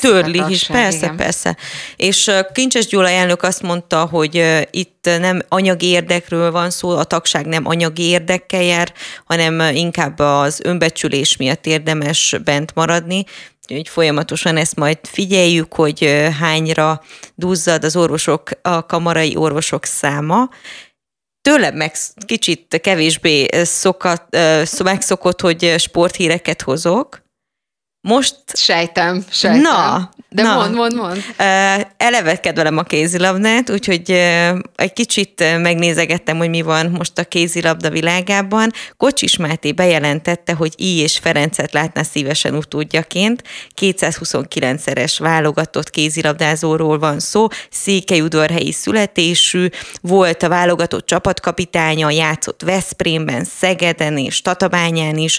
[0.00, 1.16] Törli is, persze, igen.
[1.16, 1.56] persze.
[1.96, 7.46] És Kincses Gyula elnök azt mondta, hogy itt nem anyagi érdekről van szó, a tagság
[7.46, 8.92] nem anyagi érdekkel jár,
[9.24, 13.24] hanem inkább az önbecsülés miatt érdemes bent maradni,
[13.68, 17.02] úgyhogy folyamatosan ezt majd figyeljük, hogy hányra
[17.34, 20.48] duzzad az orvosok, a kamarai orvosok száma,
[21.42, 21.96] tőlem meg
[22.26, 24.36] kicsit kevésbé szokat,
[24.82, 27.22] megszokott, hogy sporthíreket hozok.
[28.00, 28.36] Most...
[28.52, 29.60] Sejtem, sejtem.
[29.60, 31.24] Na, de Na, mond, mond, mond.
[31.96, 34.10] Eleve kedvelem a kézilabdát, úgyhogy
[34.76, 38.70] egy kicsit megnézegettem, hogy mi van most a kézilabda világában.
[38.96, 43.42] Kocsis Máté bejelentette, hogy I és Ferencet látná szívesen utódjaként.
[43.80, 49.68] 229-szeres válogatott kézilabdázóról van szó, székelyudvarhelyi születésű,
[50.00, 55.38] volt a válogatott csapatkapitánya, játszott Veszprémben, Szegeden és Tatabányán is,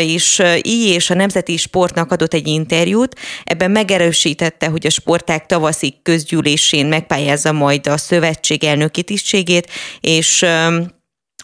[0.00, 1.52] és I és a Nemzeti
[1.86, 3.14] Sportnak adott egy interjút,
[3.44, 10.44] ebben megerősített megerősítette, hogy a sporták tavaszi közgyűlésén megpályázza majd a szövetség elnöki tisztségét, és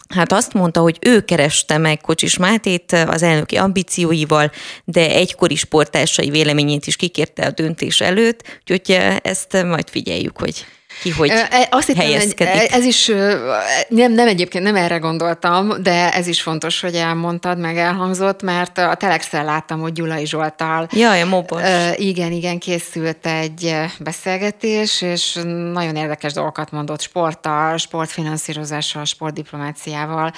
[0.07, 4.51] Hát azt mondta, hogy ő kereste meg Kocsis Mátét az elnöki ambícióival,
[4.83, 10.65] de egykori sporttársai véleményét is kikérte a döntés előtt, úgyhogy ezt majd figyeljük, hogy
[11.01, 12.73] ki hogy e, Azt hittem, helyezkedik.
[12.73, 13.07] Ez is,
[13.87, 18.77] nem, nem egyébként nem erre gondoltam, de ez is fontos, hogy elmondtad, meg elhangzott, mert
[18.77, 20.87] a Telexel láttam, hogy Gyulai Zsoltal.
[20.91, 21.61] Jaj, a mobos.
[21.95, 25.39] Igen, igen, készült egy beszélgetés, és
[25.73, 30.33] nagyon érdekes dolgokat mondott sporttal, sportfinanszírozással, sportdiplomáciával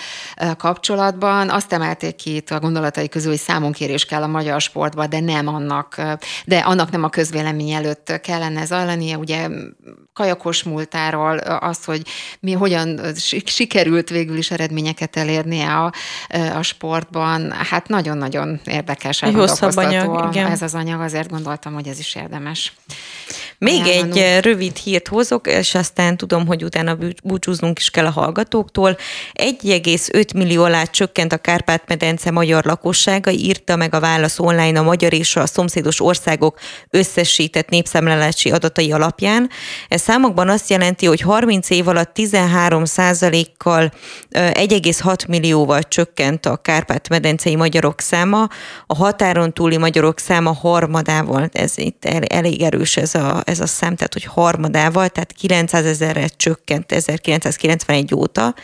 [0.57, 1.49] kapcsolatban.
[1.49, 5.48] Azt emelték ki itt a gondolatai közül, hogy számonkérés kell a magyar sportba, de nem
[5.48, 6.02] annak,
[6.45, 9.18] de annak nem a közvélemény előtt kellene zajlania.
[9.18, 9.48] Ugye
[10.15, 12.01] kajakos múltáról, az, hogy
[12.39, 13.01] mi hogyan
[13.45, 15.91] sikerült végül is eredményeket elérnie a,
[16.55, 22.73] a sportban, hát nagyon-nagyon érdekes, anyag, ez az anyag, azért gondoltam, hogy ez is érdemes.
[23.57, 24.15] Még Ajánlanunk.
[24.15, 28.97] egy rövid hírt hozok, és aztán tudom, hogy utána búcsúznunk is kell a hallgatóktól.
[29.33, 35.13] 1,5 millió alá csökkent a Kárpát-medence magyar lakossága, írta meg a válasz online a magyar
[35.13, 36.59] és a szomszédos országok
[36.89, 39.49] összesített népszámlálási adatai alapján.
[39.87, 43.91] Ez számokban azt jelenti, hogy 30 év alatt 13% kal
[44.32, 48.48] 1,6 millióval csökkent a Kárpát-medencei magyarok száma,
[48.88, 53.95] a határon túli magyarok száma harmadával, ez itt elég erős ez a, ez a szám,
[53.95, 58.56] tehát hogy harmadával, tehát 900 ezerre csökkent 1991 óta.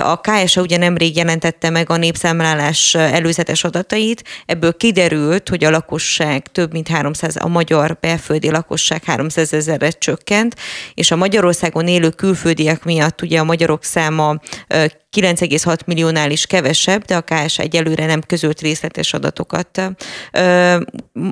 [0.00, 6.46] A KSA ugye nemrég jelentette meg a népszámlálás előzetes adatait, ebből kiderült, hogy a lakosság
[6.46, 9.90] több mint 300, a magyar belföldi lakosság 300 ezerre
[10.32, 10.56] csökkent,
[10.94, 14.36] és a Magyarországon élő külföldiek miatt ugye a magyarok száma
[15.16, 19.80] 9,6 milliónál is kevesebb, de a KS egyelőre nem közölt részletes adatokat.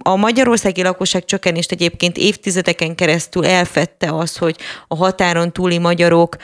[0.03, 4.57] A magyarországi lakosság csökkenést egyébként évtizedeken keresztül elfette az, hogy
[4.89, 6.37] a határon túli magyarok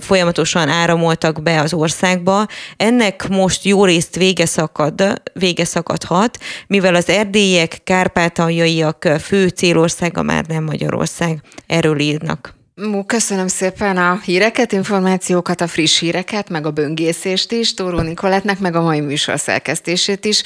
[0.00, 2.46] folyamatosan áramoltak be az országba.
[2.76, 10.44] Ennek most jó részt vége, szakad, vége szakadhat, mivel az erdélyek, kárpátaljaiak fő célországa már
[10.46, 11.42] nem Magyarország.
[11.66, 12.58] Erről írnak.
[13.06, 18.74] Köszönöm szépen a híreket, információkat, a friss híreket, meg a böngészést is, Tóró Nikolettnek, meg
[18.74, 20.42] a mai műsor szerkesztését is.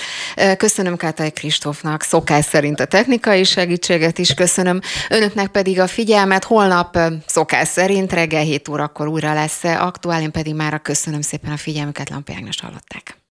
[0.56, 6.44] Köszönöm Kátai Kristófnak szokás szerint a technikai segítséget is, köszönöm önöknek pedig a figyelmet.
[6.44, 11.56] Holnap szokás szerint reggel 7 órakor újra lesz aktuál, én pedig már köszönöm szépen a
[11.56, 13.16] figyelmüket, Lampi Ágnes hallották.